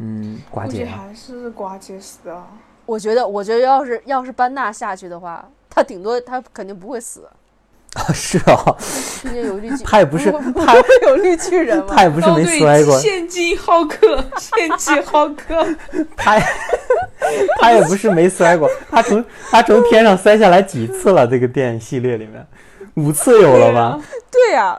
[0.00, 2.46] 嗯，寡估计姐啊，还是寡姐死啊。
[2.86, 7.28] 我觉得，我觉得要是要是班纳下去的话，他顶多他肯定不会死，
[7.94, 8.76] 啊是哦，
[9.22, 12.02] 毕竟有绿巨，他也不是不 他会有绿巨人嘛他。
[12.04, 15.66] 也不是没摔过，献祭浩克， 献祭浩克。
[16.16, 16.44] 他也
[17.60, 21.26] 他也不是没摔过，他从他从天上摔下来几次了？
[21.26, 22.46] 这个电影系列里面，
[22.94, 24.00] 五次有了吧？
[24.30, 24.78] 对呀、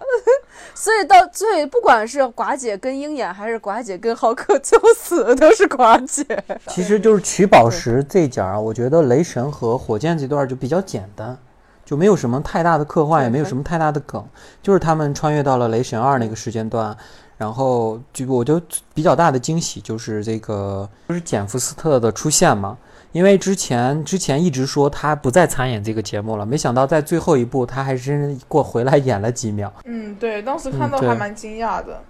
[0.80, 6.25] 所以到最不管是寡姐跟鹰眼，还是寡姐跟浩克，最后死的都是寡姐。
[6.67, 11.38] 其实就是取宝石这一讲啊，我觉得雷神和火箭这段就比较简单，
[11.84, 14.25] 就没有什么太大的刻画，也没有什么太大的梗，
[14.63, 16.95] 就是他们穿越到了雷神二那个时间段，
[17.38, 18.61] 然后就我就
[18.93, 22.77] 比较大的惊喜就是这个就是简福斯特的出现嘛。
[23.12, 29.72] 因为之前之前一直说他不再参演这个节目了，没想到在最后一部他还真过回来演了几秒。
[29.86, 32.01] 嗯，对，当时看到还蛮惊讶的。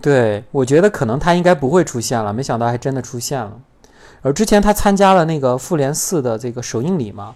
[0.00, 3.52] 对，我觉得可能他应该不会出现了，没想到还真的出现了。
[4.22, 7.34] 而之前他参加了那个复联四的这个首映礼嘛，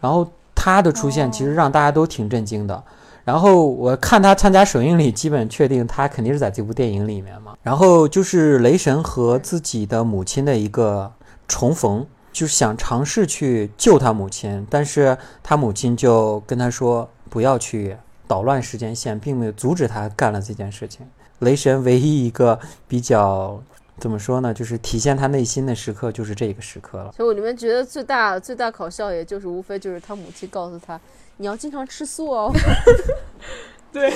[0.00, 2.82] 然后他的出现其实让大家都挺震惊的。
[3.24, 7.54] 然后我看他参加首映礼，基本确定他肯定是在这部电影里面嘛。
[7.62, 11.10] 然后就是雷神和自己的母亲的一个
[11.48, 21.06] 重逢，就是想尝试去救他母亲，但是他母亲就跟他说不要去捣乱时间线，并没有阻止他干了这件事情。
[21.38, 22.58] 雷神唯一一个
[22.88, 23.62] 比较
[23.98, 27.12] 怎么说呢，就是体现他内心的时刻，就是这个时刻了。
[27.12, 31.00] 所以我里面觉得最大最大搞笑，也就是无非就是他母亲告诉他，
[31.36, 32.52] 你要经常吃素哦。
[33.94, 34.12] 对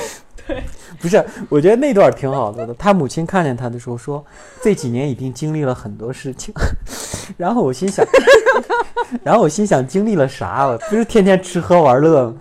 [0.47, 0.63] 对，
[1.01, 2.75] 不是，我觉得那段挺好的。
[2.75, 4.25] 他母亲看见他的时候说，
[4.63, 6.53] 这几年已经经历了很多事情。
[7.39, 8.05] 然后我心想，
[9.23, 10.67] 然后我心想经历了啥？
[10.67, 12.35] 我不是天天吃喝玩乐，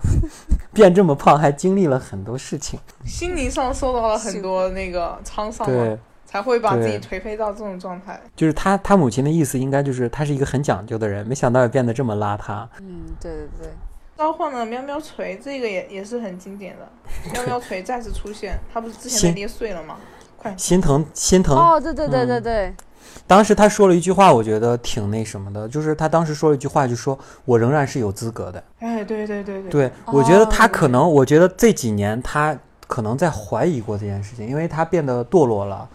[0.72, 2.80] 变这么胖，还经历了很多事情。
[3.04, 8.18] 心灵上受到了很多那个沧桑对，，才会把自己颓废到这种状态。
[8.34, 12.66] 就是他他母亲的意思应该就是他是一个很讲究的人，没想到也变得这么邋遢。
[12.80, 13.70] 嗯，对对对。
[14.18, 16.88] 召唤了喵喵锤，这个也也是很经典的。
[17.32, 19.96] 喵 喵锤再次出现，它不是之前被捏碎了吗？
[20.36, 21.56] 快，心疼心疼。
[21.56, 22.74] 哦，对对对嗯对对，
[23.28, 28.62] 当时他说了一句话，我觉得挺那什么的，就是他当时说了一句话，就说我仍然是有资格的。
[28.80, 32.58] 哎，对对对对，对，我觉得他哦可能，我觉得这几年他
[32.88, 35.88] 可能在怀疑过这件事情，因为他变得堕落了。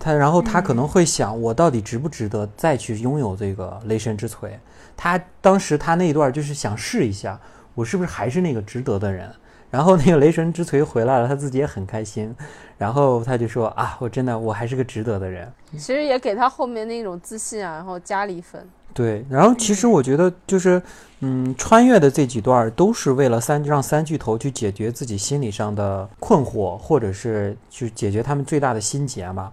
[0.00, 4.58] 他然后他可能会想，我到底值不值得再去拥有这个雷神之锤？
[4.96, 7.40] 他当时他那一段就是想试一下，
[7.74, 9.30] 我是不是还是那个值得的人？
[9.70, 12.32] 然后那个雷神之锤回来了，他自己也很开心，
[12.78, 15.52] 然后他就说啊，我真的我还是个值得的人。
[15.72, 18.64] 其实也给他后面那种自信啊，然后加了一分。
[18.92, 20.80] 对，然后其实我觉得就是，
[21.18, 29.52] 嗯，穿越的这几段都是为了三让三巨头去解决自己心理上的困惑，或者是去解决他们最大的心结嘛。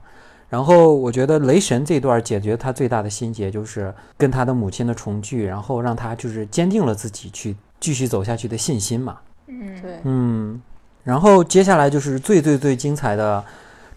[0.51, 9.17] 然后我觉得雷神这段解决他最大的心结就是跟他的母亲的重聚，然后让他就是坚定了自己去继续走下去的信心嘛。
[9.47, 10.61] 嗯，对，嗯，
[11.05, 13.41] 然后接下来就是最最最精彩的。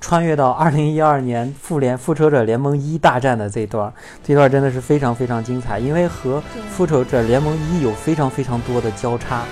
[0.00, 3.90] 穿越到二零一二年复联复仇者联盟一大战的这段，
[4.22, 9.44] 这段真的是非常非常精彩，因为和复仇者联盟一有非常非常多的交叉，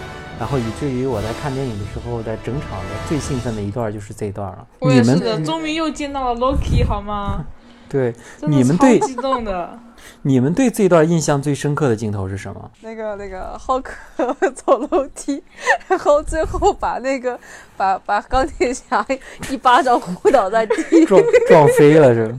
[0.42, 4.66] 然后以至于我在看电影的时候，在整场的最兴奋的一段就是这一段了。
[4.80, 7.44] 我也是的，终于又见到了 Loki，好吗？
[7.88, 9.78] 对，你们对激动的。
[10.22, 12.70] 你们对这段印象最深刻的镜头是什么？
[12.80, 13.92] 那个那个浩克
[14.54, 15.42] 走楼梯，
[15.88, 17.38] 然后最后把那个
[17.76, 19.04] 把把钢铁侠
[19.50, 22.34] 一巴掌呼倒在地，撞撞飞了是吧。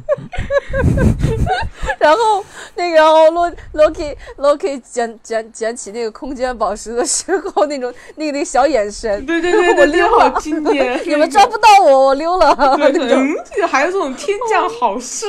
[1.99, 2.43] 然后
[2.75, 12.53] 那个然后洛 Loki Loki 捡捡捡起那个空间宝石的时候，那种那个那个小眼神，对对对，我溜了，经典， 你们抓不到我，我溜了。
[12.57, 13.35] 嗯，
[13.67, 15.25] 还有这种天降好事。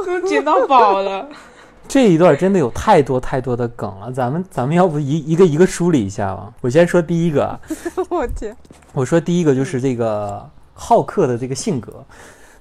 [0.06, 1.28] 都捡到宝了，
[1.86, 6.52] 这一段真的有太多太多的梗了，咱们咱们要不一一个一个梳理一下吧？
[6.60, 7.58] 我先说第一个，
[8.08, 8.56] 我天，
[8.92, 12.04] 我说第一个就是这个浩克的这个性格，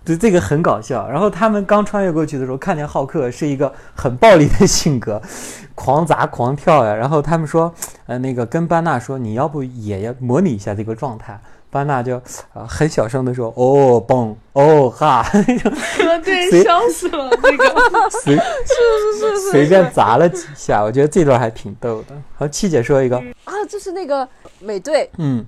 [0.03, 1.07] 对这个很搞笑。
[1.09, 5.21] 然后他们刚穿越过去的时候，看见浩克是一个很暴力的性格，
[5.73, 6.93] 狂砸狂跳呀。
[6.93, 7.73] 然后他们说，
[8.07, 11.39] 呃，那个跟班纳说，你要不也要模拟一下这个状态？
[11.73, 12.17] 班纳就
[12.53, 15.73] 啊很小声的说：“哦嘣哦哈，那种
[16.23, 22.15] 对， 笑死了那个， 随是是是随便砸了几下，我觉得这段还挺逗的。
[22.35, 23.17] 好，七姐说一个。
[23.45, 24.27] 啊，就是那个
[24.59, 25.43] 美队，嗯，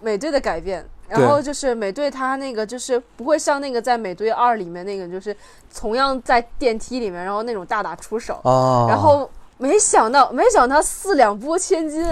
[0.00, 5.34] 美队的改变，然后就是美队他那个就是不会像那个在美队二里面那个就是
[5.72, 12.04] 同样在电梯里面，然后那种大打出手，哦，然后没想到没想到四两拨千斤，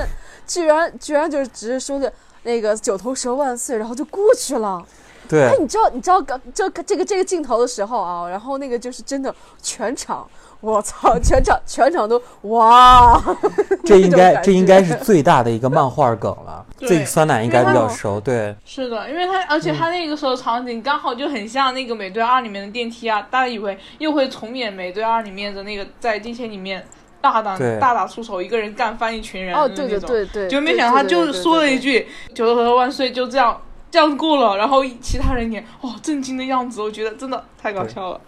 [0.47, 2.13] 居然居然就是只是说的。
[2.45, 4.83] 那个九头蛇万岁，然后就过去了。
[5.27, 10.29] 对，哎，你知道，你知道刚这这个这个镜头的时候啊，然后那个就是真的全场，
[10.61, 13.19] 我操， 全场全场都哇！
[13.87, 16.63] 这应该这应该是最大的一个漫画梗了。
[16.79, 18.55] 这个酸奶应该比较熟，对。
[18.67, 26.87] 是的，因为他而且他那个时候场景刚好就很像那个美队二里面的电梯啊，大家以为又会重演美队二里面的那个在地铁里面。
[27.25, 33.59] 大胆大打出手，一个人干翻一群人哦，对对对对，就没想到他就说了一句“九头蛇万岁”，就这样
[33.91, 34.59] 这样过了。
[34.59, 38.21] 然后其他人也哦震惊的样子，我觉得真的太搞笑了。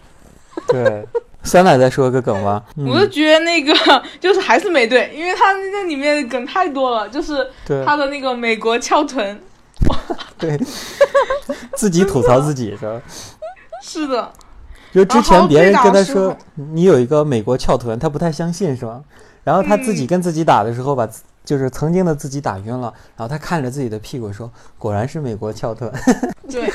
[0.69, 1.07] 对，
[1.43, 2.63] 酸奶再说个梗吧。
[2.75, 3.71] 我就觉得那个
[4.19, 7.47] 就是还是没对，因为他那里面的梗太多了，就是
[7.85, 9.39] 他的那个美国翘臀。
[10.39, 10.57] 对，
[11.75, 12.99] 自己吐槽自己是吧？
[13.83, 14.33] 是的。
[14.97, 18.99] 就之前别人跟他说你有一个美国翘臀，他不太相信是吧？
[19.43, 21.07] 然后他自己跟自己打的时候，把
[21.45, 22.91] 就是曾经的自己打晕了。
[23.15, 25.91] 然后他看着自己的屁股说：“果然是美国翘臀。
[26.49, 26.67] ”对，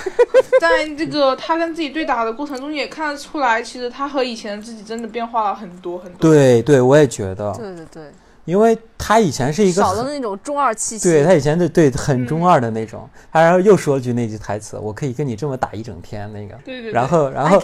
[0.61, 6.31] 在这个他跟自己对打的过程中，也看得出来，其实他和以前的自己真的变化了很多很多。
[6.31, 7.53] 对对，我也觉得。
[7.55, 8.05] 对对对。
[8.45, 17.62] 因为他以前是一个少的那种中二气息，对他以前对对很中二的那种，他然后又说了句那句台词：“我可以跟你这么打一整天。”那个，对对，然后然后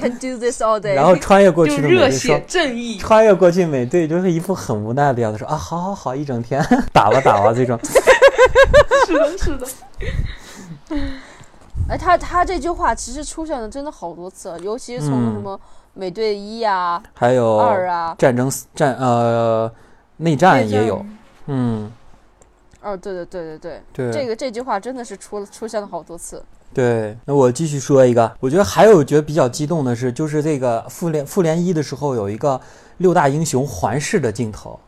[0.94, 6.64] 然后穿越过去的美队说：“正义。”穿越过去美队就是一副很无奈的样子说：“啊，好好好，一整天
[6.94, 7.76] 打吧打吧这种。”
[9.06, 9.66] 是的，是的。
[11.88, 15.58] 哎，他他这句话其实出现了真的好多次，尤其是从什么
[15.94, 19.68] 美队一啊，还有二啊，战争战呃。
[20.18, 21.04] 内战也有，
[21.46, 21.90] 嗯，
[22.82, 26.42] 哦，对对对对对，对这个这句话真的是出出现了好多次。
[26.74, 32.60] 对，那我继续说一个，我觉得还有觉得比较激动的是，就是这个复联复联一的时候有一个
[32.98, 34.78] 六大英雄环视的镜头，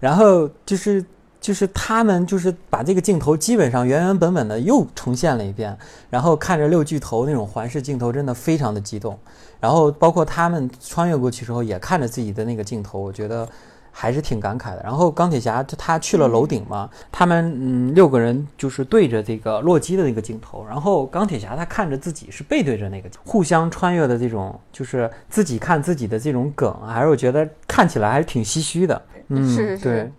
[0.00, 1.02] 然后就是
[1.40, 5.76] 就是他们就是把这个镜头基本上原原本本的又重现了一遍，
[6.10, 9.18] 然后看着六巨头那种环视镜头，真的非常的激动。
[9.60, 13.48] 然后包括他们穿越过去之后也看着自己的那个镜头，我觉得。
[13.92, 14.82] 还是挺感慨的。
[14.82, 29.02] 然后钢铁侠就他去了楼顶嘛，他们嗯六个人就是对着这个洛基的那个镜头，然后钢铁侠他看着自己是背对着那个，互相穿越的这种，就是自己看自己的这种梗，还是我觉得看起来还是挺唏嘘的。
[29.28, 29.84] 嗯，是是。
[29.84, 30.12] 对，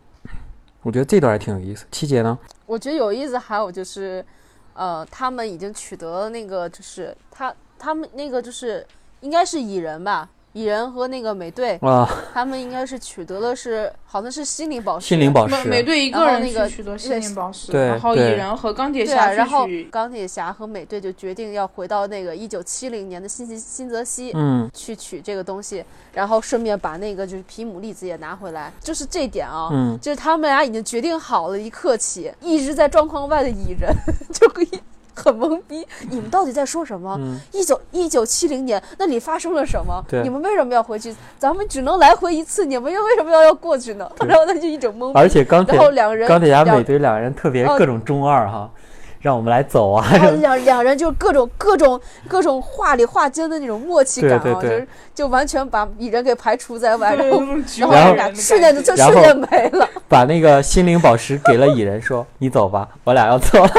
[0.84, 1.86] 我觉得这段还挺有意思。
[1.92, 2.38] 七姐呢？
[2.66, 4.26] 我觉得有意思，还有就是，
[4.74, 8.86] 呃，他们已经取得了那个，就是他他们那个就是
[9.20, 10.30] 应该是蚁人吧。
[10.54, 15.08] 蚁人和那个美队啊，他们应该是取得的是好像是心灵宝石。
[15.08, 15.68] 心灵宝石。
[15.70, 25.84] 美队一个人那个取得心灵宝石，对，然后蚁人和钢铁侠然后钢铁侠和美队就决定要回到那个一九七零年的新新泽西，嗯，去取这个东西，
[26.14, 28.72] 然后顺便把那个就是皮姆粒子也拿回来。
[28.82, 33.94] 就是这点啊，嗯，就是他们俩已经决定好了一刻起，一直在状况外的蚁人
[34.34, 34.70] 就可以。
[35.14, 37.20] 很懵逼，你们到底在说什么？
[37.52, 40.04] 一九一九七零年那里发生了什么？
[40.24, 41.16] 你们为什么要回去？
[41.38, 44.10] 咱们只能来回一次，你们又为什么要要过去呢？
[44.28, 45.20] 然后他就一整懵逼。
[45.20, 48.70] 而且钢铁，然后两人钢铁侠、美队两人特别各种中二哈，
[49.20, 50.06] 让我们来走啊！
[50.40, 54.70] 两两人就各种各种各种话里话间的那种默契感啊，就
[55.14, 57.42] 就完全把蚁人给排除在外，然后
[57.78, 59.88] 然后俩瞬间就就瞬间没了。
[60.08, 63.72] 把那个心灵宝石给了蚁人，说：“你走吧，我俩要走了。”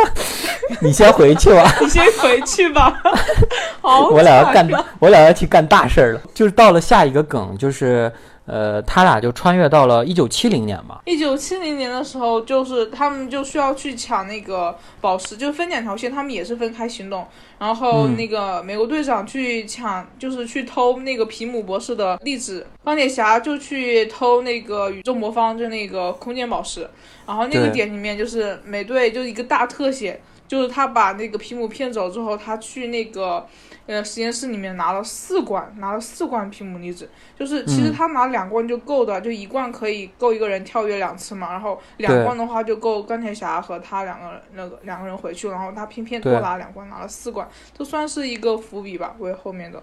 [0.80, 3.02] 你先回去吧， 你先回去吧。
[3.80, 4.68] 好，我俩要干，
[4.98, 6.20] 我俩要去干大事儿了。
[6.32, 8.10] 就是到了下一个梗，就是
[8.46, 11.00] 呃，他俩就穿越到了一九七零年嘛。
[11.04, 17.26] 一九七零年的时候，就是他们就需要去抢那个宝石，就分两条线，他们也是分开行动。
[17.58, 26.88] 然后那个美国队长去抢，就是去偷那个皮姆博士的粒子，钢铁侠就去偷那个宇宙魔方，就那个空间宝石。
[27.26, 30.20] 然后那个点里面就是美队就一个大特写。
[30.52, 33.46] 就是他把那个皮姆骗走之后，他去那个
[33.86, 37.08] 呃实验室里面拿了四罐，拿了四罐皮姆离子。
[37.38, 41.52] 就是其实他拿两罐就够的，就一罐可以够一个人跳跃两次嘛。
[41.52, 45.48] 然后两罐的话就够钢铁侠和他两个人那个两个人回去。
[45.48, 49.82] 然后他偏偏多拿两罐，拿了四罐，这算是一个伏笔吧，为后面的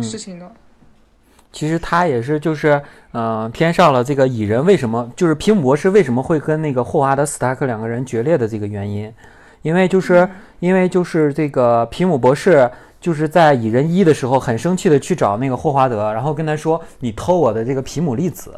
[0.00, 0.48] 事情的。
[1.50, 2.80] 其实他也是就是
[3.14, 9.12] 嗯偏上了这个蚁人为什么就是皮姆博士为什么会跟那个霍华德斯塔克两个人决裂的这个原因。
[9.62, 10.28] 因为就是
[10.60, 18.52] 因为就是这个皮姆博士就是在蚁人一的时候很生气的去找那个霍华德，然后跟他说你偷我的这个皮姆粒子。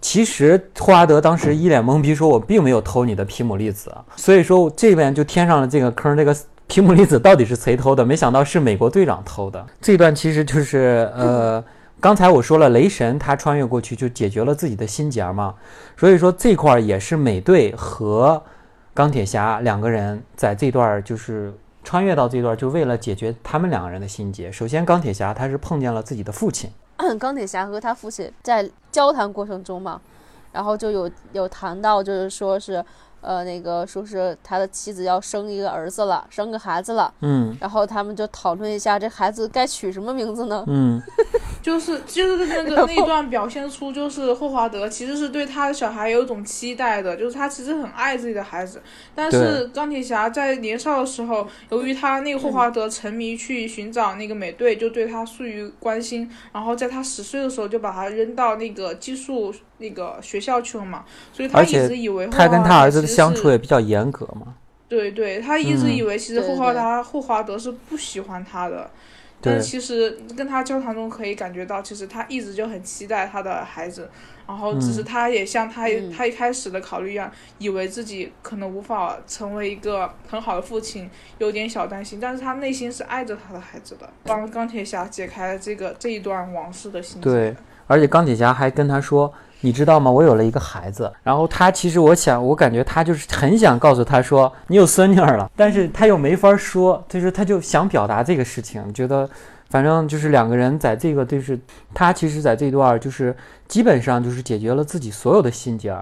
[0.00, 3.90] 其实霍华德当时一脸懵逼，说我并没有偷你的皮姆粒子。
[4.14, 6.36] 所以说这边就添上了这个坑，这个
[6.66, 8.04] 皮姆粒子到底是谁偷的？
[8.04, 9.64] 没想到是美国队长偷的。
[9.80, 11.64] 这段其实就是呃，
[11.98, 15.54] 刚才我说了，雷神他穿越过去就解决了自己的心结嘛，
[15.96, 18.42] 所以说这块也是美队和。
[18.98, 24.50] 钢铁侠两个人在这段就是穿越到这段，就为了解决他们两个人的心结。
[24.50, 26.68] 首先，钢铁侠他是碰见了自己的父亲。
[27.16, 30.00] 钢铁侠和他父亲在交谈过程中嘛，
[30.50, 32.84] 然后就有有谈到，就是说是。
[33.20, 37.12] 呃，那个说是他的妻子要生一个儿子了，生个孩子了。
[37.20, 40.64] 嗯，然后他们就讨论一下，这孩子该取什么名字呢？
[40.68, 41.00] 嗯，
[41.60, 48.80] 就是就是那个那段表现出，就是霍华德其实是对他的小孩有一种期待的，就是他其实很爱自己的孩子。
[49.14, 56.30] 但是钢铁侠在年少的时候，由于他那个霍华德沉迷去寻找那个美队，就对他疏于关心。
[56.52, 59.52] 然后在他十岁的时候，就把他扔到那个寄宿。
[59.78, 64.54] 那个学校去了嘛，所以他一直以为他跟他儿子的相处也比较严格嘛。
[64.88, 68.90] 对对，他一直以为其实霍华德霍华德是不喜欢他的，
[69.40, 74.08] 但其实跟他交谈中可以感觉到，其实他一直就很期待他的孩子，
[74.46, 87.30] 然后只是他也像他他一开始的考虑一样，以为自己可能无法成为一个很好的父亲，有点小担心，但是他内心是爱着他的孩子的，帮钢铁侠解开了这个这一段往事的心结。
[87.30, 87.56] 对，
[87.88, 89.32] 而且钢铁侠还跟他说。
[89.60, 90.08] 你知道吗？
[90.08, 99.28] 我有了一个孩子，然后他其实我想，我感觉他就是很想告诉他说你有孙女儿了，但是他又没法说，就是他就想表达这个事情，觉得
[99.68, 101.58] 反正就是两个人在这个就是
[101.92, 103.36] 他其实在这段就是
[103.66, 105.92] 基本上就是解决了自己所有的心结。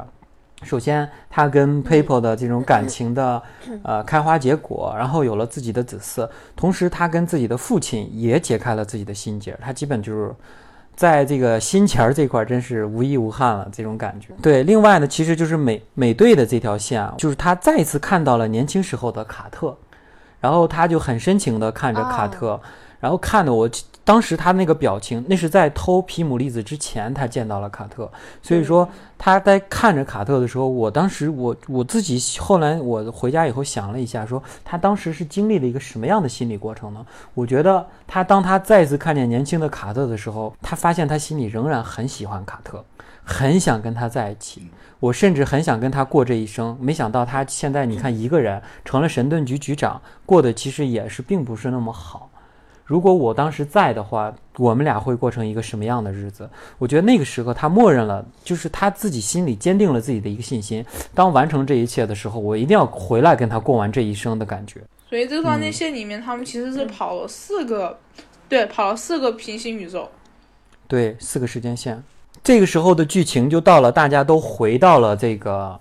[0.62, 3.42] 首先他跟 People 的这种感情的
[3.82, 10.30] 呃开花结果，然后有了自己的子嗣，同时他跟自己的父亲也解开了自己的心结，他基本就是。
[10.96, 14.28] 在这个心钱儿这块，真是无遗无憾了，这种感觉。
[14.42, 19.76] 对，另外呢，其实就是美美队的这条线啊，就是他再次看到了年轻时候的卡特，
[20.40, 22.60] 然后他就很深情的看着卡特。
[22.98, 23.68] 然后看的我，
[24.06, 28.08] 当时他那个表情，那是在偷皮姆粒子之前，他见到了卡特。
[28.40, 28.88] 所以说
[29.18, 37.04] 他在看着卡特的时候，我当时我我自己后来我回家以后想了一下，说他当时是经历了一个什么样的心理过程呢？
[37.34, 42.84] 我觉得他当他再次看见年轻的卡特的时候，他发现他心里仍然很喜欢卡特，
[43.24, 44.68] 很想跟他在一起。
[45.00, 46.78] 我甚至很想跟他过这一生。
[46.80, 52.30] 没想到他现在你看一个人成了神盾局局长，过得其实也是并不是那么好。
[52.86, 56.48] 如果我当时在的话，我们俩会过成一个什么样的日子？
[56.78, 60.84] 我觉得那个时候他默认了，就是他自己心里坚定了自己的一个信心。
[61.12, 64.80] 当完成这一切的时候，我一定要回来跟他过完这一生的感觉。
[65.10, 67.98] 所以这段内线里面，他们其实是跑了四个，
[68.48, 70.08] 对，跑了四个平行宇宙。
[70.86, 72.00] 对，四个时间线。
[72.44, 75.76] 这个时候的剧情就到了，大家都回到了这个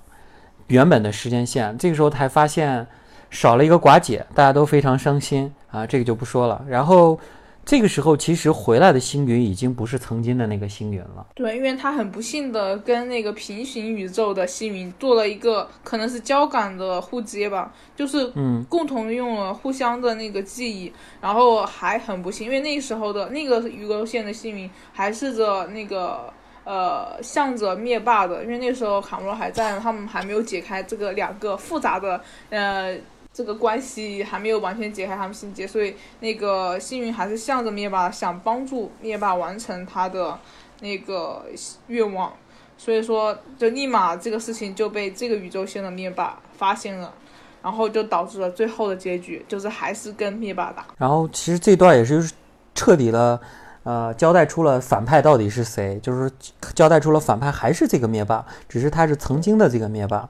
[0.68, 1.78] 原本的时间线。
[1.78, 2.88] 这个时候才发现
[3.30, 5.86] 少了一个寡姐，大家都非常伤心啊。
[5.86, 6.64] 这个就不说了。
[6.68, 7.20] 然后。
[7.68, 11.26] 这个时候，其实回来的星云已经不是曾经的那个星云了。
[11.34, 26.32] 对，因为他很不幸的跟那个平行宇宙的星云做了一个可能是交感的互接吧，就是嗯，共同用了互相的那个记忆，然后还很不幸，因为那时候的那个宇宙线的星云还是着那个
[26.66, 32.22] 呃向着灭霸的，因为那时候卡莫罗还在，他们还没有解开这个两个复杂的
[32.52, 32.96] 呃。
[33.36, 40.40] 这个关系还没有完全解开他们心结，所以那个星云还是向着灭霸，想帮助灭霸完成他的
[40.80, 41.46] 那个
[41.88, 42.32] 愿望，
[42.78, 47.14] 所以说就立马这个事情就被这个宇宙线的灭霸发现了，
[47.62, 50.86] 然后就导致了最后的结局，就是还是跟灭霸打。
[50.98, 52.32] 然后其实这段也是
[52.74, 53.38] 彻底的，
[53.84, 56.32] 呃，交代出了反派到底是谁，就是
[56.74, 60.30] 交代出了反派还是这个灭霸，只是他是曾经的这个灭霸。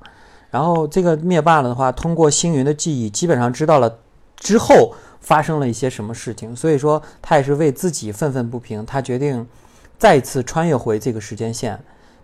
[0.56, 4.00] 然后这个灭霸的话，通过星云的记忆，基本上知道了
[4.38, 9.46] 之后发生了一些什么事情，所以说他也是为自己愤愤不平，他决定
[9.98, 11.78] 再次穿越回这个时间线，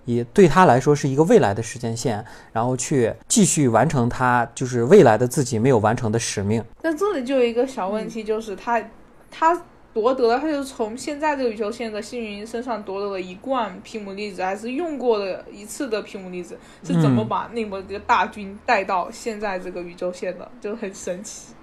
[0.06, 6.64] 也对他来说是一个未来的时间线，然后去继续完成他就是未来的自己没有完成的使命。
[6.84, 8.82] 那这里就有一个小问题，就是他
[9.30, 9.62] 他。
[9.94, 21.54] 夺得了，他就从现在这个宇宙线的幸运身上夺得了一罐皮姆粒子，还是用过的一次的皮姆粒子，是怎么把那么个大军带到现在这个宇宙线的，就很神奇。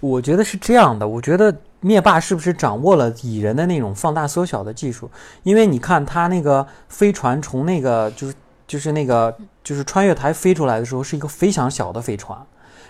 [0.00, 5.10] 我觉得是这样的，我觉得灭霸是不是掌握了蚁人的那种放大缩小的技术？
[5.42, 8.34] 因为你看他那个飞船从那个就是
[8.66, 9.34] 就是那个
[9.64, 12.38] 就是穿越台飞出来的时候，是一个非常小的飞船，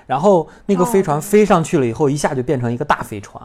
[0.06, 3.40] 然后那个飞船飞上去了以后，一下就变成一个大飞船。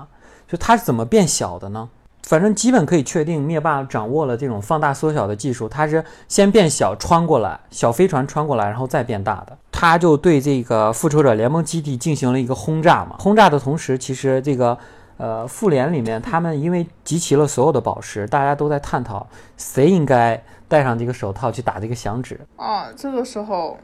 [0.50, 1.88] 就它是怎么变小的呢？
[2.24, 5.70] 反正基本可以确定，灭霸掌握了这种放大缩小的技术。
[5.70, 9.58] 它是先变小穿过来，小飞船穿过来，然后再变大的。
[9.72, 13.16] 他就对这个复仇者联盟基地进行了一个轰炸嘛。
[13.20, 14.78] 轰炸的同时，其实这个
[15.18, 19.26] 呃复联里面，他们因为集齐了所有的宝石，大家都在探讨
[19.58, 22.40] 谁应该戴上这个手套去打这个响指。
[22.58, 23.78] 啊，这个时候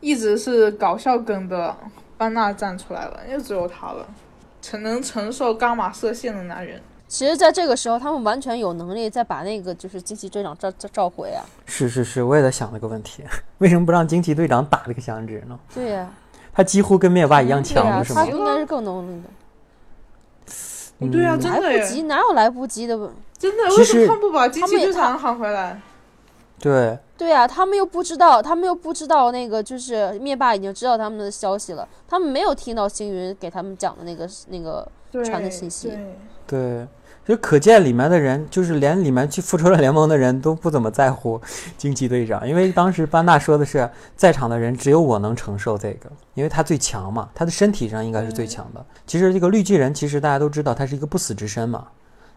[0.00, 1.74] 一直是搞笑梗的
[2.16, 4.06] 班纳站出来了，就只有他了。
[4.64, 11.44] 承能承受伽马射线的男人，其实，在这个时候，他们完全有能力再把那个就是惊奇队长召召召回啊！
[11.66, 13.22] 是是是，我也在想这个问题，
[13.58, 15.58] 为什么不让惊奇队长打这个响指呢？
[15.74, 16.10] 对呀，
[16.50, 18.24] 他几乎跟灭霸一样强，是吗？
[18.24, 19.28] 他应该是更能那个。
[21.12, 22.96] 对啊，真的来不及，哪有来不及的？
[23.36, 25.78] 真的，为什么他不把惊奇队长喊回来？
[26.58, 26.98] 对。
[27.16, 34.86] 对呀，他们又不知道，他们又不知道那个就是灭霸已经知道他们的消息了，他们没有听到星云给他们讲的那个那个
[35.24, 35.92] 传的信息。
[36.46, 36.86] 对，
[37.24, 41.40] 就可见里面的人，就是连里面去复仇者联盟的人都不怎么在乎
[41.78, 48.84] 惊奇队长，因为当时班纳说的是，在场的人只有我能承受这个，因为他最强嘛，他的身体上应该是最强的。
[49.06, 51.86] 其实这个绿巨人，其实大家都知道，他是一个不死之身嘛。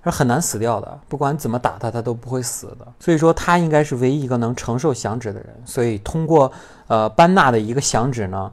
[0.10, 2.88] 是很难死掉的，不管怎么打他，他都不会死的。
[3.00, 5.50] 所以说，他应该是唯一一个能承受响指的人。
[5.66, 6.52] 所以，通过
[6.88, 8.52] 呃班纳的一个响指呢，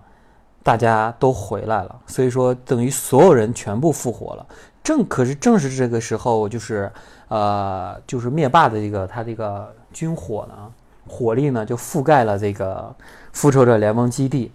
[0.62, 2.00] 大家都回来了。
[2.06, 4.46] 所以说，等于所有人全部复活了。
[4.82, 6.90] 正可是正是这个时候，就是
[7.28, 10.70] 呃，就是灭霸的这个他这个军火呢，
[11.06, 12.94] 火力呢就覆盖了这个
[13.32, 14.52] 复仇者联盟基地。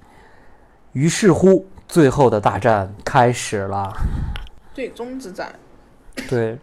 [0.93, 3.91] 于是乎，最后的大战开始了，
[4.73, 5.51] 最终之战。
[6.27, 6.57] 对。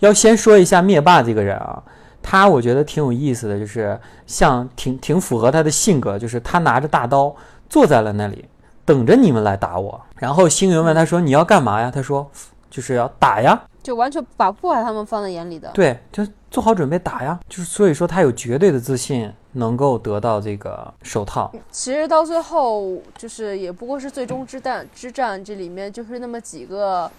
[0.00, 1.82] 要先说一下灭霸这个人啊，
[2.22, 7.34] 他我觉得挺有意思的，就是像挺挺符合他的性格，就是他拿着大刀
[7.68, 8.44] 坐在了那里，
[8.84, 10.00] 等着你们来打我。
[10.16, 12.30] 然后星云问他说：“你要干嘛呀？”他说
[12.68, 15.70] ：“就是要打呀。”就完全把不把他们放在眼里的。
[15.72, 17.40] 对，就做好准备打呀。
[17.48, 21.50] 就是所以说他有绝对的自信，能够得到这个手套。
[21.70, 27.10] 其实到最后，就是也不过是最终之战之战，这里面就是那么几个。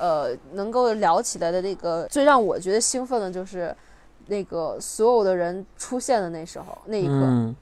[0.00, 3.76] 呃，能够聊起来的那个最让我觉得兴奋的就是，
[4.28, 7.12] 那个所有的人出现的那时候那一刻。
[7.12, 7.54] 嗯，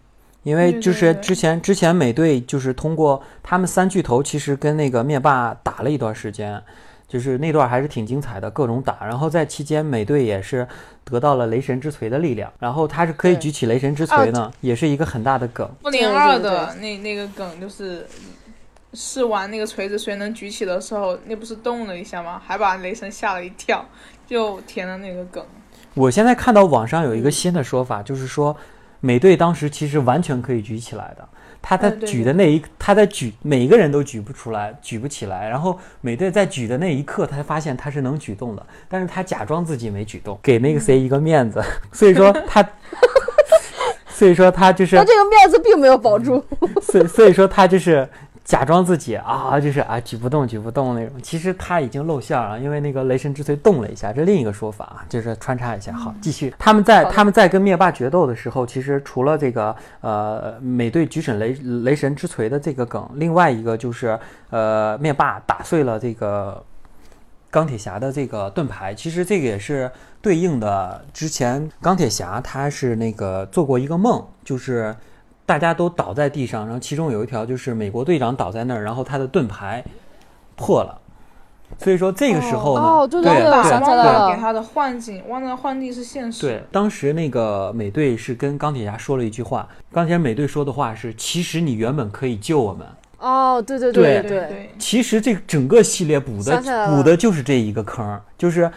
[0.44, 6.62] 因为就是之前之前美队就是通过他们三巨头，其实跟那个灭霸打了一段时间，
[7.08, 8.98] 就是那段还是挺精彩的，各种打。
[9.04, 10.66] 然后在期间，美队也是
[11.04, 15.68] 得到了雷神之锤的力量，然后他是可以举起雷神之锤呢，也是一个很大的梗。
[15.82, 18.06] 复联二的那那个梗就是。
[18.94, 22.40] 试完那个锤子谁能举起的时候，那不是动了一下吗？
[22.44, 23.84] 还把雷神吓了一跳，
[24.26, 25.44] 就填了那个梗。
[25.94, 28.56] 我现在看到网上有一个新的说法，就是说
[29.00, 31.28] 美队当时其实完全可以举起来的，
[31.60, 35.48] 他在举的那一，他在举，每个人都举不出来，举不起来。
[35.48, 41.62] 然后美队在举的那一刻，他发现他是能举动的，但是他假装自己没举动，给那个谁一个面子。
[41.92, 42.66] 所以说他，
[44.08, 46.42] 所以说他就是他这个面子并没有保住。
[46.80, 48.08] 所以所以说他就是。
[48.48, 51.20] 假装自己啊，就是啊，举不动，举不动那种。
[51.22, 55.92] 其实他已经露馅了，因为那个雷神之锤动了一下，这另一个说法啊，就是穿插一下。
[55.92, 56.54] 好，继续。
[56.58, 61.52] 他们在他们在跟灭霸决斗的时候，其实除了这个呃美队举神雷
[61.84, 64.18] 雷神之锤的这个梗，另外一个就是
[64.48, 66.64] 呃灭霸打碎了这个
[67.50, 68.94] 钢铁侠的这个盾牌。
[68.94, 69.90] 其实这个也是
[70.22, 74.96] 对应的之前钢铁侠他是那个做过一个梦，就是。
[75.48, 79.82] 大家都倒在地上，然后其中有一条就是美国队长倒在那儿，然后他的盾牌
[80.56, 81.00] 破了。
[81.78, 86.42] 所以说这个时候呢，哦，对对对，想起来了，给他的幻境，忘了幻境是现实。
[86.42, 92.86] 对，当时那个美队是跟钢铁侠说了一句话，钢铁侠美队说的话是：“其实你原本可以救我们。”
[93.18, 94.70] 哦，对对对对。
[94.78, 96.60] 其实这整个系列补的
[96.94, 98.70] 补的就是这一个坑，就是。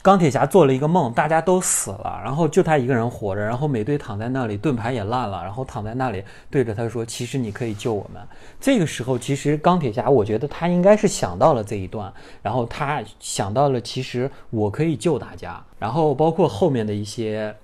[0.00, 8.20] 钢铁侠做了一个梦，大家都死了，然后就他一个人活着，然后美队躺在那里，盾牌也烂了，然后躺在那里对着他说：“其实你可以救我们。”
[8.60, 12.12] 这个时候，其实钢铁侠，我觉得他应该是想到了这一段，
[12.42, 17.54] 然后他想到了，其实我可以救大家，然后包括后面的一些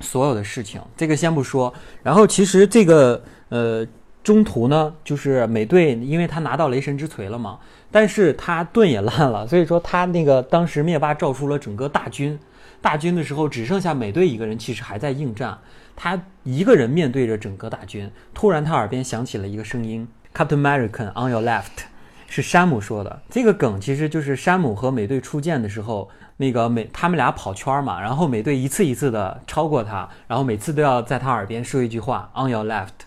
[0.00, 1.72] 所有的事情，这个先不说。
[2.02, 3.86] 然后其实这个呃
[4.22, 7.58] 中途呢，就是美队，因为他拿到雷神之锤了嘛。
[7.90, 12.38] 但是他盾也烂了， 所以说他那个当时灭霸召出了整个大军，
[12.80, 15.58] 大军的时候只剩下美队一个人，其实还在应战。
[15.94, 21.86] 他一个人面对着整个大军，突然他耳边响起了一个声音：“Captain America on your left。”
[22.28, 23.22] 是山姆说的。
[23.30, 33.06] 这个梗其实就是山姆和美队初见的时候，那个美他们俩跑圈嘛，然后美队一次一次的超过他，然后每次都要在他耳边说一句话：“on your left。”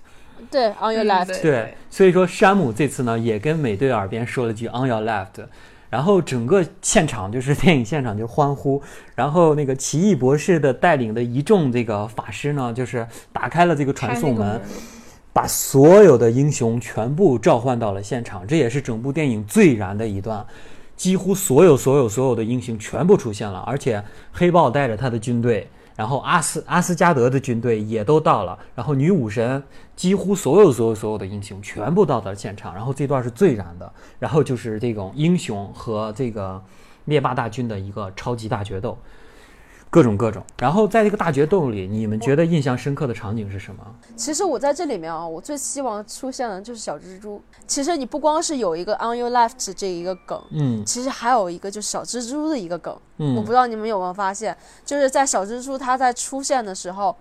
[0.51, 1.41] 对，on your left。
[1.41, 5.45] 对，所以说山姆这次呢也跟美队耳边说了句 on your left，
[5.89, 8.81] 然后整个现场就是电影现场就欢呼，
[9.15, 14.59] 然后那个奇异博士的带领的一众这个法师呢，就是打开了这个传送门，
[15.31, 20.45] 把所有的英雄全部召唤到了现场，这也是整部电影最燃的一段，
[20.95, 25.67] 几乎所有所有所有的英雄全部出现了，而且黑豹带着他的军队。
[25.95, 29.61] 然后阿斯阿斯加德的军队也都到了，然后女武神
[29.99, 36.63] 几乎所有所有所有的英雄全部到达了现场，然后这段是最燃的，然后就是这种英雄和这个
[37.03, 38.97] 灭霸大军的一个超级大决斗。
[39.89, 43.83] 各种各种，然后在这个大决斗里，你们觉得印象深刻的场景是什么？
[44.15, 47.41] 其实我在这里面啊，我最希望出现的就是小蜘蛛。
[47.67, 52.97] 其实你不光是有一个 on your left 这一个梗，嗯，其实还有一个就是小蜘蛛的一个梗。
[53.17, 54.55] 嗯，我不知道你们有没有发现，
[54.85, 57.13] 就是在小蜘蛛它在出现的时候，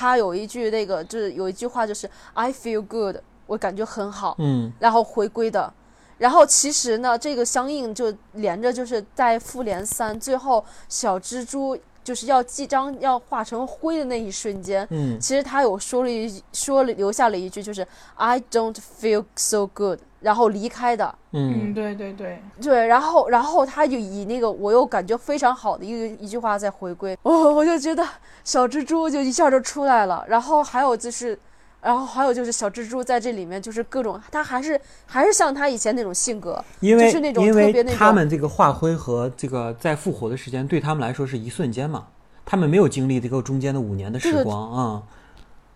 [0.00, 3.16] 它有一句那个就是有一句话就是 I feel good，
[3.46, 4.34] 我感觉很好。
[4.38, 5.70] 嗯，然后回归的，
[6.16, 11.78] 然后其实呢，这个相应就连着就是在复联三最后小蜘蛛。
[12.02, 28.06] 就是要即将要化成灰的那一瞬间，嗯，其实他有说了一说了留下了一句，就是 I don't feel so good，然后离开的，嗯，对对对对，然后然后他就以那个我又感觉非常好的一个一句话在回归，哦， 我就觉得
[28.44, 31.38] 小蜘蛛就一下就出来了，然后还有就是。
[31.82, 37.94] 然后还有就是小蜘蛛在这里面就是各种，他还是还是像他以前那种性格，就是那种特别那种。
[37.96, 42.08] 他们这个化灰和这个在复活的时间对他们来说是一瞬间嘛，
[42.44, 45.02] 他们没有经历这个中间的五年的时光啊。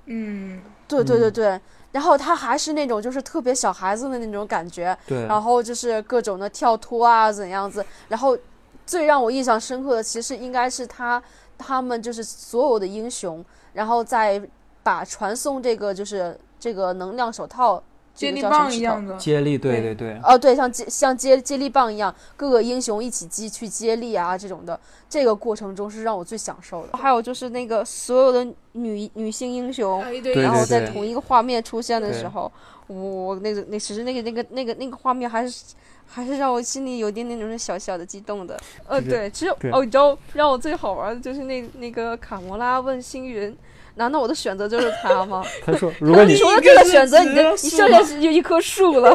[0.05, 1.59] 嗯，对对对对。
[1.95, 4.95] 然后他还是那种就是特别小孩子的那种感觉。
[5.07, 5.25] 对。
[5.27, 8.37] 然后就是各种的跳脱啊怎样子，然后
[8.85, 11.23] 最让我印象深刻的其实应该是他
[11.57, 13.43] 他们就是所有的英雄，
[13.73, 14.43] 然后再。
[14.85, 17.83] 把传送这个就是这个能量手套，
[18.15, 24.78] 接力棒一样的接力，对对对，哦对，像接像接接力棒一样，各个英雄一起接去接力啊这种的，
[25.11, 26.97] 这个过程中是让我最享受的。
[26.97, 30.01] 还有就是那个所有的女女性英雄，
[30.36, 32.51] 然后在同一个画面出现的时候，
[32.86, 35.74] 我那个那其实那个那个那个那个画面还是
[36.07, 38.57] 还是让我心里有点那种小小的激动的。
[38.86, 43.57] 呃，对，其实哦，你知道让我最好玩的就是那那个卡魔拉问星云。
[43.97, 45.43] 难道我的选择就是他吗？
[45.65, 49.15] 他说：“如果你 说了这个选择，你的你剩下就一棵树了。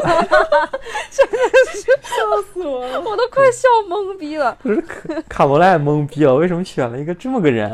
[1.10, 1.36] 真的
[1.72, 4.56] 是笑死我了，我都快笑懵逼了。
[4.62, 7.70] 不是卡卡罗拉也懵逼了，为什么选了一个这么个人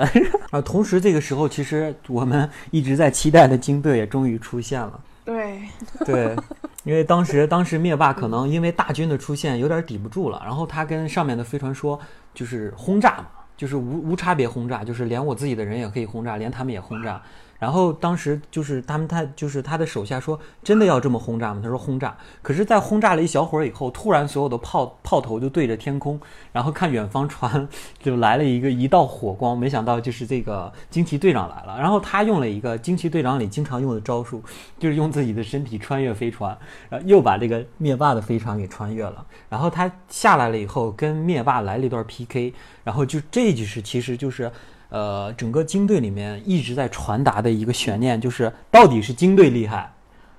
[0.50, 0.60] 啊？
[0.60, 5.00] 同时，这个时候其实我们一直在期待的金队也终于出现了。
[5.24, 5.60] 对
[6.04, 6.36] 对，
[6.84, 11.98] 因为当时当时灭霸可能因为大军的出现有点抵不住了，然后他跟上面的飞船说，
[12.34, 13.26] 就是轰炸嘛。
[13.56, 17.22] 就是无无差别轰炸，就是连我自己的人也可以轰炸，连他们也轰炸。
[17.58, 26.20] 然后当时就是他们，他就是他的手下说：“真的要这么轰炸吗？”他说：“轰炸。”可是，在轰炸了一小会儿以后，突然所有的炮炮头就对着天空，
[26.52, 27.66] 然后看远方传
[27.98, 29.56] 就来了一个一道火光。
[29.56, 31.78] 没想到就是这个惊奇队长来了。
[31.78, 34.42] 然后他用了一个惊奇队长里经常用的招数，
[34.78, 36.56] 就是用自己的身体穿越飞船，
[36.90, 39.24] 然后又把这个灭霸的飞船给穿越了。
[39.48, 42.52] 然后他下来了以后，跟灭霸来了一段 PK。
[42.84, 44.52] 然后就这就是其实就是。
[44.88, 49.92] 呃，整个鲸队里面一直在传达的一个悬念，就是到底是鲸队厉害，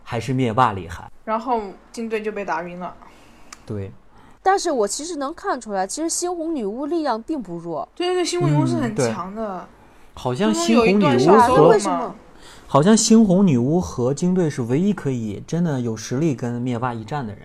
[0.03, 1.11] 还是灭霸厉害？
[1.25, 1.61] 然后
[1.91, 2.93] 鲸队就被打晕了。
[3.65, 3.91] 对。
[4.41, 7.87] 但是我其实能看出来，其实猩红女巫力量并不弱。
[7.93, 9.67] 对对对，猩红女巫是很强的。
[10.13, 11.79] 好像猩红女巫和
[12.67, 17.43] 好像猩红女巫和鲸队是唯一可以真的有实力跟灭霸一战的人。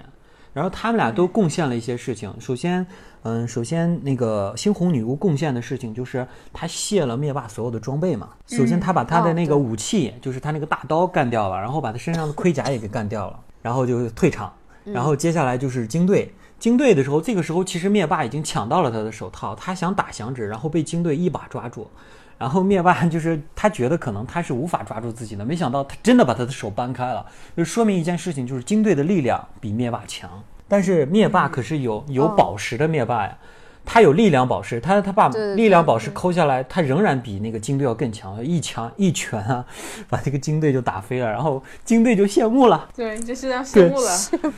[0.52, 2.32] 然后他们俩都贡献了一些事情。
[2.38, 2.86] 首先。
[3.24, 8.30] 嗯，首先那个猩红女巫贡献的事情就是她卸了灭霸所有的装备嘛。
[8.46, 14.52] 首先她把她的那个武器，就是她那个大刀干掉了，然后把她身上的盔甲也给干掉了，然后就退场。
[14.84, 21.88] 然后接下来就是精队，精队的时候，这个时候其实灭霸已经抢到了他的手套，他想打响指，然后被精队一把抓住。
[22.36, 27.24] 然后灭霸就是 他觉得可能他是无法抓住自己的，没想到他真的把他的手掰开了，
[27.56, 30.28] 就说明一件事情，就是精队的力量比灭霸强。
[30.72, 33.36] 但是灭霸可是有有宝石的灭霸呀，
[33.84, 39.62] 他有力量宝石，他他把力量宝石抠下来，他仍然比那个金队要更强，一强一拳啊，
[40.08, 42.88] 把这个金队就打飞了，然后金队就谢幕了。
[42.96, 44.10] 对，就是要谢幕了。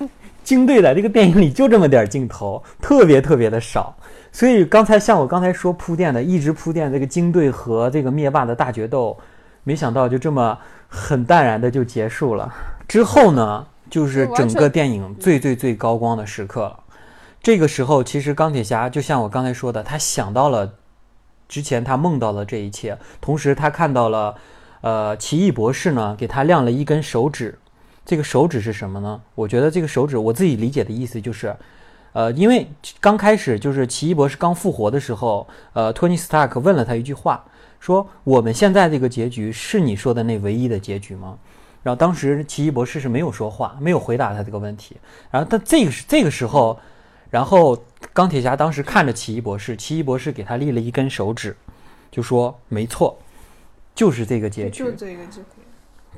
[0.45, 3.93] 金队在这个电影里就这么点镜头，特别特别的少，
[4.31, 9.19] 所以刚才像我刚才说铺垫的，一直铺垫这个金队和这个灭霸的大决斗，
[9.65, 12.55] 没想到就这么很淡然的就结束了。
[12.86, 13.66] 之后呢？
[13.90, 16.81] 就是整个电影最最最高光的时刻了。
[17.43, 20.74] 这个时候，其实钢铁侠就像我刚才说的，他想到了
[21.47, 24.35] 之前他梦到了这一切，同时他看到了，
[24.81, 27.59] 呃，奇异博士呢给他亮了一根手指。
[28.06, 29.20] 这个手指是什么呢？
[29.35, 31.55] 我觉得这个手指，我自己理解的意思就是，
[32.12, 32.66] 呃，因为
[33.01, 37.44] 刚开始就是奇异博士刚复活的时候，呃，托尼·斯塔克问了他一句话，
[37.81, 41.39] 说：“我们现在这个结局是你说的那唯一的结局吗？”
[41.85, 44.97] 然后当时奇异博士是没有说话，没有回答他这个问题。
[45.31, 46.81] 然后他这个是这个时候，
[47.31, 47.78] 然后
[48.15, 51.55] 钢铁侠当时看着奇异博士，奇异博士给他立了一根手指，
[52.11, 53.16] 就说：“没错，
[53.94, 55.47] 就是这个结局。”就这个结局。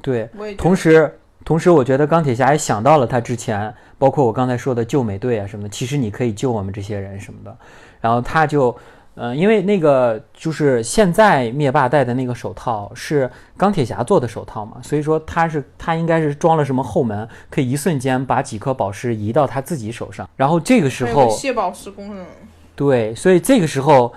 [0.00, 7.56] 对，同时同时，我觉得钢铁侠也想到了他之前，包括我刚才说的救美队啊什么的，其实你可以救我们这些人什么的。
[8.00, 8.76] 然后他就。
[9.18, 20.28] 嗯，因为那个就是现在灭霸戴的那个手套是钢铁侠做的手套嘛，所以说他是他应该是装了什么后门，可以一瞬间把几颗宝石移到他自己手上。
[20.36, 22.26] 然后这个时候卸宝石功能，
[22.74, 24.12] 对，所以这个时候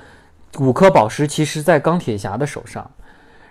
[0.59, 2.91] 五颗宝石其实在钢铁侠的手上。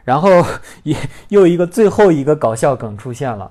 [0.04, 0.44] 然后
[0.84, 0.96] 也
[1.28, 3.50] 又一个最后一个搞笑梗出现了，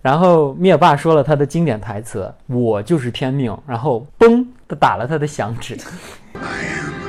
[0.00, 5.78] 然后灭霸说了他的经典台词：“我就是天命。”然后嘣，他打了他的响指。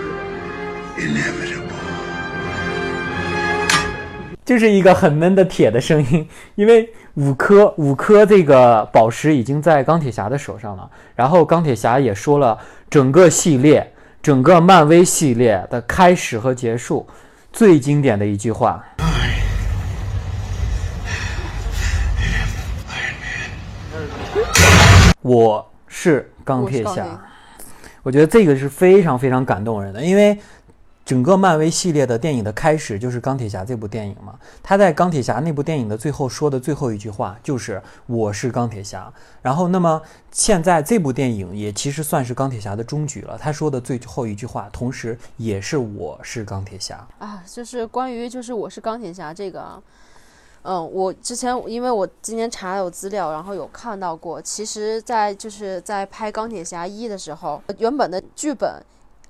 [0.97, 1.63] inevitable，
[4.45, 10.89] 就是一个很闷的铁的声音，因为五颗五颗这个宝石已经在钢铁侠的手上了。
[11.15, 12.57] 然后钢铁侠也说了，
[12.89, 17.05] 整个系列，整个漫威系列的开始和结束，
[17.51, 18.81] 最经典的一句话
[25.21, 27.05] ：“我是钢铁侠。”
[28.03, 30.37] 我觉得这个是非常非常感动人的，因为。
[31.05, 34.39] 整个漫威系列的电影的开始就是钢铁侠这部电影嘛？
[34.63, 39.13] 他在钢铁侠那部电影的最后说的最后一句话就是“我是钢铁侠”。
[39.43, 40.01] 然后，那么
[40.31, 43.37] 现在这部电影也其实算是钢铁侠的终局了。
[43.37, 47.43] 他说的最后一句话，同时也是“我是钢铁侠”啊。
[47.45, 49.79] 就是关于就是“我是钢铁侠”这个，
[50.63, 54.41] 嗯，我之前因为我今天查有资料，然后有看到过。
[54.41, 58.83] 其实，在就是在拍钢铁侠一的时候，原本的剧本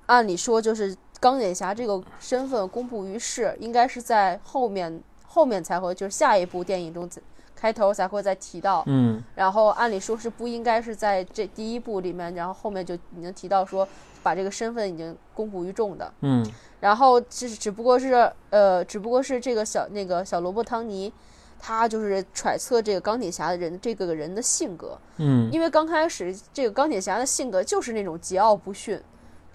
[0.05, 0.95] 按理说就是。
[1.19, 7.09] 钢铁侠这个身份公布于世，应该是在后面后面才会，就是下一部电影中
[7.55, 8.83] 开头才会再提到。
[8.85, 13.87] 嗯，然后按理说是不应该是在这第一部里面，然后后面就已经提到说
[14.21, 16.13] 把这个身份已经公布于众的。
[16.21, 16.45] 嗯，
[16.81, 21.11] 然后只只不过是呃，只不过是这个小那个小萝卜汤尼，
[21.57, 24.97] 他就是揣测这个钢铁侠的人这个人的性格。
[25.17, 29.01] 嗯，因为刚开始这个钢铁侠的性格就是那种桀骜不驯。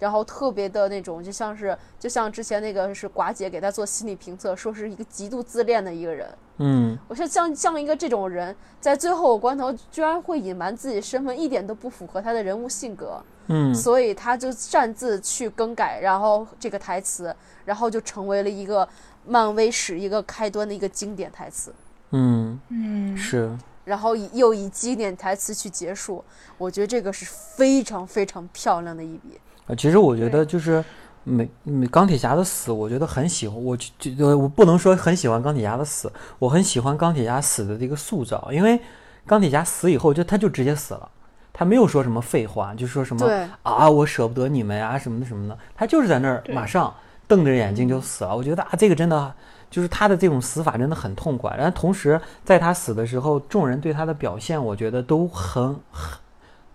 [0.01, 6.27] 然后特别的那种，就像是就像之前那个是寡姐给他做心理评测，说是一个极度自恋的一个人。
[6.57, 13.21] 嗯，我说像像一个这种人，在最后关头居然会隐瞒自己身份，一点都不符合他的人物性格。
[13.45, 18.87] 嗯，所以他就擅自去更改，然后这个台词，然后就成为了一个
[19.27, 21.71] 漫威史一个开端的一个经典台词。
[22.09, 23.55] 嗯嗯，是。
[23.85, 26.23] 然后以又以经典台词去结束，
[26.57, 29.39] 我觉得这个是非常非常漂亮的一笔。
[29.71, 30.83] 呃，其实我觉得就是
[31.23, 33.63] 美美钢铁侠的死，我觉得很喜欢。
[33.63, 38.77] 我就我不能说很喜欢钢铁侠的死，我很喜欢钢铁侠死的这个塑造，因为
[39.25, 41.09] 钢铁侠死以后就他就直接死了，
[41.53, 43.25] 他没有说什么废话，就说什么
[43.63, 46.93] 啊我舍不得你们呀什么的什么的，他就是在那儿马上
[47.25, 48.35] 瞪着眼睛就死了。
[48.35, 49.33] 我觉得啊这个真的。
[49.71, 56.19] 就是他的这种死法真的很痛快，然后同时在他死的时候，众人对他的表现，我觉得都很很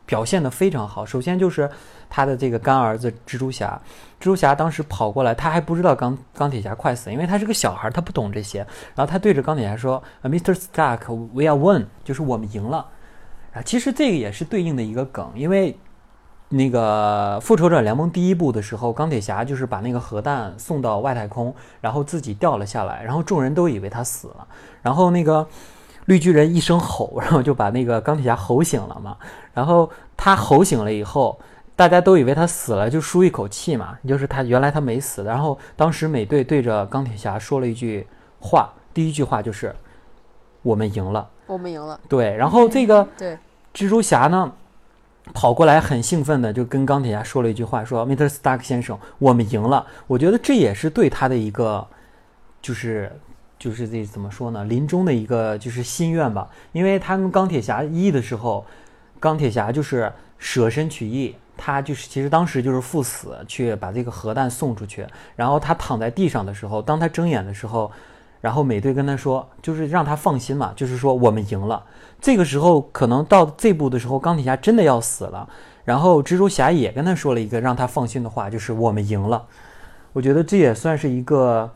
[0.06, 1.04] 表现的非常好。
[1.04, 1.68] 首先就是
[2.08, 3.78] 他的这个干儿子蜘蛛侠，
[4.18, 8.60] 蜘蛛侠当时跑过来，他还不知道钢钢铁侠快死，因为他是个小孩，他不懂这些。
[8.94, 10.54] 然后他对着钢铁侠说：“Mr.
[10.54, 12.86] Stark，we are won，就是我们赢了。”
[13.52, 15.76] 啊，其实这个也是对应的一个梗，因为。
[16.48, 24.46] 那个复仇者联盟第一部的时候，钢铁侠就是把那个核弹送到外太空，然后自己掉了下来，然后众人都以为他死了，
[24.80, 25.44] 然后那个
[26.06, 29.16] 绿巨人一声吼， 然后就把那个钢铁侠吼醒了嘛，
[29.54, 31.38] 然后他吼醒了以后，
[31.76, 38.06] 大家都以为他死了，就舒一口气嘛，就是他原来他没死，然后当时美队对着钢铁侠说了一句
[38.40, 39.74] 话，第一句话就是
[40.62, 43.38] 我们赢了，我们赢了，对，然后这个 对
[43.74, 44.52] 蜘蛛侠呢？
[45.34, 48.28] 跑过来很兴奋的就跟钢铁侠说了一句话，说：“Mr.
[48.28, 51.84] Stark 先生，我们赢了。”我觉得这也是对他的一个，
[52.62, 53.10] 就是
[53.58, 54.64] 就是这怎么说呢？
[54.64, 56.48] 临终的一个就是心愿吧。
[56.72, 58.64] 因为他跟钢铁侠一的时候，
[59.20, 65.06] 钢铁侠就是舍身取义，他就是其实当时就是赴死去把这个核弹送出去。
[65.34, 67.90] 然后他躺在地上的时候，当他睁眼的时候。
[68.42, 71.82] 然后美队跟他说，就是让他放心嘛，就是说我们赢了。
[72.20, 75.48] 这个时候可能到这步的时候，钢铁侠真的要死了。
[75.84, 79.46] 然后蜘蛛侠也跟他说了一个让他放心的话，就是我们赢了。
[80.12, 81.68] 我觉得这也算是一个，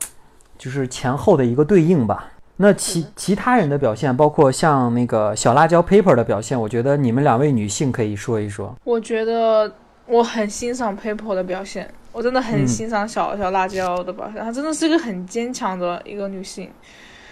[0.61, 2.31] 就是前后的一个对应吧。
[2.57, 8.77] 那其其他人的表现，包括像那个小辣椒 Paper 的表现，我觉得你们两位女性可以说一说。
[8.85, 9.73] 我觉得
[10.07, 11.91] 我很欣赏 Paper 的表现。
[12.13, 16.69] 我真的很欣赏小小辣椒的表现，她真的是一个很坚强的一个女性。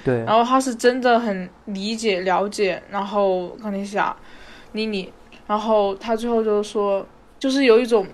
[0.05, 0.25] 对。
[0.25, 4.17] 然后她是真的很理解、了解，然后钢铁侠，
[4.73, 5.13] 妮妮，
[5.47, 7.05] 然后她最后就是说，
[7.39, 8.07] 就是有一种，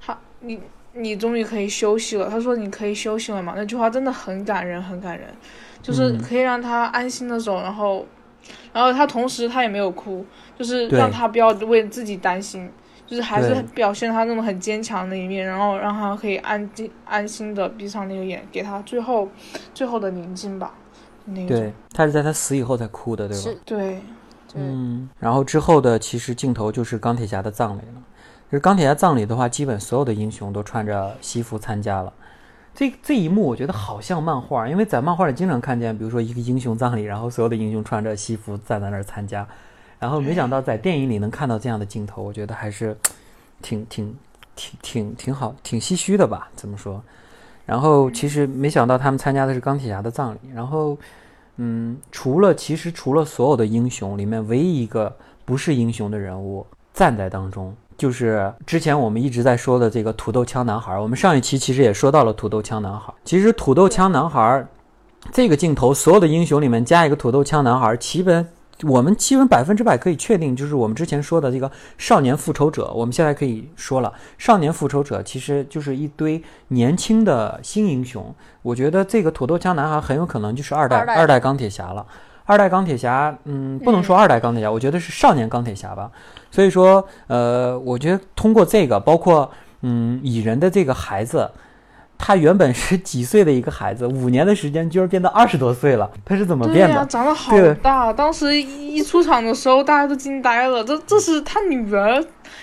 [0.00, 0.60] 她你
[0.94, 2.28] 你终于可以休息了。
[2.30, 3.54] 他说你可以休息了嘛？
[3.56, 5.28] 那句话真的很感人，很感人，
[5.82, 7.60] 就是可以让他安心的走。
[7.60, 8.06] 然后，
[8.72, 10.24] 然后他同时他也没有哭，
[10.58, 12.70] 就是让他不要为自己担心。
[13.06, 19.28] 就是还是表现他那种很坚强的一面，然后让他可以安静、安心的闭上那个眼，给他最后、
[19.74, 20.72] 最后的宁静吧。
[21.26, 23.60] 那对他是在他死以后才哭的，对吧？
[23.66, 24.00] 对，
[24.54, 25.06] 嗯。
[25.18, 28.02] 然后之后的其实镜头就是钢铁侠的葬礼了。
[28.54, 32.12] 是钢铁侠葬礼的话，基本所有的英雄都穿着西服参加了。
[32.74, 39.46] 这这一幕我觉得好像漫画，因为在漫画里经常看见，比如说一个英雄葬礼，然后所有的英雄穿着西服站在那儿参加。
[39.98, 42.96] 然后没想到在电影里能看到这样的镜头，我觉得还是
[43.62, 44.14] 挺挺
[44.54, 46.48] 挺挺挺好，挺唏嘘的吧？
[46.54, 47.02] 怎么说？
[47.64, 50.38] 然后其实没想到他们参加的是钢铁侠的葬礼。
[50.52, 50.98] 然后，
[51.56, 60.98] 嗯，除了其实除了所有的英雄里面，唯一一个不是英雄的人物站在当中，就是之前我们一直在说的这个土豆枪男孩。
[60.98, 63.12] 我们上一期其实也说到了土豆枪男孩。
[63.24, 64.66] 其实土豆枪男孩
[65.32, 68.48] 这个镜头，所有的英雄里面加一个土豆枪男孩，基本。
[68.82, 72.92] 我们基本百分之百可以确定，就是我们之前说的这个少年复仇者。
[72.92, 78.34] 我们现在可以说了，少年复仇者其实就是一堆年轻的新英雄。
[78.62, 82.04] 我觉得这个土豆枪男孩很有可能就是二代二代钢铁侠了。
[82.44, 86.10] 二代钢铁侠，嗯，不能说二代钢铁侠，我觉得是少年钢铁侠吧。
[86.50, 89.50] 所以说，呃，我觉得通过这个，包括
[89.82, 91.50] 嗯蚁人的这个孩子。
[92.16, 97.04] 他原本是几岁的一个孩子，五年的时间居然变到二十多岁了，他是怎么变的？
[97.06, 97.52] 长得好
[97.82, 98.12] 大！
[98.12, 100.82] 当时一出场的时候，大家都惊呆了。
[100.84, 102.14] 这这是他女儿，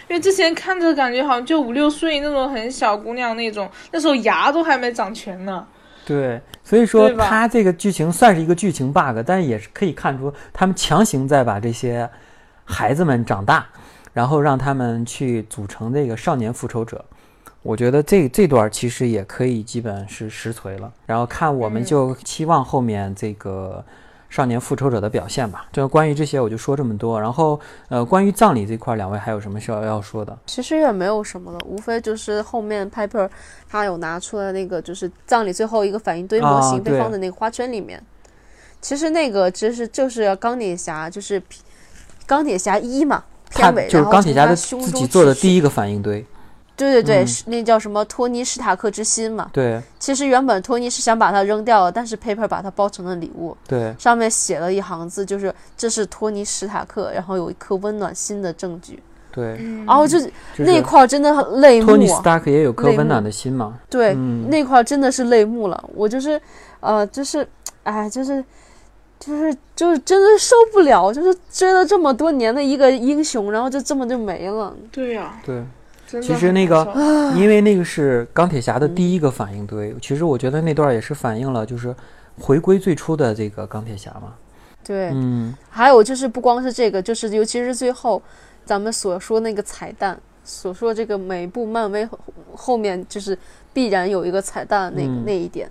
[0.08, 5.68] 因为之前看着感觉好像就五六岁那种很小姑娘那种，那时候牙都还没长全呢。
[6.06, 12.10] 对，所以说他这个剧情算是一个剧情 bug，但是也是可以看出他们强行在把这些
[12.66, 13.66] 孩子们长大，
[14.14, 17.04] 然后让他们去组成这个少年复仇者。
[17.62, 23.86] 我觉得这这段其实也可以基本是实锤了，然后看我们就期望后面这个
[24.32, 25.68] 少年复仇者的表现吧。
[25.72, 27.22] 就关于这些我就说这么多。
[27.22, 27.60] 然后
[27.90, 30.36] 呃，关于葬礼这块，两位还有什么需要要说的？
[30.48, 33.30] 其实也没有什么了，无非就是后面 Piper
[33.70, 38.02] 他有拿出了那个就是葬礼最后一个反应堆模型被放在那个花圈里面。
[38.80, 41.40] 其实那个其实就是钢铁侠，就是
[42.26, 46.26] 钢铁侠一嘛，片尾就是钢铁侠的自己做的第一个反应堆。
[46.78, 49.50] 对对对，是那叫什么托尼·史塔克之心嘛？
[49.54, 53.56] 对，其实原本托尼是想把它扔掉了，但是 Paper 把它包成了礼物。
[53.68, 59.00] 对，上面写了一行字，就是这是托尼·史塔克，然后有一颗温暖心的证据。
[59.32, 60.18] 对，然后就
[60.58, 61.88] 那块真的很泪目。
[61.88, 63.78] 托尼·斯塔克也有颗温暖的心嘛？
[63.90, 64.14] 对，
[64.50, 65.90] 那块真的是泪目了。
[65.96, 66.42] 我就是，
[66.80, 67.48] 呃，就是，
[67.84, 68.44] 哎，就是，
[69.20, 74.76] 就是，就是真的受不了，就是追了这么多年的一个英雄，然后就这么就没了。
[74.92, 75.64] 对呀，对。
[76.20, 76.84] 其实那个，
[77.36, 79.96] 因为那个是 钢铁侠的第一个反应堆。
[80.02, 81.96] 其实我觉得那段也是反映了，就是
[82.40, 84.34] 回归最初的这个钢铁侠嘛。
[84.84, 85.56] 对，嗯。
[85.70, 88.22] 还有就是不光是这个，就是尤其是最后
[88.66, 92.08] 咱们所说那个彩蛋，所说这个每部漫威
[92.54, 93.38] 后面就是
[93.72, 95.70] 必然有一个彩蛋那那一点，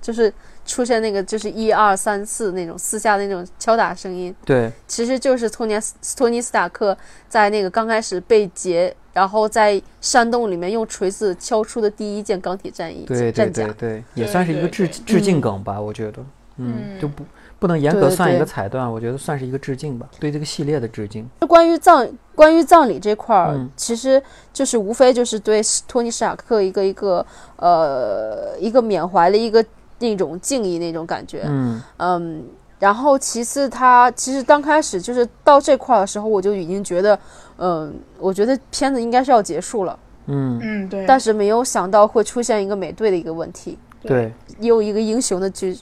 [0.00, 0.32] 就是
[0.64, 4.34] 出现那个就是一二三四那种四下的那种敲打声音。
[4.44, 5.78] 对，其实就是托尼
[6.16, 6.96] 托尼斯塔克
[7.28, 8.94] 在那个刚开始被劫。
[9.14, 16.24] 然后在山洞里面用锤子敲出的第一件钢铁战衣战甲，对对，也算是一个致致敬梗吧，我觉得，
[16.56, 17.22] 嗯，就不
[17.58, 21.28] 不能严格算一个彩蛋，我觉得算是一个致敬吧，对这个系列的致敬。
[21.40, 27.26] 关于葬关于葬礼这块儿，其实就是无非就是对托尼·史塔克一个一个
[27.56, 29.62] 呃一个缅怀的一个
[30.02, 32.44] 那种敬意那种感觉，嗯嗯。
[32.78, 37.16] 然后其次，他其实刚开始就是到这块的时候，我就已经觉得，
[37.58, 39.96] 嗯，我觉得片子应该是要结束了。
[40.26, 41.06] 嗯嗯，对。
[41.06, 43.78] 但是没有想到会出现一个美队的一个问题。
[44.02, 44.32] 对。
[44.58, 45.78] 又一个英雄的剧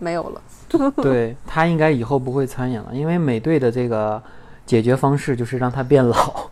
[0.00, 0.42] 没有了。
[1.00, 4.20] 对他应该以后不会参演了，因为美队的这个
[4.66, 6.48] 解决方式就是让他变老。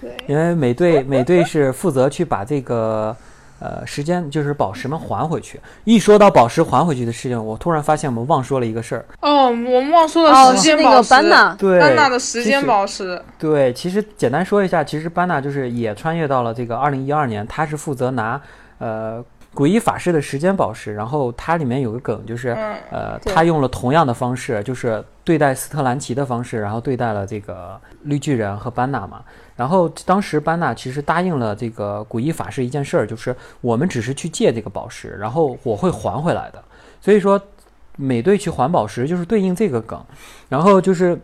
[0.00, 0.16] 对。
[0.26, 3.14] 因为美队美队是负责去把这个。
[3.60, 5.60] 呃，时间就是宝石们还回去。
[5.84, 9.04] 一说到宝石还回去的事情，我突然发现我们忘说了一个事儿。
[9.20, 11.10] 哦，我们忘说了时间宝石。
[11.10, 13.22] 班纳，对，班纳的时间宝石。
[13.38, 18.40] 对，其实简单说一下，其实班纳就是也穿越到了这个二零一二年，他是负责拿
[18.78, 19.22] 呃
[19.54, 20.94] 诡异法师的时间宝石。
[20.94, 22.56] 然后它里面有个梗，就是
[22.90, 29.20] 呃，他用了同样的方式，就是对待斯特兰奇的方式，然后对待了这个绿巨人和班纳嘛。
[29.60, 36.64] 然后当时班纳其实答应了这个古一法师一件事儿，就是我们只是去借这个宝石，然后我会还回来的。
[36.98, 37.38] 所以说，
[37.96, 40.02] 美队去还宝石就是对应这个梗，
[40.48, 41.20] 然后就是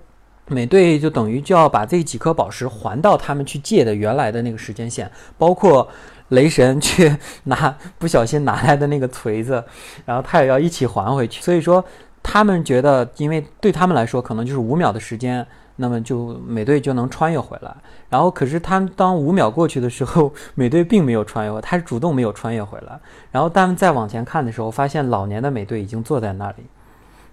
[0.48, 5.88] 美队就等于就要把这几颗宝石还到他们去借的原来的那个时间线，包括
[6.28, 9.64] 雷神去拿不小心拿来的那个锤子，
[10.04, 11.40] 然后他也要一起还回去。
[11.40, 11.82] 所以说，
[12.22, 15.46] 他们觉得，因为对他们来说可能就是五秒的时间。
[15.78, 17.76] 那么就美队就能穿越回来，
[18.08, 22.98] 然后可是他当五秒过去的时候，美队并没有穿越，他是主动没有穿越回来。
[23.30, 26.64] 然后他们再往前看的时候，发现老年的美队已经坐在那里。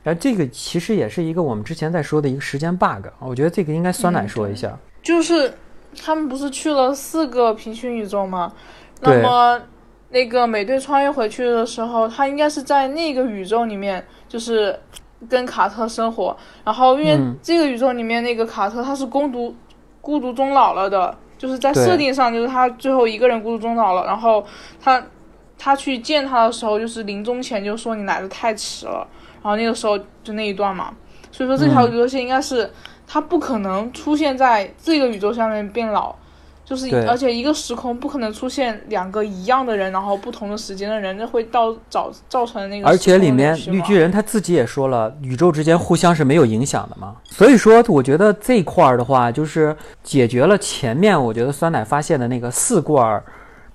[0.03, 4.78] 然后这个其实也是一个我们之前在说的一个时间 bug，我觉得这个应该酸奶说一下。
[5.02, 5.53] 就是
[5.98, 8.52] 他们不是去了四个平行宇宙吗？
[8.99, 9.61] 那么
[10.10, 14.78] 那个美队穿越回去的时候，他应该是在那个宇宙里面，就是。
[15.29, 19.55] 跟卡特生活，然后因为这个宇宙里面那个卡特他是孤独
[20.01, 24.45] 孤独终老了的，就是在设定上就是他最后一个人孤独终老了，然后
[24.81, 25.03] 他
[25.57, 29.07] 他去见他的时候就是临终前就说你来的太迟了，
[29.41, 30.93] 然后那个时候就那一段嘛，
[31.31, 32.71] 所以说这条宇宙线应该是
[33.07, 36.15] 他不可能出现在这个宇宙下面变老。
[36.73, 42.87] 就是，而且一个时空不可能出现两个一样的人，然后不同的时间的人，那会到造造成那个。
[42.87, 47.15] 而且里面绿巨人他自己也说了，宇宙之间互相是没有影响的嘛。
[47.25, 53.21] 所以说，我觉得这块儿的话，就是解决了前面我觉得酸奶发现的那个四罐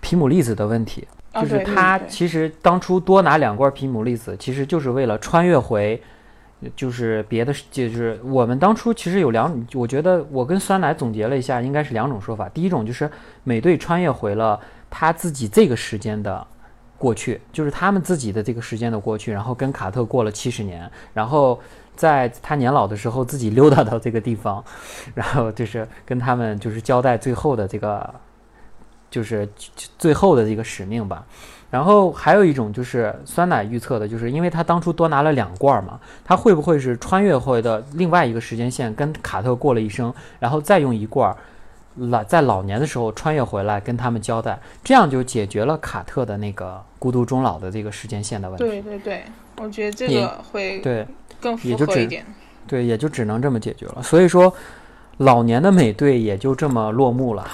[0.00, 1.06] 皮姆粒子的问题。
[1.34, 6.02] 就是他其实当初多拿两罐皮姆粒子，其实就是为了穿越回。
[6.74, 12.48] 就是别的，就是我们当初其实有两，我觉得我跟酸奶总结了一下，应该是两种说法。
[12.48, 13.10] 第一种就是
[13.44, 14.60] 美队穿越回了
[14.90, 16.44] 他自己这个时间的
[16.96, 21.60] 过去，就是他们自己的这个时间的过去，然后跟卡特过了七十年，然后
[21.94, 24.64] 在他年老的时候自己溜达到这个地方，
[25.14, 28.14] 然后就是跟他们就是交代最后的这个，
[29.08, 29.48] 就是
[29.96, 31.24] 最后的这个使命吧。
[31.70, 41.34] 然后还有一种就是酸奶预测的，就是因为他当初多拿了两罐嘛，他会不会是穿越回的另外一个时间线，跟卡特过了一生，然后再用一罐
[41.96, 48.64] 老在老年的时候穿越回来跟他们交代，这样就解决了卡特的那个孤独终老的这个时间线的问题。
[48.64, 49.24] 对对对，
[49.58, 51.06] 我觉得这个会对
[51.40, 52.24] 更符合一点。
[52.66, 54.02] 对，也就只能这么解决了。
[54.02, 54.54] 所以说，
[55.18, 57.46] 老年的美队也就这么落幕了。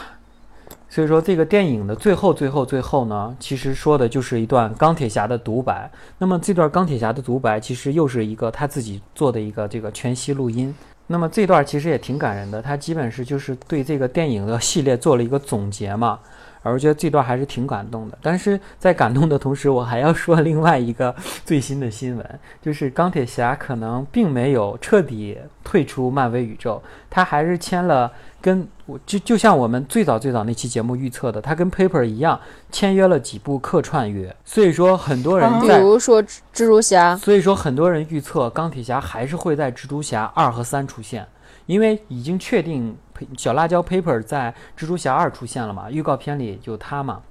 [0.94, 5.90] 所以说，这个电影的最后、最后、最后呢，其实说的就是一段钢铁侠的独白。
[6.18, 10.72] 那么这段钢铁侠的独白，其实又是一个他自己做的一个这个全息录音。
[11.08, 16.20] 那么这段其实也挺感人的，他基本是就是对这个电影的系列做了一个总结嘛。
[16.62, 18.16] 而我觉得这段还是挺感动的。
[18.22, 21.12] 但是在感动的同时，我还要说另外一个
[21.44, 26.80] 最新的新闻，就是钢铁侠可能并没有彻底退出漫威宇宙，
[27.10, 28.10] 他还是签了
[28.44, 32.38] 跟我就就像我们最早最早那期节目预测的，他跟 Paper 一样
[32.70, 34.36] 签约了几部客串约。
[34.44, 41.26] 所以说很多人比如说蜘蛛侠，所以说很多人预测钢铁侠还是会在蜘蛛侠二和三出现。
[41.64, 42.94] 因为已经确定
[43.38, 47.22] 小辣椒 Paper 在蜘蛛侠二出现了嘛，预告片里有他嘛，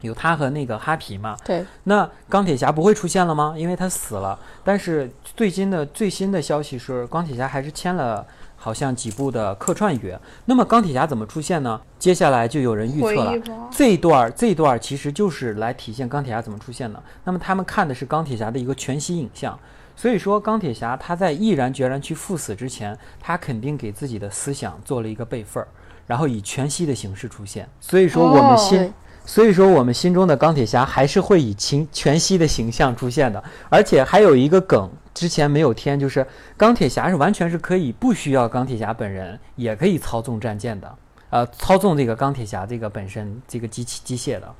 [0.00, 1.36] 有他和那个哈皮嘛。
[1.44, 1.64] 对。
[1.84, 3.54] 那钢铁侠不会出现了吗？
[3.56, 4.36] 因为他死了。
[4.64, 8.26] 但是最新的最新的消息是，钢铁侠还是签了
[8.58, 10.20] 好像几部的客串约。
[10.44, 11.80] 那么钢铁侠怎么出现呢？
[11.98, 13.32] 接下来就有人预测了，
[13.70, 17.02] 这段这段其实就是来体现钢铁侠怎么出现的。
[17.24, 19.58] 那么他们看的是钢铁侠的一个全息影像。
[19.96, 25.66] 所以说，钢铁侠他在毅然决然去赴死之前，他肯定给自己的思想做了一个备份儿，
[26.06, 27.68] 然后以全息的形式出现。
[27.80, 28.94] 所以说，我们心，
[29.28, 33.44] 所以说我们心中的钢铁侠还是会以全全息的形象出现的。
[33.68, 36.26] 而且还有一个梗，之前没有添，就是
[36.56, 40.94] 钢铁侠是完全是可以不需要钢铁侠本人也可以操纵战舰的，
[41.28, 44.50] 呃，操纵这个钢铁侠这个本身这个机器机械的，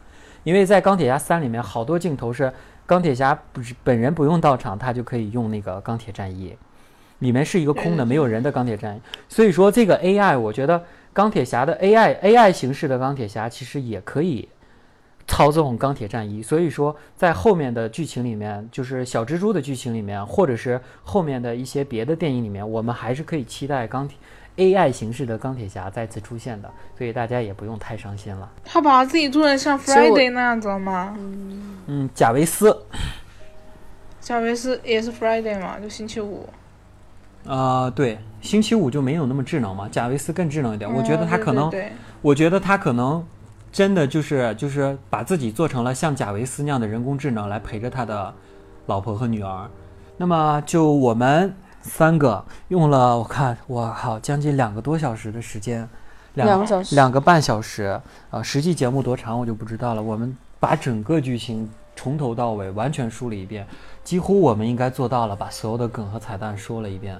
[0.44, 2.52] 因为在钢铁侠三里面好多镜头是。
[2.84, 6.56] 钢铁侠不是本人不用到场，他就可以用那个钢铁战衣，
[7.18, 9.00] 里面是一个空的没有人的钢铁战衣。
[9.28, 10.82] 所以说这个 AI，我觉得
[11.12, 14.48] 钢铁侠的 AI AI 形式的钢铁侠其实也可以
[15.28, 16.42] 操纵钢铁战衣。
[16.42, 24.18] 所以说在后面的剧情里面，就是小蜘蛛的剧情里面，或者是后面的一些别的电影里面，我们还是可以期待钢铁。
[24.56, 28.50] AI 形式的钢铁侠再次出现的，所以大家也不用太伤心了。
[28.64, 31.14] 他把自己做的像 Friday 那样子了吗？
[31.86, 32.76] 嗯，贾维斯。
[34.20, 36.44] 贾维斯也是 Friday 嘛，就星期五。
[37.46, 39.88] 啊，对，星期五就没有那么智能嘛。
[39.88, 41.70] 贾维斯更智能一点，我觉得他可能，
[42.20, 43.24] 我觉得他可能
[43.72, 48.34] 真的就是就是把自己做成了像贾维斯那样的人工智能来陪着他的
[48.86, 49.68] 老婆和女儿。
[50.16, 51.54] 那么就我们。
[51.80, 55.88] 三个用了，我看我靠，将近两个多小时的时间，
[56.34, 57.98] 两个小时，两个半小时。
[58.30, 60.02] 呃，实际节目多长我就不知道了。
[60.02, 63.66] 我们把整个剧情从头到尾完全梳理一遍，
[64.04, 67.18] 几乎我们应该做到了，把所有的梗和彩蛋说了一遍。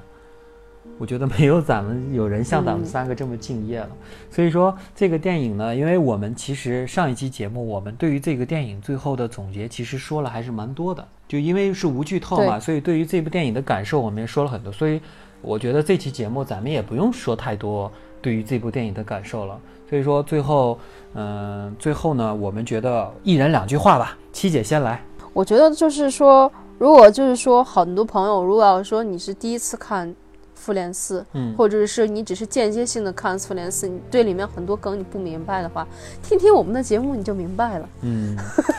[0.99, 3.91] 我觉得没有咱们有人像咱们三个这么敬业了。
[4.31, 11.07] 所以说这个电影呢，因为我们其实上一期节目我们对于这个电影最后的总结其实说了还是蛮多的。
[11.29, 14.73] 就因为是无剧透嘛，所以对于这部电影的感受我们也说了很多。
[14.73, 15.01] 所以
[15.41, 17.91] 我觉得这期节目咱们也不用说太多
[18.21, 19.61] 对于这部电影的感受了。
[19.89, 20.79] 所以说最后，
[21.15, 24.19] 嗯，最后呢，我们觉得一人两句话吧。
[24.33, 25.01] 七姐先来。
[25.33, 30.13] 我觉得就是说，如果就是说很多朋友如果要说你是第一次看。
[30.59, 35.87] 复联四，嗯，或者是你只是间接性的看复联四，你对里面很多梗你不明白的话，
[36.23, 37.89] 听听我们的节目你就明白了。
[38.03, 38.37] 嗯，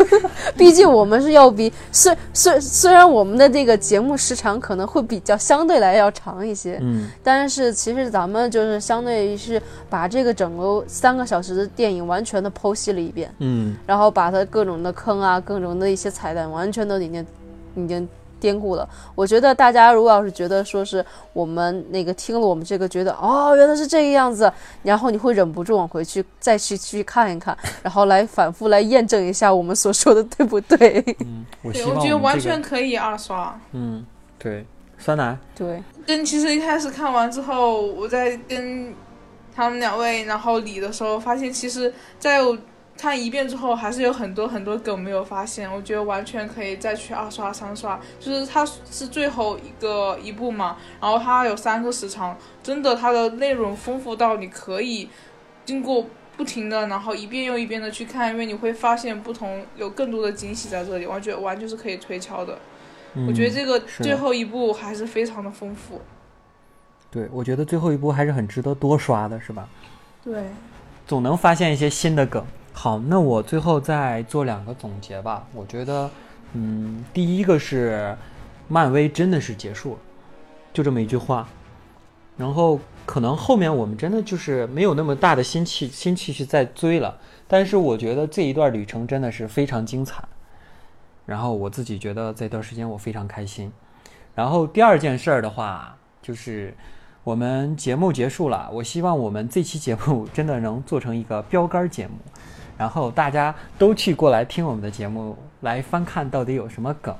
[0.57, 17.25] 毕竟我们是要比虽虽虽然我们的这个节目时长可能会比较相对来要长一些，嗯，但是其实咱们就是相对于是把这个整个三个小时的电影完全的剖析了一遍，嗯，然后把它各种的坑啊，各种的一些彩蛋完全都已经
[17.75, 18.07] 已经。
[18.39, 24.51] 颠覆了，我觉得大家如果要是觉得说是我们那个听了我们这个，觉得哦原来是这个样子，
[24.83, 31.03] 然后你会忍不住往回去再去去看一看，然后来反复来验证一下我们所说的对不对？
[31.21, 33.59] 嗯，我我觉得完全可以二刷。
[33.73, 34.05] 嗯，
[34.37, 34.65] 对，
[34.97, 35.37] 酸奶。
[35.55, 38.93] 对，跟其实一开始看完之后，我在跟
[39.55, 42.39] 他们两位然后理的时候，发现其实在。
[42.99, 47.97] 看一遍之后，还是有很多很多梗没有发现，我觉得完全可以再去二刷三刷。
[48.19, 55.07] 就是它是最后一个一部嘛，然后它有三个时长，真的它的内容丰富到你可以
[55.63, 62.59] 经过不停的，然后一遍又一遍的去看，因为你会发现不同有更多的惊喜在这里，完全完全是可以推敲的。
[63.25, 66.01] 我觉得这个最后一部还是非常的丰富。
[67.09, 69.69] 对，我觉得最后一部还是很值得多刷的，是吧？
[70.21, 70.43] 对，
[71.07, 72.45] 总能发现一些新的梗。
[72.81, 75.45] 好，那我最后再做两个总结吧。
[75.53, 76.09] 我觉得，
[76.53, 78.15] 嗯，第一个是，
[78.69, 79.99] 漫威真的是结束了，
[80.71, 81.45] 就这么一句话。
[82.37, 87.19] 然后可能后面我们真的就是没有那么大的心气心气去再追了。
[87.49, 90.23] 但是我觉得这一段旅程真的是非常精彩。
[91.25, 93.69] 然后我自己觉得这段时间我非常开心。
[94.33, 96.73] 然后第二件事儿的话，就是
[97.25, 98.69] 我们节目结束了。
[98.71, 102.13] 我希望我们这期节目 真的能做成一个标杆节目。
[102.79, 107.13] 然后大家都去过来听我们的节目，来翻看到底有什么梗。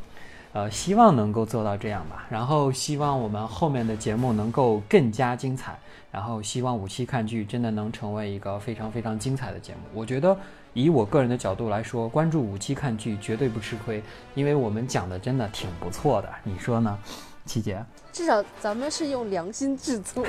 [0.53, 2.25] 呃，希望能够做到这样吧。
[2.29, 5.77] 然后希望我们后面的节目能够更加精彩。
[6.11, 9.79] 然后希望五期看剧真的能成为一个非常非常精彩的节目。
[9.93, 10.35] 我觉得
[10.73, 14.01] 以我个人的角度来说，关注五期看剧绝对不吃亏，
[14.35, 16.29] 因为我们讲的真的挺不错的。
[16.43, 16.97] 你说呢，
[17.45, 17.83] 七姐？
[18.11, 20.25] 至少咱们是用良心制作，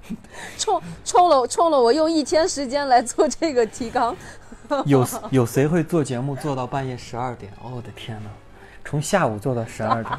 [0.56, 4.16] 冲冲了冲了，我用一天时间来做这个提纲。
[4.86, 7.52] 有有谁会做节目做到半夜十二点？
[7.62, 8.30] 哦，我的天哪！
[8.84, 10.18] 从下午做到十二点，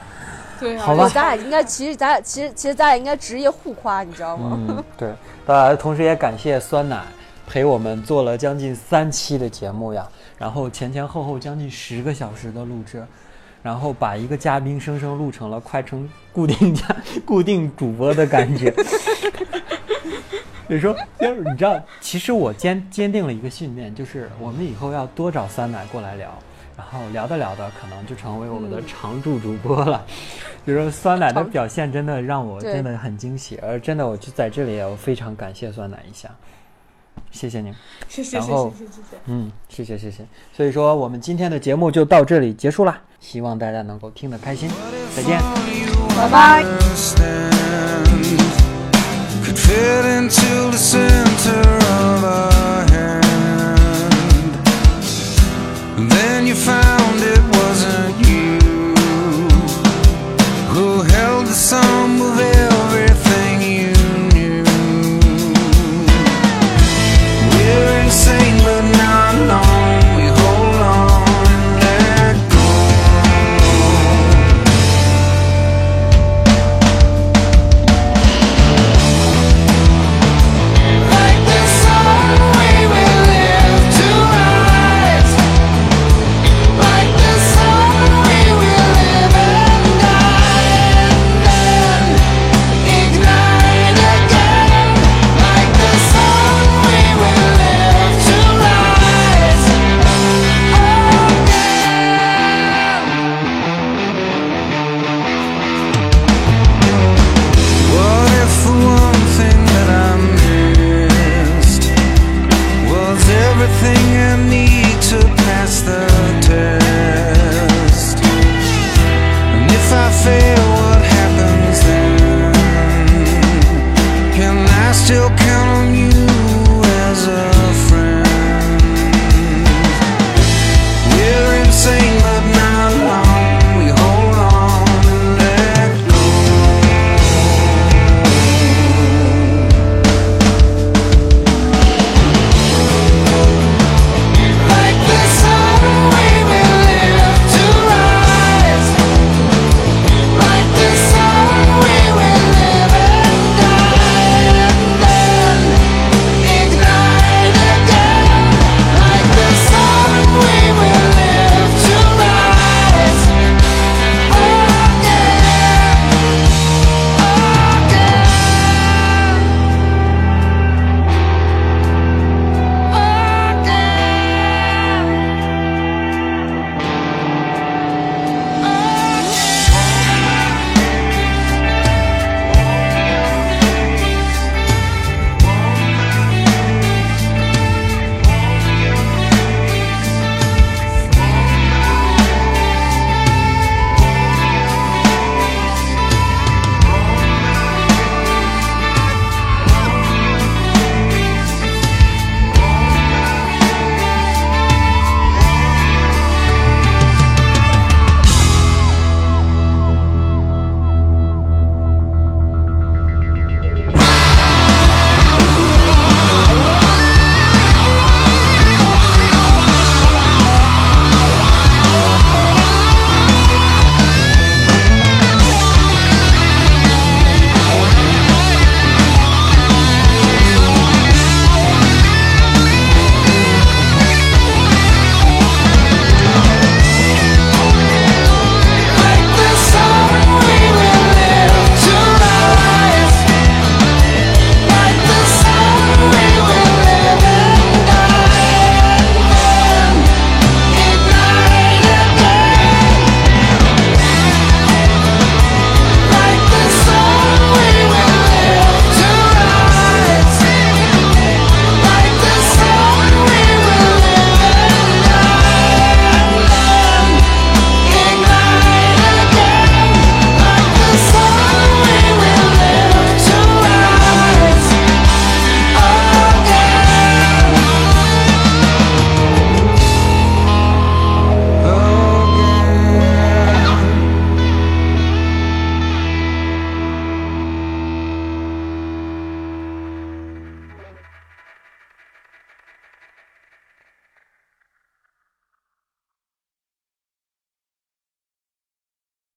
[0.58, 4.58] 对，好吧，咱俩应该其实咱俩其实其实咱俩应该职业互夸，你知道吗？
[4.68, 5.12] 嗯，对，
[5.44, 7.02] 当然同时也感谢酸奶
[7.46, 10.08] 陪我们做了将近三期的节目呀，
[10.38, 13.04] 然后前前后后将近十个小时的录制，
[13.62, 16.96] 然后把一个嘉宾生生录成了快成固定嘉
[17.26, 18.74] 固定主播的感觉。
[20.68, 26.30] 你说，就是你知道，其实我坚坚定了一个信念，就是我们以后要多找酸奶过来聊。
[26.76, 30.04] 然后聊着聊着，可能就成为我们的常驻主播了。
[30.62, 36.28] 比 如说酸奶的表现，真的让我真的很惊喜，而真的，我就在这里，我非常感谢酸奶一下，
[37.30, 37.74] 谢谢您。
[38.10, 39.16] 谢谢，然后，谢谢，谢谢。
[39.24, 40.26] 嗯，谢谢，谢谢。
[40.52, 44.68] 所以说，我们今天的节目就到这里结束了，希望大家能够听得开心。
[45.16, 45.40] 再见，
[46.14, 47.95] 拜拜。
[50.28, 51.60] to the center
[52.00, 53.22] of our hand.
[56.10, 56.95] Then you find.